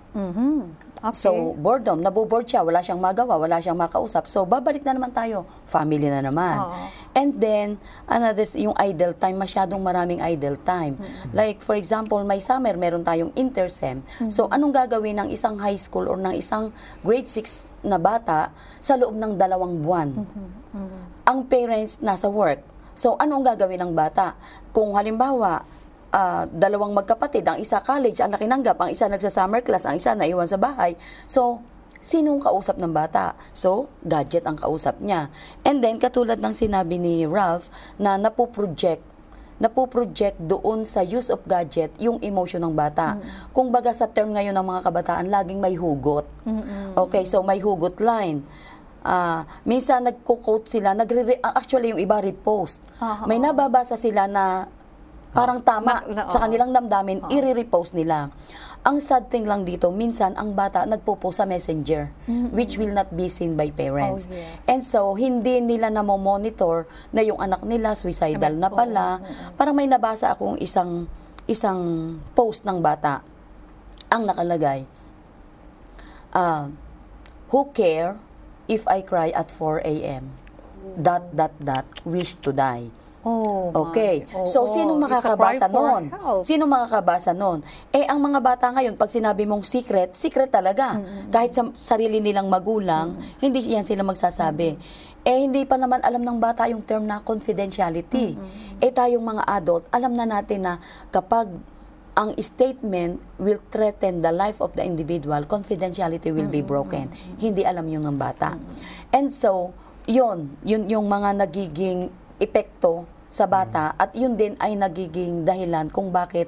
Okay. 0.97 1.13
So, 1.13 1.53
boredom, 1.53 2.01
naboboard 2.01 2.49
siya, 2.49 2.65
wala 2.65 2.81
siyang 2.81 2.97
magawa, 2.97 3.37
wala 3.37 3.61
siyang 3.61 3.77
makausap. 3.77 4.25
So, 4.25 4.49
babalik 4.49 4.81
na 4.81 4.97
naman 4.97 5.13
tayo, 5.13 5.45
family 5.69 6.09
na 6.09 6.25
naman. 6.25 6.57
Oo. 6.57 6.85
And 7.13 7.37
then, 7.37 7.77
another, 8.09 8.45
yung 8.57 8.73
idle 8.77 9.13
time, 9.13 9.37
masyadong 9.37 9.81
maraming 9.81 10.21
idle 10.25 10.57
time. 10.57 10.97
Like, 11.37 11.61
for 11.61 11.77
example, 11.77 12.21
may 12.25 12.41
summer, 12.41 12.73
meron 12.77 13.05
tayong 13.05 13.29
intersem. 13.37 14.01
So, 14.29 14.49
anong 14.49 14.73
gagawin 14.73 15.21
ng 15.21 15.29
isang 15.29 15.61
high 15.61 15.77
school 15.77 16.09
or 16.09 16.17
ng 16.17 16.33
isang 16.33 16.73
grade 17.05 17.29
6 17.29 17.85
na 17.85 18.01
bata 18.01 18.49
sa 18.81 18.97
loob 18.97 19.13
ng 19.17 19.37
dalawang 19.37 19.81
buwan? 19.81 20.09
Ang 21.29 21.39
parents 21.45 22.01
nasa 22.01 22.25
work. 22.25 22.61
So, 22.97 23.13
anong 23.21 23.45
gagawin 23.45 23.81
ng 23.85 23.93
bata? 23.93 24.33
Kung 24.73 24.97
halimbawa, 24.97 25.61
ah, 26.11 26.45
dalawang 26.47 26.93
magkapatid, 26.95 27.43
ang 27.47 27.59
isa 27.59 27.81
college, 27.83 28.19
ang 28.21 28.35
nakinanggap, 28.35 28.77
ang 28.79 28.89
isa 28.91 29.07
nagsa-summer 29.07 29.63
class, 29.63 29.87
ang 29.87 29.99
isa 29.99 30.13
naiwan 30.13 30.47
sa 30.47 30.59
bahay. 30.59 30.95
So, 31.25 31.63
sinong 31.97 32.43
kausap 32.43 32.77
ng 32.77 32.93
bata? 32.93 33.33
So, 33.51 33.89
gadget 34.05 34.45
ang 34.45 34.59
kausap 34.59 35.01
niya. 35.01 35.33
And 35.65 35.81
then, 35.81 35.97
katulad 35.97 36.39
ng 36.39 36.53
sinabi 36.53 37.01
ni 37.01 37.25
Ralph, 37.25 37.71
na 37.97 38.15
napoproject 38.15 39.17
napoproject 39.57 40.37
doon 40.37 40.85
sa 40.85 41.01
use 41.01 41.33
of 41.33 41.41
gadget 41.49 41.89
yung 41.97 42.21
emotion 42.21 42.61
ng 42.61 42.77
bata. 42.77 43.17
Kung 43.49 43.73
baga 43.73 43.89
sa 43.89 44.05
term 44.05 44.37
ngayon 44.37 44.53
ng 44.53 44.61
mga 44.65 44.81
kabataan, 44.85 45.25
laging 45.33 45.57
may 45.57 45.73
hugot. 45.73 46.29
Okay, 46.93 47.25
so 47.25 47.41
may 47.41 47.57
hugot 47.57 47.97
line. 47.97 48.45
Ah, 49.01 49.49
minsan 49.65 50.05
nagko-quote 50.05 50.67
sila, 50.67 50.91
nagre 50.91 51.39
actually 51.41 51.89
yung 51.89 52.01
iba 52.01 52.19
repost. 52.19 52.83
Aha. 52.99 53.23
May 53.25 53.39
nababasa 53.39 53.95
sila 53.95 54.27
na 54.29 54.69
parang 55.37 55.61
tama 55.61 56.01
Na- 56.01 56.25
na- 56.25 56.29
sa 56.33 56.41
kanilang 56.41 56.73
damdamin, 56.73 57.21
i-repost 57.29 57.93
nila. 57.93 58.33
Ang 58.81 58.97
sad 58.97 59.29
thing 59.29 59.45
lang 59.45 59.69
dito, 59.69 59.93
minsan 59.93 60.33
ang 60.33 60.57
bata 60.57 60.89
nagpo-post 60.89 61.37
sa 61.37 61.45
messenger, 61.45 62.09
which 62.49 62.81
will 62.81 62.89
not 62.89 63.13
be 63.13 63.29
seen 63.29 63.53
by 63.53 63.69
parents. 63.69 64.25
Oh, 64.25 64.33
yes. 64.33 64.65
And 64.65 64.81
so, 64.81 65.13
hindi 65.13 65.61
nila 65.61 65.93
na 65.93 66.01
monitor 66.01 66.89
na 67.13 67.21
yung 67.21 67.37
anak 67.37 67.61
nila 67.61 67.93
suicidal 67.93 68.57
na 68.57 68.73
pala. 68.73 69.21
Parang 69.53 69.77
may 69.77 69.85
nabasa 69.85 70.33
akong 70.33 70.57
isang 70.57 71.05
isang 71.47 71.79
post 72.35 72.67
ng 72.67 72.81
bata. 72.81 73.23
Ang 74.09 74.27
nakalagay, 74.27 74.83
ah, 76.33 76.71
who 77.51 77.71
care 77.71 78.19
if 78.67 78.83
I 78.87 78.99
cry 79.03 79.31
at 79.31 79.47
4 79.51 79.83
a.m.? 79.83 80.35
Dot, 80.97 81.35
dot, 81.35 81.53
dot, 81.59 81.87
wish 82.03 82.39
to 82.39 82.55
die. 82.55 82.91
Oh. 83.27 83.91
Okay. 83.91 84.23
So, 84.47 84.63
Oo, 84.63 84.71
sino 84.71 84.95
makakabasa 84.95 85.67
noon? 85.67 86.07
Sino 86.47 86.63
makakabasa 86.63 87.35
noon? 87.35 87.59
Eh, 87.91 88.07
ang 88.07 88.23
mga 88.23 88.39
bata 88.39 88.71
ngayon, 88.71 88.95
pag 88.95 89.11
sinabi 89.11 89.43
mong 89.43 89.67
secret, 89.67 90.15
secret 90.15 90.47
talaga. 90.47 90.95
Kahit 91.27 91.51
sa 91.51 91.67
sarili 91.75 92.23
nilang 92.23 92.47
magulang, 92.47 93.19
hindi 93.43 93.59
yan 93.67 93.83
sila 93.83 94.07
magsasabi. 94.07 94.79
Eh, 95.27 95.37
hindi 95.43 95.67
pa 95.67 95.75
naman 95.75 95.99
alam 95.99 96.23
ng 96.23 96.39
bata 96.39 96.71
yung 96.71 96.87
term 96.87 97.03
na 97.03 97.19
confidentiality. 97.19 98.39
Eh, 98.79 98.91
tayong 98.95 99.23
mga 99.23 99.43
adult, 99.43 99.83
alam 99.91 100.15
na 100.15 100.23
natin 100.23 100.63
na 100.63 100.79
kapag 101.11 101.51
ang 102.17 102.33
statement 102.41 103.21
will 103.37 103.61
threaten 103.69 104.23
the 104.23 104.31
life 104.31 104.57
of 104.63 104.71
the 104.73 104.81
individual, 104.81 105.37
confidentiality 105.45 106.31
will 106.31 106.49
be 106.49 106.63
broken. 106.63 107.11
Hindi 107.37 107.61
alam 107.61 107.85
yun 107.91 108.01
ng 108.07 108.17
bata. 108.17 108.57
And 109.13 109.29
so, 109.29 109.75
yun, 110.07 110.57
yun 110.63 110.87
yung 110.87 111.05
mga 111.05 111.45
nagiging 111.45 112.09
epekto 112.39 113.16
sa 113.27 113.45
bata 113.45 113.91
at 113.99 114.15
yun 114.15 114.39
din 114.39 114.55
ay 114.59 114.79
nagiging 114.79 115.43
dahilan 115.43 115.91
kung 115.91 116.11
bakit 116.11 116.47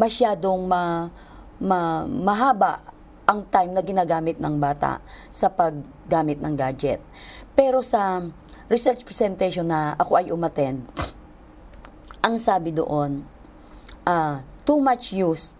masyadong 0.00 0.64
ma, 0.64 1.12
ma- 1.60 2.08
mahaba 2.08 2.80
ang 3.28 3.46
time 3.46 3.76
na 3.76 3.84
ginagamit 3.84 4.40
ng 4.42 4.58
bata 4.58 4.98
sa 5.30 5.52
paggamit 5.52 6.42
ng 6.42 6.56
gadget. 6.58 6.98
Pero 7.54 7.84
sa 7.84 8.24
research 8.66 9.06
presentation 9.06 9.68
na 9.68 9.94
ako 9.94 10.18
ay 10.18 10.26
umattend, 10.34 10.82
ang 12.24 12.36
sabi 12.40 12.74
doon, 12.74 13.22
ah, 14.08 14.42
too 14.66 14.82
much 14.82 15.14
use 15.14 15.54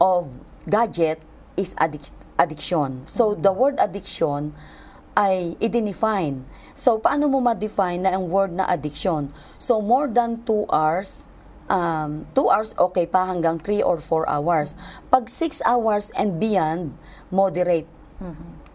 of 0.00 0.38
gadget 0.64 1.20
is 1.58 1.74
addic- 1.76 2.14
addiction. 2.38 3.02
So, 3.04 3.34
the 3.34 3.50
word 3.50 3.76
addiction 3.82 4.54
ay 5.18 5.58
i-define. 5.58 6.46
So, 6.78 7.02
paano 7.02 7.26
mo 7.26 7.42
ma-define 7.42 8.06
na 8.06 8.14
ang 8.14 8.30
word 8.30 8.54
na 8.54 8.70
addiction? 8.70 9.34
So, 9.58 9.82
more 9.82 10.06
than 10.06 10.46
2 10.46 10.70
hours, 10.70 11.34
um, 11.66 12.22
2 12.38 12.46
hours 12.46 12.70
okay 12.78 13.10
pa 13.10 13.26
hanggang 13.26 13.58
3 13.58 13.82
or 13.82 13.98
4 13.98 14.30
hours. 14.30 14.78
Pag 15.10 15.26
6 15.26 15.58
hours 15.66 16.14
and 16.14 16.38
beyond, 16.38 16.94
moderate 17.34 17.90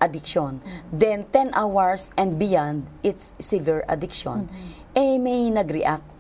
addiction. 0.04 0.60
Then, 0.92 1.32
10 1.32 1.56
hours 1.56 2.12
and 2.20 2.36
beyond, 2.36 2.92
it's 3.08 3.40
severe 3.40 3.88
addiction. 3.88 4.52
Eh, 4.92 5.16
may 5.16 5.48
nag-react 5.48 6.12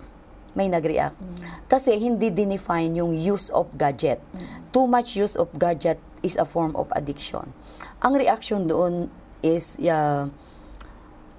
may 0.54 0.70
nag-react. 0.70 1.18
Kasi 1.66 1.98
hindi 1.98 2.30
dinefine 2.30 2.94
yung 3.02 3.14
use 3.14 3.50
of 3.50 3.74
gadget. 3.74 4.22
Too 4.70 4.86
much 4.86 5.18
use 5.18 5.34
of 5.34 5.50
gadget 5.58 5.98
is 6.22 6.38
a 6.38 6.46
form 6.46 6.78
of 6.78 6.94
addiction. 6.94 7.50
Ang 8.06 8.14
reaction 8.22 8.70
doon 8.70 9.10
is 9.44 9.78
uh, 9.84 10.32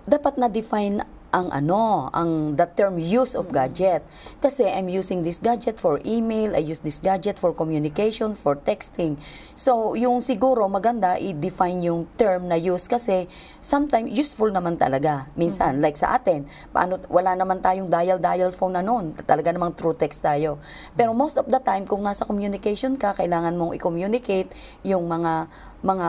dapat 0.04 0.36
na-define 0.36 1.02
ang 1.34 1.50
ano, 1.50 2.06
ang 2.14 2.54
the 2.54 2.62
term 2.78 2.94
use 2.94 3.34
of 3.34 3.50
gadget. 3.50 4.06
Kasi 4.38 4.70
I'm 4.70 4.86
using 4.86 5.26
this 5.26 5.42
gadget 5.42 5.82
for 5.82 5.98
email, 6.06 6.54
I 6.54 6.62
use 6.62 6.78
this 6.78 7.02
gadget 7.02 7.42
for 7.42 7.50
communication, 7.50 8.38
for 8.38 8.54
texting. 8.54 9.18
So, 9.58 9.98
yung 9.98 10.22
siguro 10.22 10.62
maganda 10.70 11.18
i-define 11.18 11.90
yung 11.90 12.06
term 12.14 12.46
na 12.46 12.54
use 12.54 12.86
kasi 12.86 13.26
sometimes 13.58 14.14
useful 14.14 14.54
naman 14.54 14.78
talaga. 14.78 15.26
Minsan, 15.34 15.82
like 15.82 15.98
sa 15.98 16.14
atin, 16.14 16.46
paano, 16.70 17.02
wala 17.10 17.34
naman 17.34 17.58
tayong 17.58 17.90
dial-dial 17.90 18.54
phone 18.54 18.78
na 18.78 18.86
noon. 18.86 19.18
Talaga 19.26 19.50
namang 19.50 19.74
true 19.74 19.98
text 19.98 20.22
tayo. 20.22 20.62
Pero 20.94 21.10
most 21.10 21.34
of 21.34 21.50
the 21.50 21.58
time, 21.58 21.82
kung 21.82 22.06
nasa 22.06 22.22
communication 22.22 22.94
ka, 22.94 23.10
kailangan 23.10 23.58
mong 23.58 23.74
i-communicate 23.74 24.54
yung 24.86 25.10
mga 25.10 25.50
mga 25.82 26.08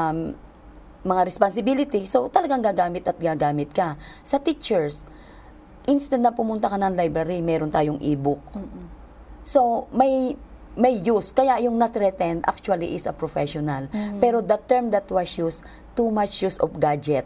mga 1.05 1.21
responsibility, 1.23 2.03
so 2.03 2.27
talagang 2.27 2.59
gagamit 2.59 3.05
at 3.05 3.15
gagamit 3.15 3.69
ka. 3.69 3.93
Sa 4.19 4.37
teachers, 4.37 5.05
instant 5.85 6.19
na 6.19 6.33
pumunta 6.33 6.65
ka 6.65 6.75
ng 6.75 6.97
library, 6.97 7.39
meron 7.39 7.69
tayong 7.69 8.01
e-book. 8.01 8.41
So, 9.41 9.85
may 9.91 10.33
may 10.75 10.99
use. 10.99 11.31
Kaya 11.31 11.55
yung 11.61 11.77
na-threaten 11.77 12.43
actually 12.43 12.91
is 12.91 13.05
a 13.05 13.13
professional. 13.13 13.87
Pero 14.17 14.41
the 14.41 14.59
term 14.59 14.89
that 14.89 15.07
was 15.07 15.29
used, 15.35 15.63
too 15.93 16.09
much 16.09 16.41
use 16.41 16.57
of 16.57 16.73
gadget. 16.75 17.23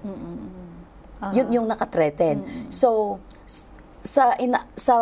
Yun 1.31 1.47
yung 1.49 1.65
naka-threaten. 1.65 2.39
So, 2.69 3.17
s- 3.43 3.73
sa, 3.97 4.37
ina, 4.37 4.63
sa 4.73 4.95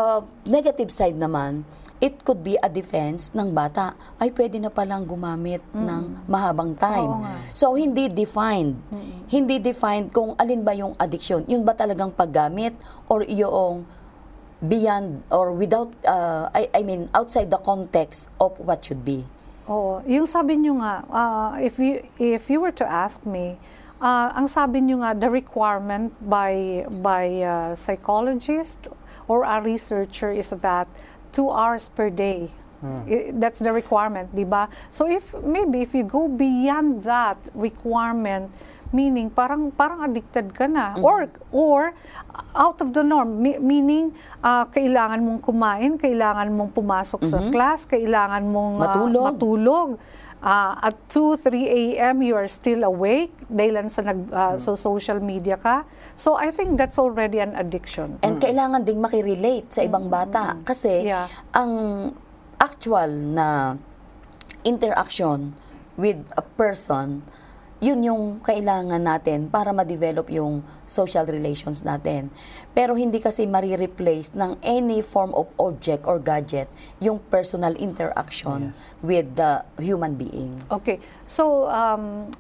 negative 0.44 0.90
side 0.90 1.14
naman, 1.14 1.62
it 1.98 2.22
could 2.22 2.46
be 2.46 2.58
a 2.62 2.70
defense 2.70 3.34
ng 3.34 3.54
bata. 3.54 3.98
Ay, 4.22 4.30
pwede 4.34 4.62
na 4.62 4.70
palang 4.70 5.06
gumamit 5.06 5.66
ng 5.74 6.30
mahabang 6.30 6.78
time. 6.78 7.10
Oo 7.10 7.22
nga. 7.26 7.36
So, 7.58 7.74
hindi 7.74 8.06
defined. 8.10 8.78
Hindi 9.28 9.58
defined 9.58 10.14
kung 10.14 10.38
alin 10.38 10.62
ba 10.62 10.78
yung 10.78 10.94
addiction. 11.02 11.42
Yun 11.50 11.66
ba 11.66 11.74
talagang 11.74 12.14
paggamit 12.14 12.78
or 13.10 13.26
yung 13.26 13.90
beyond 14.62 15.26
or 15.30 15.54
without, 15.54 15.90
uh, 16.06 16.50
I, 16.54 16.70
I 16.74 16.82
mean, 16.86 17.10
outside 17.14 17.50
the 17.50 17.62
context 17.62 18.30
of 18.42 18.58
what 18.62 18.86
should 18.86 19.02
be. 19.02 19.26
Oo. 19.70 20.02
Yung 20.06 20.26
sabi 20.30 20.58
nyo 20.62 20.78
nga, 20.80 21.04
ah, 21.10 21.52
if, 21.58 21.82
you, 21.82 22.06
if 22.22 22.50
you 22.50 22.62
were 22.62 22.74
to 22.74 22.86
ask 22.86 23.26
me, 23.26 23.58
ah, 24.02 24.32
ang 24.38 24.46
sabi 24.46 24.86
nyo 24.86 25.02
nga, 25.02 25.18
the 25.18 25.30
requirement 25.30 26.14
by, 26.22 26.86
by 27.02 27.26
a 27.42 27.74
psychologist 27.74 28.88
or 29.28 29.44
a 29.44 29.60
researcher 29.60 30.32
is 30.32 30.50
that 30.50 30.88
two 31.38 31.54
hours 31.54 31.86
per 31.88 32.10
day. 32.10 32.50
I- 33.06 33.34
That's 33.34 33.58
the 33.58 33.70
requirement, 33.72 34.34
di 34.34 34.46
ba? 34.46 34.66
So 34.90 35.06
if 35.06 35.34
maybe 35.38 35.82
if 35.82 35.94
you 35.94 36.02
go 36.02 36.26
beyond 36.26 37.06
that 37.06 37.38
requirement, 37.54 38.54
meaning 38.90 39.28
parang 39.30 39.70
parang 39.70 40.00
addicted 40.02 40.54
ka 40.54 40.64
na 40.66 40.96
or 41.02 41.28
or 41.52 41.92
out 42.56 42.80
of 42.80 42.94
the 42.94 43.02
norm 43.04 43.42
mi- 43.42 43.60
meaning 43.60 44.14
ah, 44.40 44.64
kailangan 44.66 45.20
mong 45.20 45.42
kumain, 45.42 45.98
kailangan 45.98 46.48
mong 46.50 46.72
pumasok 46.72 47.22
sa 47.24 47.42
class, 47.50 47.84
kailangan 47.84 48.46
mong 48.46 48.78
ah, 48.78 48.82
Matulog. 48.86 49.26
matulog. 49.28 49.90
Ah, 50.38 50.78
at 50.86 50.94
2, 51.10 51.42
3 51.42 51.98
a.m. 51.98 52.22
you 52.22 52.38
are 52.38 52.46
still 52.46 52.86
awake 52.86 53.34
dahil 53.50 53.90
sa 53.90 54.06
nag, 54.06 54.30
ah, 54.30 54.54
so 54.62 54.78
social 54.78 55.18
media 55.18 55.58
ka. 55.58 55.82
So 56.14 56.38
I 56.38 56.54
think 56.54 56.78
that's 56.78 57.02
already 57.02 57.42
an 57.42 57.58
addiction. 57.58 58.22
And 58.22 58.38
kailangan 58.38 58.86
ding 58.86 59.02
makirelate 59.02 59.74
sa 59.74 59.82
ibang 59.82 60.14
bata. 60.14 60.62
Kasi 60.62 61.10
Yeah. 61.10 61.26
ang 61.58 61.74
actual 62.62 63.10
na 63.10 63.78
interaction 64.62 65.58
with 65.98 66.22
a 66.38 66.46
person 66.46 67.26
yun 67.78 68.02
yung 68.02 68.24
kailangan 68.42 68.98
natin 68.98 69.54
para 69.54 69.70
ma-develop 69.70 70.34
yung 70.34 70.66
social 70.90 71.30
relations 71.30 71.86
natin. 71.86 72.30
Pero 72.74 72.98
hindi 72.98 73.22
kasi 73.22 73.46
marireplace 73.46 74.34
ng 74.34 74.58
any 74.66 75.06
form 75.06 75.30
of 75.38 75.46
object 75.62 76.06
or 76.10 76.18
gadget 76.18 76.66
yung 76.98 77.22
personal 77.30 77.78
interaction 77.78 78.74
Yes. 78.74 78.98
with 79.06 79.38
the 79.38 79.62
human 79.78 80.18
beings. 80.18 80.66
Okay. 80.74 80.98
So, 81.22 81.70
um, 81.70 82.34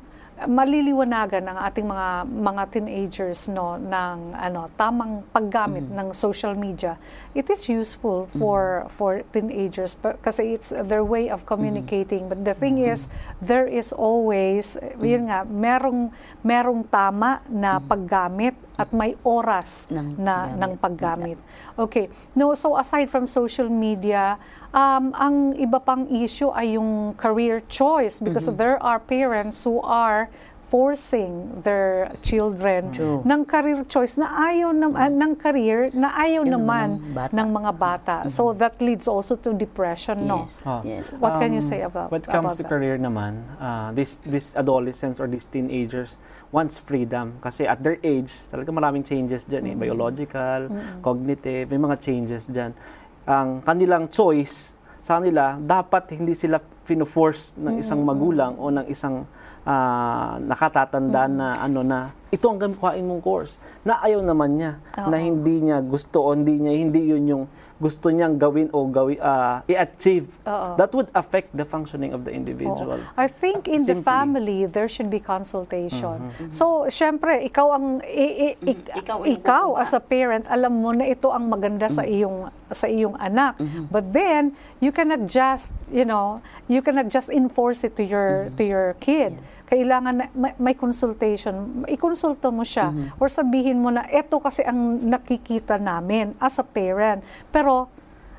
maliliwanagan 0.46 1.50
ng 1.50 1.58
ating 1.66 1.88
mga 1.90 2.10
mga 2.30 2.64
teenagers 2.70 3.50
no 3.50 3.82
ng 3.82 4.38
ano 4.38 4.70
tamang 4.78 5.26
paggamit 5.34 5.90
ng 5.90 6.14
social 6.14 6.54
media. 6.54 7.02
It 7.34 7.50
is 7.50 7.66
useful 7.66 8.30
for 8.30 8.86
for 8.86 9.26
teenagers 9.34 9.98
kasi 10.22 10.54
it's 10.54 10.70
their 10.70 11.02
way 11.02 11.34
of 11.34 11.50
communicating. 11.50 12.30
But 12.30 12.46
the 12.46 12.54
thing 12.54 12.78
is 12.78 13.10
there 13.42 13.66
is 13.66 13.90
always 13.90 14.78
eh, 14.78 14.94
yun 15.02 15.26
nga 15.26 15.42
merong 15.42 16.14
merong 16.46 16.86
tama 16.86 17.42
na 17.50 17.82
paggamit 17.82 18.54
at 18.78 18.94
may 18.94 19.18
oras 19.26 19.90
Ng 19.90 20.22
na 20.22 20.54
ng 20.54 20.78
paggamit. 20.78 21.42
Okay. 21.74 22.08
No 22.38 22.54
so 22.54 22.78
aside 22.78 23.10
from 23.10 23.26
social 23.26 23.68
media 23.68 24.38
um, 24.72 25.12
ang 25.18 25.58
iba 25.58 25.82
pang 25.82 26.06
issue 26.08 26.54
ay 26.54 26.78
yung 26.78 27.18
career 27.18 27.66
choice 27.66 28.22
because 28.22 28.46
there 28.62 28.78
are 28.78 29.02
parents 29.02 29.66
who 29.66 29.82
are 29.82 30.30
forcing 30.68 31.64
their 31.64 32.12
children 32.20 32.92
True. 32.92 33.24
ng 33.24 33.48
career 33.48 33.88
choice 33.88 34.20
na 34.20 34.28
ayaw 34.28 34.76
na, 34.76 34.92
ah, 34.94 35.08
ng 35.08 35.40
career 35.40 35.88
na 35.96 36.12
ayaw 36.12 36.44
Yun 36.44 36.60
naman 36.60 36.88
bata. 37.16 37.32
ng 37.32 37.48
mga 37.50 37.72
bata. 37.74 38.16
So 38.28 38.52
that 38.52 38.84
leads 38.84 39.08
also 39.08 39.40
to 39.40 39.56
depression, 39.56 40.28
no? 40.28 40.44
Yes, 40.44 40.60
Ah. 40.62 40.84
yes. 40.84 41.06
What 41.18 41.40
can 41.40 41.56
you 41.56 41.64
Um, 41.64 41.72
say 41.72 41.80
about 41.82 42.12
When 42.12 42.20
it 42.20 42.28
comes 42.28 42.52
about 42.52 42.60
to 42.60 42.64
that? 42.68 42.70
career 42.70 43.00
naman, 43.00 43.48
uh, 43.58 43.96
this 43.96 44.20
this 44.22 44.52
adolescents 44.54 45.18
or 45.18 45.26
these 45.26 45.48
teenagers 45.48 46.20
wants 46.52 46.76
freedom 46.76 47.40
kasi 47.40 47.64
at 47.64 47.80
their 47.80 47.96
age, 48.04 48.28
talaga 48.48 48.68
maraming 48.70 49.02
changes 49.02 49.48
dyan 49.48 49.72
eh, 49.72 49.76
biological, 49.78 50.68
cognitive, 51.00 51.72
may 51.72 51.80
mga 51.80 51.96
changes 51.98 52.44
dyan. 52.46 52.76
Ang 53.24 53.64
kanilang 53.64 54.12
choice 54.12 54.76
sa 55.00 55.18
kanila, 55.18 55.56
dapat 55.56 56.12
hindi 56.14 56.36
sila 56.36 56.60
fino-force 56.84 57.56
ng 57.56 57.80
isang 57.80 58.04
magulang 58.04 58.60
o 58.60 58.68
ng 58.68 58.84
isang 58.88 59.24
ah, 59.68 60.40
nakatatanda 60.40 61.28
na 61.28 61.60
ano 61.60 61.84
na 61.84 62.00
ito 62.28 62.44
ang 62.44 62.60
gamitin 62.60 63.04
mong 63.04 63.20
course 63.22 63.56
na 63.84 64.00
ayaw 64.00 64.20
naman 64.20 64.52
niya 64.54 64.72
na 64.98 65.16
hindi 65.16 65.60
niya 65.62 65.80
gusto 65.80 66.20
o 66.22 66.32
hindi 66.32 66.56
niya 66.58 66.74
hindi 66.74 67.02
yun 67.06 67.24
yung 67.26 67.44
gusto 67.78 68.10
niyang 68.10 68.36
gawin 68.36 68.68
o 68.70 68.84
gawi 68.86 69.16
ah, 69.18 69.62
i-achieve 69.64 70.28
Oo. 70.44 70.76
that 70.76 70.92
would 70.92 71.08
affect 71.14 71.54
the 71.54 71.64
functioning 71.64 72.10
of 72.10 72.26
the 72.26 72.34
individual. 72.34 72.98
I 73.16 73.30
think 73.30 73.68
in 73.68 73.80
the 73.80 73.94
Simply. 73.94 74.04
family, 74.04 74.60
there 74.66 74.90
should 74.90 75.08
be 75.08 75.22
consultation. 75.22 76.18
So, 76.50 76.90
syempre, 76.90 77.46
ikaw 77.46 77.68
ang 77.72 77.86
i- 78.02 78.36
i- 78.50 78.58
ik- 78.66 78.90
Ikaw 78.98 79.30
ikaw, 79.30 79.66
kukuha. 79.72 79.80
as 79.80 79.94
a 79.94 80.02
parent, 80.02 80.50
alam 80.50 80.74
mo 80.74 80.90
na 80.90 81.06
ito 81.06 81.30
ang 81.30 81.46
maganda 81.46 81.86
sa 81.86 82.02
iyong 82.02 82.50
sa 82.68 82.90
iyong 82.90 83.14
anak. 83.16 83.62
But 83.88 84.10
then, 84.10 84.58
you 84.80 84.90
cannot 84.90 85.30
just, 85.30 85.70
you 85.88 86.04
know, 86.04 86.42
you 86.66 86.82
cannot 86.82 87.08
just 87.08 87.30
enforce 87.30 87.86
it 87.86 87.94
to 87.96 88.04
your 88.04 88.50
to 88.58 88.64
your 88.64 88.98
kid. 88.98 89.38
Kailangan 89.68 90.14
na 90.16 90.26
may, 90.32 90.56
may 90.56 90.76
consultation. 90.80 91.84
Ikonsulta 91.92 92.50
mo 92.50 92.64
siya 92.64 92.90
or 93.20 93.28
sabihin 93.28 93.84
mo 93.84 93.92
na 93.92 94.08
ito 94.08 94.40
kasi 94.40 94.64
ang 94.64 95.04
nakikita 95.04 95.76
namin 95.76 96.34
as 96.40 96.56
a 96.58 96.66
parent. 96.66 97.22
Pero 97.52 97.92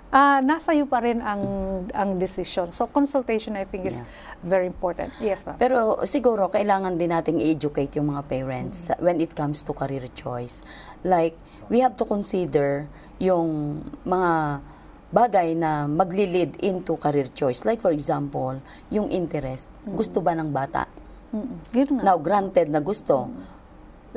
Ah, 0.08 0.40
nasa 0.40 0.72
iyo 0.72 0.88
pa 0.88 1.04
rin 1.04 1.20
ang 1.20 1.44
ang 1.92 2.16
decision. 2.16 2.72
So 2.72 2.88
consultation 2.88 3.60
I 3.60 3.68
think 3.68 3.84
is 3.84 4.00
very 4.40 4.64
important. 4.64 5.12
Yes, 5.20 5.44
ma'am. 5.44 5.60
Pero 5.60 6.00
siguro 6.08 6.48
kailangan 6.48 6.96
din 6.96 7.12
nating 7.12 7.36
i-educate 7.36 8.00
yung 8.00 8.08
mga 8.16 8.24
parents 8.24 8.88
when 9.04 9.20
it 9.20 9.36
comes 9.36 9.60
to 9.68 9.76
career 9.76 10.08
choice. 10.16 10.64
Like, 11.04 11.36
we 11.68 11.84
have 11.84 11.92
to 12.00 12.08
consider 12.08 12.88
yung 13.20 13.84
mga 14.08 14.64
bagay 15.12 15.52
na 15.52 15.84
magli-lead 15.84 16.56
into 16.64 16.96
career 16.96 17.28
choice. 17.28 17.68
Like 17.68 17.84
for 17.84 17.92
example, 17.92 18.64
yung 18.88 19.12
interest. 19.12 19.68
Gusto 19.84 20.24
ba 20.24 20.32
ng 20.32 20.48
bata? 20.48 20.88
Mm-mm. 21.34 21.58
Yun 21.76 21.88
nga. 21.98 22.02
Now, 22.12 22.16
granted 22.16 22.72
na 22.72 22.80
gusto. 22.80 23.28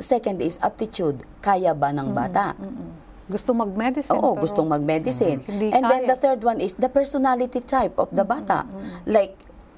Second 0.00 0.40
is 0.40 0.56
aptitude. 0.64 1.22
Kaya 1.44 1.76
ba 1.76 1.92
ng 1.92 2.16
bata? 2.16 2.56
Gusto 3.28 3.54
mag-medicine. 3.54 4.18
Oo, 4.18 4.34
pero 4.34 4.42
gustong 4.44 4.68
mag-medicine. 4.68 5.40
Hindi 5.44 5.70
And 5.72 5.86
then 5.86 6.08
the 6.08 6.18
third 6.18 6.42
one 6.42 6.58
is 6.58 6.76
the 6.76 6.90
personality 6.90 7.62
type 7.62 7.96
of 8.00 8.10
the 8.10 8.26
bata. 8.26 8.66
Like 9.06 9.36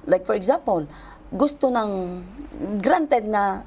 like 0.09 0.25
for 0.25 0.33
example, 0.33 0.87
gusto 1.29 1.69
ng 1.69 2.21
granted 2.79 3.27
na 3.27 3.63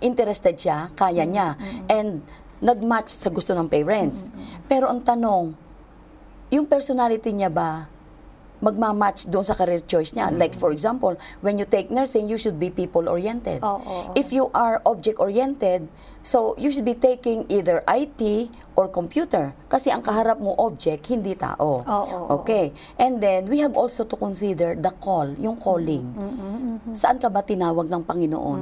interested 0.00 0.56
siya, 0.56 0.92
kaya 0.94 1.24
niya 1.26 1.56
and 1.90 2.22
nag-match 2.64 3.12
sa 3.12 3.28
gusto 3.28 3.52
ng 3.52 3.68
parents. 3.68 4.32
Pero 4.64 4.88
ang 4.88 5.04
tanong, 5.04 5.52
yung 6.48 6.64
personality 6.64 7.34
niya 7.34 7.52
ba 7.52 7.90
magma-match 8.60 9.28
doon 9.28 9.44
sa 9.44 9.52
career 9.52 9.84
choice 9.84 10.16
niya. 10.16 10.32
Like 10.32 10.56
for 10.56 10.72
example, 10.72 11.16
when 11.44 11.60
you 11.60 11.68
take 11.68 11.92
nursing, 11.92 12.28
you 12.28 12.40
should 12.40 12.56
be 12.56 12.72
people-oriented. 12.72 13.60
Oo, 13.60 13.80
oo. 13.80 14.12
If 14.16 14.32
you 14.32 14.48
are 14.56 14.80
object-oriented, 14.84 15.88
so 16.26 16.58
you 16.58 16.72
should 16.74 16.88
be 16.88 16.96
taking 16.96 17.46
either 17.46 17.84
IT 17.86 18.50
or 18.74 18.88
computer. 18.90 19.54
Kasi 19.70 19.92
ang 19.92 20.02
kaharap 20.02 20.40
mo 20.42 20.56
object, 20.58 21.06
hindi 21.12 21.36
tao. 21.36 21.84
Oo, 21.84 22.04
oo. 22.10 22.26
Okay. 22.42 22.72
And 22.98 23.20
then, 23.22 23.46
we 23.46 23.60
have 23.62 23.76
also 23.76 24.08
to 24.08 24.16
consider 24.16 24.74
the 24.74 24.90
call, 24.98 25.30
yung 25.38 25.60
calling. 25.60 26.04
Saan 26.96 27.20
ka 27.20 27.30
ba 27.30 27.44
tinawag 27.44 27.86
ng 27.86 28.02
Panginoon? 28.02 28.60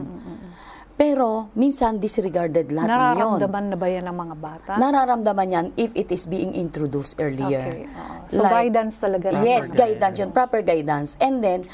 Pero, 0.95 1.51
minsan 1.59 1.99
disregarded 1.99 2.71
lahat 2.71 2.87
ng 2.87 2.95
yun. 2.95 3.03
Nararamdaman 3.43 3.65
na 3.75 3.77
ba 3.77 3.87
yan 3.91 4.05
ng 4.07 4.17
mga 4.17 4.35
bata? 4.39 4.71
Nararamdaman 4.79 5.49
yan 5.51 5.67
if 5.75 5.91
it 5.99 6.07
is 6.15 6.31
being 6.31 6.55
introduced 6.55 7.19
earlier. 7.19 7.83
Okay. 7.83 7.91
oo. 7.91 8.15
So 8.31 8.47
Like- 8.47 8.71
guidance 8.71 9.03
talaga. 9.03 9.27
Yes, 9.43 9.75
Proper 9.75 9.81
guidance 9.83 10.17
yun, 10.23 10.31
proper 10.31 10.61
guidance. 10.63 11.11
And 11.19 11.43
then, 11.43 11.67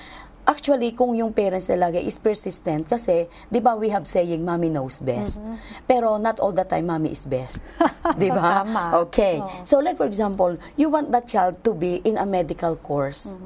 actually, 0.49 0.97
kung 0.97 1.12
yung 1.12 1.37
parents 1.37 1.68
talaga 1.68 2.01
is 2.01 2.16
persistent, 2.16 2.89
kasi, 2.89 3.29
di 3.53 3.61
ba 3.61 3.77
we 3.77 3.93
have 3.93 4.09
saying, 4.09 4.41
mommy 4.41 4.73
knows 4.73 5.05
best. 5.05 5.45
Pero 5.85 6.16
not 6.16 6.41
all 6.41 6.57
the 6.57 6.64
time, 6.64 6.89
mommy 6.89 7.12
is 7.12 7.29
best. 7.29 7.61
di 8.16 8.33
ba? 8.33 8.64
Okay. 9.05 9.45
Oo. 9.45 9.68
So 9.68 9.85
like 9.85 10.01
for 10.01 10.09
example, 10.09 10.57
you 10.81 10.89
want 10.89 11.12
that 11.12 11.29
child 11.29 11.61
to 11.68 11.77
be 11.77 12.01
in 12.09 12.16
a 12.16 12.25
medical 12.25 12.73
course. 12.73 13.37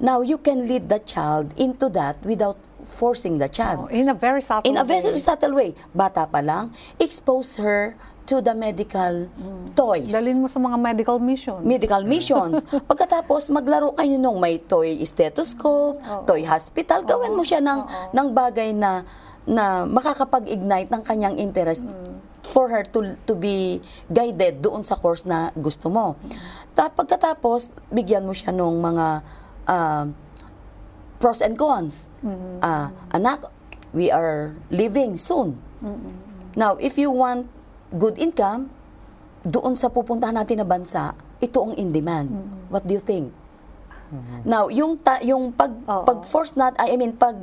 Now, 0.00 0.22
you 0.24 0.38
can 0.40 0.64
lead 0.64 0.88
the 0.88 0.96
child 0.96 1.52
into 1.60 1.92
that 1.92 2.24
without 2.24 2.56
forcing 2.82 3.38
the 3.38 3.48
child. 3.48 3.86
Oh, 3.86 3.92
in 3.92 4.08
a 4.08 4.16
very 4.16 4.40
subtle 4.40 4.66
In 4.66 4.76
a 4.76 4.84
very 4.84 5.14
way. 5.14 5.20
subtle 5.20 5.54
way. 5.54 5.70
Bata 5.92 6.26
pa 6.26 6.40
lang, 6.40 6.72
expose 6.96 7.56
her 7.60 7.94
to 8.24 8.38
the 8.38 8.54
medical 8.54 9.26
toys 9.74 10.14
Dalin 10.14 10.38
mo 10.38 10.46
sa 10.46 10.62
mga 10.62 10.78
medical 10.78 11.18
mission. 11.18 11.58
medical 11.66 12.06
missions. 12.06 12.62
Pagkatapos, 12.90 13.50
maglaro 13.50 13.90
kayo 13.92 14.14
nung 14.16 14.38
may 14.38 14.62
toy 14.62 15.02
stethoscope, 15.02 15.98
toy 16.24 16.46
hospital, 16.46 17.02
gawin 17.02 17.34
mo 17.34 17.42
siya 17.42 17.58
ng, 17.58 17.80
ng 18.14 18.26
bagay 18.30 18.70
na, 18.70 19.02
na 19.42 19.82
makakapag-ignite 19.84 20.94
ng 20.94 21.02
kanyang 21.02 21.42
interest 21.42 21.90
for 22.46 22.70
her 22.70 22.82
to, 22.82 23.14
to 23.26 23.34
be 23.34 23.78
guided 24.06 24.62
doon 24.62 24.82
sa 24.82 24.94
course 24.94 25.22
na 25.22 25.50
gusto 25.54 25.90
mo. 25.90 26.14
Ta 26.74 26.86
pagkatapos, 26.86 27.70
bigyan 27.90 28.22
mo 28.22 28.34
siya 28.34 28.50
nung 28.50 28.78
mga 28.78 29.22
ah, 29.66 30.06
pros 31.20 31.44
and 31.44 31.54
cons. 31.60 32.08
Ah, 32.64 32.90
anak, 33.12 33.52
we 33.92 34.08
are 34.08 34.56
leaving 34.72 35.20
soon. 35.20 35.60
Now, 36.56 36.80
if 36.80 36.96
you 36.96 37.12
want 37.12 37.46
good 37.94 38.16
income, 38.16 38.72
doon 39.44 39.76
sa 39.76 39.92
pupuntahan 39.92 40.34
natin 40.34 40.64
na 40.64 40.66
bansa, 40.66 41.12
ito 41.40 41.60
ang 41.60 41.76
in 41.76 41.92
demand. 41.92 42.28
What 42.72 42.88
do 42.88 42.96
you 42.96 43.04
think? 43.04 43.30
Now, 44.42 44.66
yung 44.66 44.98
ta- 44.98 45.22
yung 45.22 45.54
pag 45.54 45.70
Oo. 45.86 46.02
pag-force 46.02 46.58
nat 46.58 46.74
I 46.82 46.98
mean 46.98 47.14
pag 47.14 47.38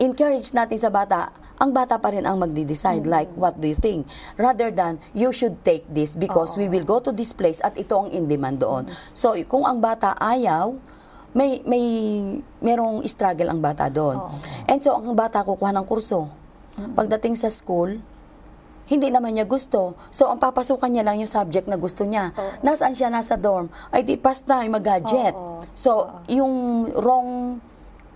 encourage 0.00 0.56
natin 0.56 0.80
sa 0.80 0.88
bata, 0.88 1.28
ang 1.60 1.74
bata 1.74 2.00
pa 2.00 2.08
rin 2.14 2.24
ang 2.24 2.40
magde-decide 2.40 3.04
like 3.04 3.28
what 3.36 3.58
do 3.60 3.68
you 3.68 3.76
think 3.76 4.06
rather 4.40 4.70
than 4.72 4.96
you 5.12 5.34
should 5.34 5.58
take 5.66 5.84
this 5.90 6.14
because 6.14 6.54
we 6.56 6.70
will 6.70 6.86
go 6.86 7.02
to 7.02 7.10
this 7.12 7.34
place 7.34 7.60
at 7.60 7.76
ito 7.76 7.92
ang 7.92 8.08
in 8.08 8.24
demand 8.24 8.62
doon. 8.62 8.88
So, 9.12 9.36
kung 9.50 9.68
ang 9.68 9.84
bata 9.84 10.16
ayaw, 10.16 10.78
may 11.38 11.62
may 11.62 11.84
merong 12.58 13.06
struggle 13.06 13.46
ang 13.46 13.62
bata 13.62 13.86
doon. 13.86 14.18
And 14.66 14.82
so 14.82 14.98
ang 14.98 15.14
bata 15.14 15.46
kukuha 15.46 15.70
ng 15.70 15.86
kurso. 15.86 16.26
Pagdating 16.98 17.38
sa 17.38 17.46
school, 17.46 18.02
hindi 18.90 19.08
naman 19.14 19.34
niya 19.34 19.44
gusto. 19.46 19.98
So, 20.08 20.30
ang 20.30 20.38
papasukan 20.38 20.88
niya 20.88 21.02
lang 21.04 21.18
yung 21.18 21.28
subject 21.28 21.66
na 21.66 21.76
gusto 21.76 22.06
niya. 22.06 22.30
Nasaan 22.62 22.94
siya? 22.94 23.10
Nasa 23.12 23.34
dorm. 23.36 23.68
Ay, 23.90 24.06
di 24.06 24.14
pas 24.14 24.38
na, 24.46 24.62
mag-gadget. 24.64 25.34
Oo. 25.34 25.60
So, 25.74 26.08
yung 26.30 26.86
wrong 26.96 27.60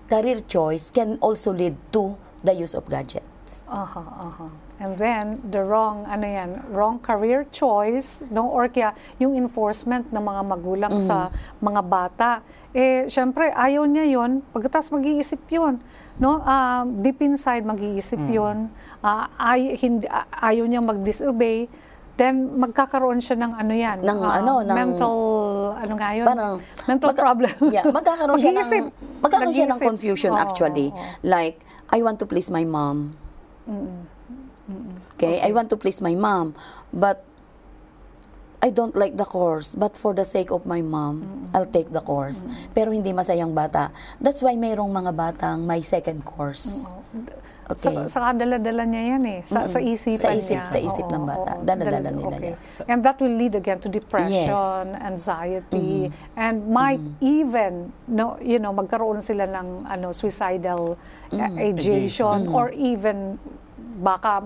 career 0.07 0.47
choice 0.47 0.95
can 0.95 1.19
also 1.21 1.53
lead 1.53 1.75
to 1.91 2.17
the 2.47 2.55
use 2.55 2.73
of 2.73 2.87
gadget. 2.89 3.27
effects. 3.43 3.65
Aha, 3.69 4.01
aha. 4.01 4.47
And 4.83 4.99
then, 4.99 5.39
the 5.47 5.63
wrong, 5.63 6.03
ano 6.11 6.27
yan, 6.27 6.59
wrong 6.75 6.99
career 6.99 7.47
choice, 7.55 8.19
no? 8.35 8.51
or 8.51 8.67
kaya 8.67 8.99
yung 9.23 9.39
enforcement 9.39 10.11
ng 10.11 10.19
mga 10.19 10.43
magulang 10.43 10.95
sa 10.99 11.31
mga 11.63 11.81
bata. 11.87 12.31
Eh, 12.75 13.07
syempre, 13.07 13.55
ayaw 13.55 13.87
niya 13.87 14.11
yon 14.11 14.43
pagkatapos 14.51 14.91
mag-iisip 14.91 15.39
yun. 15.55 15.79
No? 16.19 16.43
Ah, 16.43 16.83
deep 16.83 17.23
inside, 17.23 17.63
mag-iisip 17.63 18.19
yun. 18.27 18.75
Ah, 19.07 19.31
ay, 19.39 19.79
hindi, 19.79 20.11
ayaw 20.35 20.67
niya 20.67 20.83
mag-disobey. 20.83 21.71
Then, 22.19 22.59
magkakaroon 22.59 23.23
siya 23.23 23.39
ng 23.39 23.53
ano 23.55 23.73
yan. 23.79 24.03
Ng 24.03 24.19
ah, 24.19 24.43
ano, 24.43 24.53
ng- 24.67 24.79
mental, 24.83 25.15
ano 25.79 25.95
nga 25.95 26.11
yun? 26.11 26.27
Parang 26.27 26.55
mental 26.91 27.09
magka- 27.15 27.23
problem. 27.23 27.55
Yeah, 27.77 27.87
magkakaroon 27.87 28.39
siya 28.43 28.53
ng 28.59 28.69
magkakaroon 29.23 29.55
siya 29.55 29.69
ng 29.71 29.81
confusion 29.81 30.33
Oo, 30.35 30.43
actually. 30.43 30.91
oo. 30.91 31.01
Like 31.23 31.63
I 31.95 32.03
want 32.03 32.19
to 32.19 32.27
please 32.27 32.51
my 32.51 32.67
mom. 32.67 33.15
Okay? 35.23 35.39
I 35.39 35.55
want 35.55 35.71
to 35.71 35.79
please 35.79 36.03
my 36.03 36.19
mom, 36.19 36.59
but 36.91 37.23
I 38.63 38.71
don't 38.71 38.95
like 38.95 39.15
the 39.15 39.27
course, 39.27 39.75
but 39.75 39.95
for 39.95 40.15
the 40.15 40.27
sake 40.27 40.51
of 40.51 40.67
my 40.67 40.83
mom, 40.83 41.51
I'll 41.55 41.67
take 41.67 41.91
the 41.95 42.03
course. 42.03 42.43
Pero 42.75 42.91
hindi 42.91 43.15
masayang 43.15 43.55
bata. 43.55 43.95
That's 44.19 44.43
why 44.43 44.59
mayroong 44.59 44.91
mga 44.91 45.15
batang 45.15 45.67
may 45.67 45.83
second 45.83 46.23
course. 46.27 46.95
Okay. 47.71 48.07
Sa, 48.11 48.27
sa 48.27 48.35
dala-dala 48.35 48.87
niya 48.87 49.03
yan 49.19 49.23
eh. 49.27 49.41
Sa, 49.47 49.67
sa 49.67 49.79
isipan 49.79 50.19
Sa 50.19 50.31
isip- 50.35 50.63
niya. 50.63 50.71
sa 50.71 50.79
isip 50.79 51.07
ng 51.07 51.25
bata. 51.27 51.59
Dala-dala 51.63 52.11
nila 52.11 52.37
okay. 52.39 52.55
yan. 52.55 52.87
And 52.91 52.99
that 53.07 53.19
will 53.23 53.35
lead 53.35 53.55
again 53.55 53.79
to 53.83 53.89
depression, 53.91 54.95
anxiety, 54.99 56.11
and 56.35 56.67
might 56.71 57.03
even, 57.23 57.95
no, 58.07 58.39
you 58.43 58.59
know, 58.59 58.75
magkaroon 58.75 59.23
sila 59.23 59.47
ng 59.47 59.87
ano, 59.87 60.11
suicidal 60.11 60.99
uh, 61.35 61.51
ideation 61.59 62.51
or 62.51 62.71
even 62.75 63.39
baka 64.03 64.43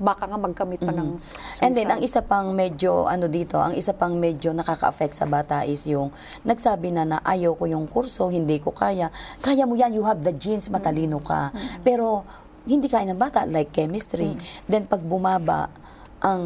baka 0.00 0.24
nga 0.24 0.40
magkamit 0.40 0.80
pa 0.80 0.90
ng 0.96 1.20
suicide. 1.20 1.60
And 1.60 1.72
then, 1.76 1.88
ang 1.92 2.00
isa 2.00 2.24
pang 2.24 2.56
medyo, 2.56 3.04
ano 3.04 3.28
dito, 3.28 3.60
ang 3.60 3.76
isa 3.76 3.92
pang 3.92 4.16
medyo 4.16 4.56
nakaka-affect 4.56 5.12
sa 5.12 5.28
bata 5.28 5.68
is 5.68 5.84
yung 5.84 6.08
nagsabi 6.48 6.88
na 6.90 7.04
na 7.04 7.16
ayaw 7.20 7.52
ko 7.52 7.68
yung 7.68 7.84
kurso, 7.84 8.32
hindi 8.32 8.56
ko 8.58 8.72
kaya. 8.72 9.12
Kaya 9.44 9.68
mo 9.68 9.76
yan, 9.76 9.92
you 9.92 10.02
have 10.08 10.24
the 10.24 10.32
genes, 10.32 10.72
matalino 10.72 11.20
ka. 11.20 11.52
Pero, 11.84 12.24
hindi 12.64 12.88
kaya 12.88 13.12
ng 13.12 13.20
bata, 13.20 13.44
like 13.44 13.76
chemistry. 13.76 14.32
Then, 14.64 14.88
pag 14.88 15.04
bumaba, 15.04 15.68
ang 16.24 16.44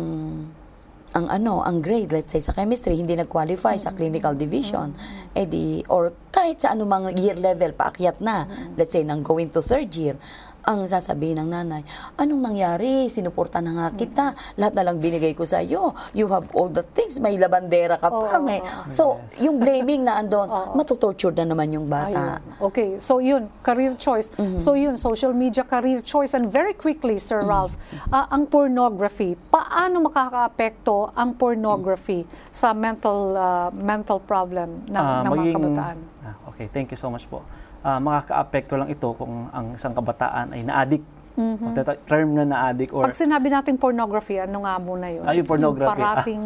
ang 1.15 1.31
ano, 1.31 1.63
ang 1.63 1.79
grade, 1.79 2.11
let's 2.11 2.35
say 2.35 2.43
sa 2.43 2.51
chemistry, 2.51 2.99
hindi 2.99 3.15
nag-qualify 3.15 3.79
sa 3.79 3.95
clinical 3.95 4.35
division, 4.35 4.91
eh 5.31 5.47
di, 5.47 5.79
or 5.87 6.11
kahit 6.35 6.59
sa 6.59 6.75
anumang 6.75 7.15
year 7.15 7.39
level, 7.39 7.71
paakyat 7.71 8.19
na, 8.19 8.51
let's 8.75 8.91
say, 8.91 9.07
nang 9.07 9.23
going 9.23 9.47
to 9.47 9.63
third 9.63 9.95
year, 9.95 10.19
ang 10.65 10.85
sasabihin 10.85 11.39
ng 11.39 11.49
nanay, 11.51 11.83
anong 12.17 12.41
nangyari? 12.43 13.07
Sinuporta 13.07 13.61
na 13.61 13.73
nga 13.73 13.87
kita. 13.93 14.27
Lahat 14.57 14.73
na 14.73 14.83
lang 14.83 14.97
binigay 14.97 15.33
ko 15.33 15.45
sa 15.45 15.61
iyo. 15.61 15.93
You 16.11 16.27
have 16.29 16.49
all 16.53 16.69
the 16.69 16.83
things. 16.83 17.17
May 17.19 17.37
labandera 17.37 17.97
ka 17.97 18.09
pa. 18.09 18.35
Oo, 18.35 18.43
may. 18.43 18.59
So, 18.89 19.21
yung 19.39 19.61
blaming 19.61 20.03
na 20.03 20.17
andon, 20.17 20.49
matutorture 20.79 21.33
na 21.35 21.45
naman 21.47 21.71
yung 21.71 21.87
bata. 21.87 22.41
Ayun. 22.41 22.65
Okay, 22.65 22.89
so 22.99 23.21
yun, 23.21 23.47
career 23.61 23.93
choice. 23.95 24.33
So 24.57 24.73
yun, 24.75 24.97
social 24.97 25.33
media 25.33 25.63
career 25.63 26.01
choice. 26.01 26.33
And 26.33 26.49
very 26.49 26.73
quickly, 26.73 27.17
Sir 27.19 27.41
Ralph, 27.41 27.77
ah, 28.09 28.27
ang 28.27 28.47
pornography, 28.47 29.37
paano 29.49 30.01
makakaapekto 30.03 31.13
ang 31.13 31.35
pornography 31.35 32.23
sa 32.49 32.73
mental 32.73 33.33
ah, 33.33 33.69
mental 33.71 34.19
problem 34.19 34.85
ng, 34.87 34.97
Ah, 34.97 35.21
ng 35.21 35.29
mga 35.29 35.37
maging- 35.37 35.55
kabataan? 35.55 35.97
Ah, 36.21 36.35
okay, 36.49 36.67
thank 36.67 36.89
you 36.89 36.97
so 36.97 37.09
much 37.09 37.29
po. 37.29 37.45
Ah, 37.85 38.01
makaka-apekto 38.01 38.75
lang 38.75 38.89
ito 38.89 39.13
kung 39.13 39.53
ang 39.53 39.77
isang 39.77 39.93
kabataan 39.93 40.51
ay 40.51 40.65
na-addict. 40.65 41.05
Magtata- 41.37 41.99
Term 42.01 42.31
na 42.33 42.47
na-addict 42.47 42.95
or 42.95 43.05
Pag 43.05 43.13
sinabi 43.13 43.51
natin 43.51 43.75
pornography, 43.75 44.39
ano 44.39 44.63
nga 44.63 44.79
muna 44.79 45.11
yun? 45.11 45.21
Ah, 45.21 45.35
yung 45.35 45.45
pornography. 45.45 45.91
Yung 45.93 46.01
Ah. 46.01 46.15
parating... 46.17 46.43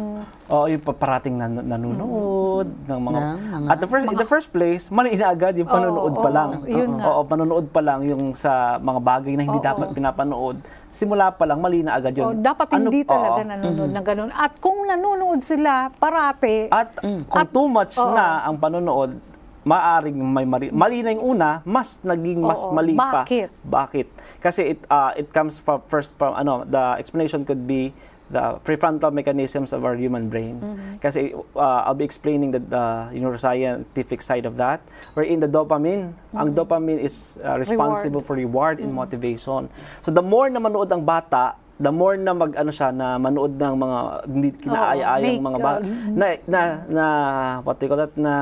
Oo, 0.49 0.65
yung 0.65 0.81
pa- 0.81 0.97
parating 0.97 1.35
nan- 1.37 1.61
nanonood 1.63 2.67
ng 2.83 2.99
mga, 2.99 3.19
Ng 3.21 3.39
mga- 3.55 3.69
at 3.69 3.77
the 3.77 3.85
first 3.85 4.03
in 4.03 4.17
the 4.17 4.25
first 4.25 4.49
place, 4.49 4.89
mali 4.89 5.13
na 5.13 5.29
agad 5.29 5.53
yung 5.53 5.69
panonood 5.69 6.11
Oo, 6.11 6.19
pa 6.19 6.29
lang. 6.29 6.49
oo, 6.57 6.65
yun 6.65 6.89
nga. 6.91 7.05
Oo, 7.07 7.21
panonood 7.23 7.65
pa 7.69 7.79
lang 7.79 8.01
yung 8.01 8.33
sa 8.33 8.51
mga 8.77 8.99
bagay 8.99 9.33
na 9.33 9.43
hindi 9.45 9.61
Oo. 9.61 9.69
dapat 9.69 9.87
pinapanood. 9.93 10.57
Simula 10.87 11.31
pa 11.31 11.45
lang 11.45 11.61
mali 11.61 11.79
na 11.79 11.93
agad 11.93 12.17
Oh, 12.17 12.33
yun. 12.33 12.41
dapat 12.41 12.67
Ano- 12.67 12.89
hindi 12.89 13.05
talaga 13.05 13.39
oo. 13.39 13.47
nanonood 13.47 13.91
ng 13.93 14.03
ganun. 14.03 14.31
At 14.33 14.57
kung 14.57 14.83
nanonood 14.83 15.39
sila 15.39 15.71
parati, 15.93 16.65
At 16.67 16.97
kung 16.97 17.29
At- 17.37 17.53
too 17.53 17.69
much 17.69 17.93
oo. 17.95 18.09
na 18.09 18.41
ang 18.41 18.57
panonood, 18.57 19.28
maaring 19.67 20.15
may 20.15 20.47
mali. 20.47 20.67
Mali 20.71 21.03
na 21.03 21.11
yung 21.15 21.35
una, 21.35 21.59
mas 21.67 21.99
naging 22.03 22.39
mas 22.39 22.63
Oo. 22.63 22.71
mali 22.71 22.95
pa. 22.95 23.23
Bakit? 23.23 23.49
Bakit? 23.63 24.07
Kasi 24.39 24.75
it 24.75 24.79
uh, 24.87 25.11
it 25.19 25.31
comes 25.35 25.59
from 25.59 25.83
first 25.87 26.15
from 26.15 26.35
ano, 26.35 26.63
the 26.63 26.95
explanation 26.99 27.43
could 27.43 27.67
be 27.67 27.91
the 28.29 28.61
prefrontal 28.61 29.09
mechanisms 29.09 29.73
of 29.73 29.81
our 29.81 29.97
human 29.97 30.29
brain. 30.29 30.61
Mm-hmm. 30.61 31.01
Kasi 31.01 31.33
uh, 31.57 31.81
I'll 31.89 31.97
be 31.97 32.05
explaining 32.05 32.53
the, 32.53 32.61
the 32.61 33.09
neuroscientific 33.17 34.21
side 34.21 34.45
of 34.45 34.55
that. 34.61 34.85
Wherein 35.17 35.41
the 35.41 35.49
dopamine, 35.49 36.13
ang 36.37 36.53
dopamine 36.53 37.01
is 37.01 37.41
uh, 37.41 37.57
responsible 37.57 38.21
for 38.21 38.37
reward 38.37 38.79
and 38.79 38.93
motivation. 38.93 39.67
So 40.05 40.13
the 40.13 40.21
more 40.21 40.47
na 40.49 40.61
manood 40.61 40.93
ang 40.93 41.03
bata, 41.03 41.57
the 41.81 41.89
more 41.89 42.15
na 42.19 42.35
mag 42.35 42.53
ano 42.53 42.69
siya 42.69 42.93
na 42.93 43.17
manood 43.17 43.57
ng 43.57 43.73
mga 43.79 43.99
hindi 44.29 44.49
kinaaya-ayang 44.61 45.39
make, 45.39 45.47
mga 45.47 45.59
ba 45.63 45.71
uh, 45.71 45.81
na, 46.11 46.25
na 46.45 46.61
na 46.85 47.05
what 47.63 47.79
do 47.79 47.87
you 47.87 47.89
call 47.89 48.03
that 48.03 48.13
na 48.19 48.33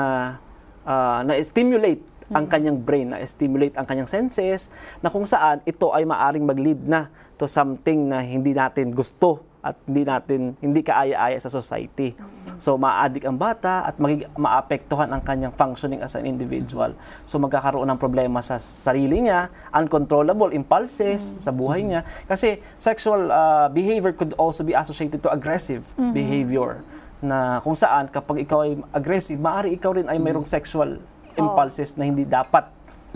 ah, 0.88 1.22
na 1.28 1.36
stimulate 1.44 2.02
ang 2.32 2.48
kanyang 2.48 2.80
brain, 2.84 3.12
na 3.12 3.24
stimulate 3.24 3.76
ang 3.76 3.88
kanyang 3.88 4.10
senses, 4.10 4.72
na 5.00 5.08
kung 5.08 5.24
saan 5.24 5.64
ito 5.64 5.92
ay 5.96 6.04
maaring 6.04 6.44
mag-lead 6.44 6.82
na 6.84 7.08
to 7.40 7.48
something 7.48 8.10
na 8.10 8.24
hindi 8.24 8.52
natin 8.52 8.92
gusto 8.92 9.46
at 9.68 9.76
hindi 9.84 10.08
natin 10.08 10.56
hindi 10.64 10.80
kaaya-aya 10.80 11.36
sa 11.44 11.52
society. 11.52 12.16
So 12.56 12.80
ma-addict 12.80 13.28
ang 13.28 13.36
bata 13.36 13.84
at 13.84 14.00
magig 14.00 14.24
maapektuhan 14.40 15.12
ang 15.12 15.22
kanyang 15.22 15.52
functioning 15.54 16.00
as 16.00 16.16
an 16.16 16.24
individual. 16.24 16.96
So 17.28 17.36
magkakaroon 17.42 17.90
ng 17.92 18.00
problema 18.00 18.40
sa 18.40 18.62
sarili 18.62 19.28
niya, 19.28 19.52
uncontrollable 19.76 20.56
impulses 20.56 21.42
sa 21.44 21.52
buhay 21.52 21.84
niya. 21.84 22.08
Kasi 22.26 22.64
sexual 22.80 23.28
ah, 23.28 23.68
behavior 23.68 24.16
could 24.16 24.32
also 24.40 24.64
be 24.64 24.72
associated 24.72 25.20
to 25.20 25.30
aggressive 25.30 25.84
behavior 26.16 26.80
na 27.20 27.60
kung 27.60 27.74
saan 27.74 28.08
kapag 28.08 28.46
ikaw 28.46 28.62
ay 28.62 28.78
aggressive, 28.92 29.38
maaari 29.38 29.74
ikaw 29.74 29.94
rin 29.94 30.06
ay 30.06 30.18
mayroong 30.18 30.46
sexual 30.46 31.02
impulses 31.34 31.94
na 31.94 32.06
hindi 32.06 32.26
dapat 32.26 32.66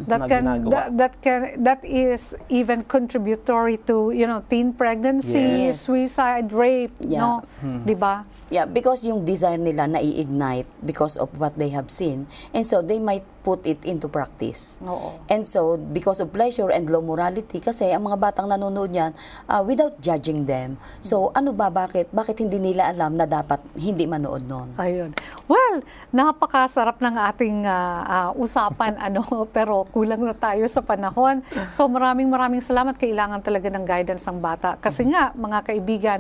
that 0.02 0.24
na 0.24 0.26
can 0.26 0.44
ginagawa. 0.48 0.72
that, 0.72 0.90
that 0.98 1.14
can 1.20 1.40
that 1.62 1.82
is 1.84 2.34
even 2.48 2.82
contributory 2.82 3.76
to 3.78 4.10
you 4.10 4.26
know 4.26 4.42
teen 4.48 4.74
pregnancy, 4.74 5.68
Yes. 5.70 5.86
suicide, 5.86 6.50
rape, 6.50 6.96
Yeah. 7.04 7.22
no, 7.22 7.46
'di 7.62 7.94
ba? 7.94 8.26
Yeah, 8.50 8.66
because 8.66 9.04
yung 9.04 9.22
desire 9.22 9.60
nila 9.60 9.86
na-ignite 9.88 10.66
because 10.82 11.20
of 11.20 11.30
what 11.38 11.54
they 11.56 11.70
have 11.70 11.92
seen. 11.92 12.26
And 12.52 12.64
so, 12.64 12.82
they 12.82 12.98
might 12.98 13.28
put 13.42 13.66
it 13.66 13.82
into 13.84 14.08
practice. 14.08 14.80
Oo. 14.86 15.18
And 15.28 15.44
so, 15.46 15.78
because 15.78 16.22
of 16.22 16.30
pleasure 16.30 16.70
and 16.70 16.88
low 16.88 17.02
morality, 17.02 17.60
kasi 17.60 17.90
ang 17.90 18.06
mga 18.06 18.18
batang 18.22 18.48
nanonood 18.48 18.94
yan, 18.94 19.12
uh, 19.50 19.62
without 19.66 19.98
judging 20.00 20.46
them. 20.46 20.78
So, 21.02 21.34
ano 21.34 21.52
ba, 21.52 21.74
bakit? 21.74 22.14
Bakit 22.14 22.46
hindi 22.46 22.62
nila 22.72 22.90
alam 22.94 23.18
na 23.18 23.26
dapat 23.26 23.62
hindi 23.78 24.06
manood 24.06 24.46
nun? 24.46 24.74
Ayun. 24.78 25.12
Well, 25.50 25.84
napakasarap 26.12 27.00
ng 27.00 27.16
ating 27.32 27.58
ah, 27.68 28.00
ah, 28.04 28.30
usapan 28.36 29.00
ano, 29.08 29.48
pero 29.50 29.88
kulang 29.90 30.22
na 30.24 30.36
tayo 30.36 30.64
sa 30.68 30.84
panahon. 30.84 31.44
So 31.72 31.88
maraming 31.88 32.28
maraming 32.28 32.64
salamat. 32.64 32.96
Kailangan 33.00 33.44
talaga 33.44 33.68
ng 33.72 33.86
guidance 33.88 34.28
ng 34.28 34.40
bata. 34.40 34.78
Kasi 34.80 35.08
nga, 35.08 35.32
mga 35.36 35.60
kaibigan, 35.66 36.20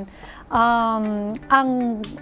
um, 0.51 1.31
ang 1.47 1.69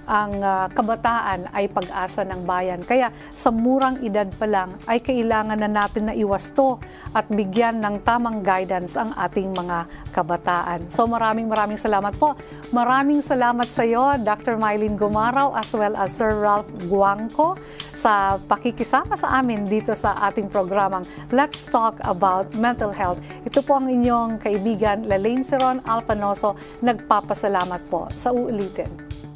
ang 0.05 0.31
ah, 0.41 0.67
kabataan 0.69 1.49
ay 1.53 1.69
pag-asa 1.69 2.25
ng 2.25 2.45
bayan. 2.45 2.81
Kaya 2.81 3.13
sa 3.33 3.53
murang 3.53 4.01
edad 4.05 4.27
pa 4.33 4.45
lang 4.49 4.77
ay 4.89 5.05
kailangan 5.05 5.61
na 5.61 5.69
natin 5.69 6.09
na 6.09 6.17
iwasto 6.17 6.81
at 7.13 7.29
bigyan 7.29 7.77
ng 7.77 8.01
tamang 8.01 8.41
guidance 8.41 8.97
ang 8.97 9.13
ating 9.13 9.53
mga 9.53 9.85
kabataan. 10.09 10.89
So 10.89 11.05
maraming 11.05 11.45
maraming 11.45 11.77
salamat 11.77 12.17
po. 12.17 12.33
Maraming 12.73 13.21
salamat 13.21 13.69
sa 13.69 13.85
iyo, 13.85 14.17
Dr. 14.17 14.57
Mylene 14.57 14.97
Gumaraw, 14.97 15.53
as 15.53 15.69
well 15.77 15.93
as 15.93 16.09
Sir 16.09 16.33
Ralph 16.41 16.67
Guangco 16.89 17.53
sa 17.93 18.41
pakikisama 18.41 19.13
sa 19.13 19.37
amin 19.37 19.69
dito 19.69 19.93
sa 19.93 20.17
ating 20.25 20.49
programang 20.49 21.05
Let's 21.29 21.69
Talk 21.69 22.01
About 22.01 22.49
Mental 22.57 22.89
Health. 22.89 23.21
Ito 23.45 23.61
po 23.61 23.77
ang 23.77 23.93
inyong 23.93 24.41
kaibigan, 24.41 25.05
Lalaine 25.05 25.45
Seron 25.45 25.85
Alfanoso, 25.85 26.57
nagpapasalamat 26.81 27.85
po 27.93 28.09
sa 28.09 28.33
uulitin. 28.33 29.28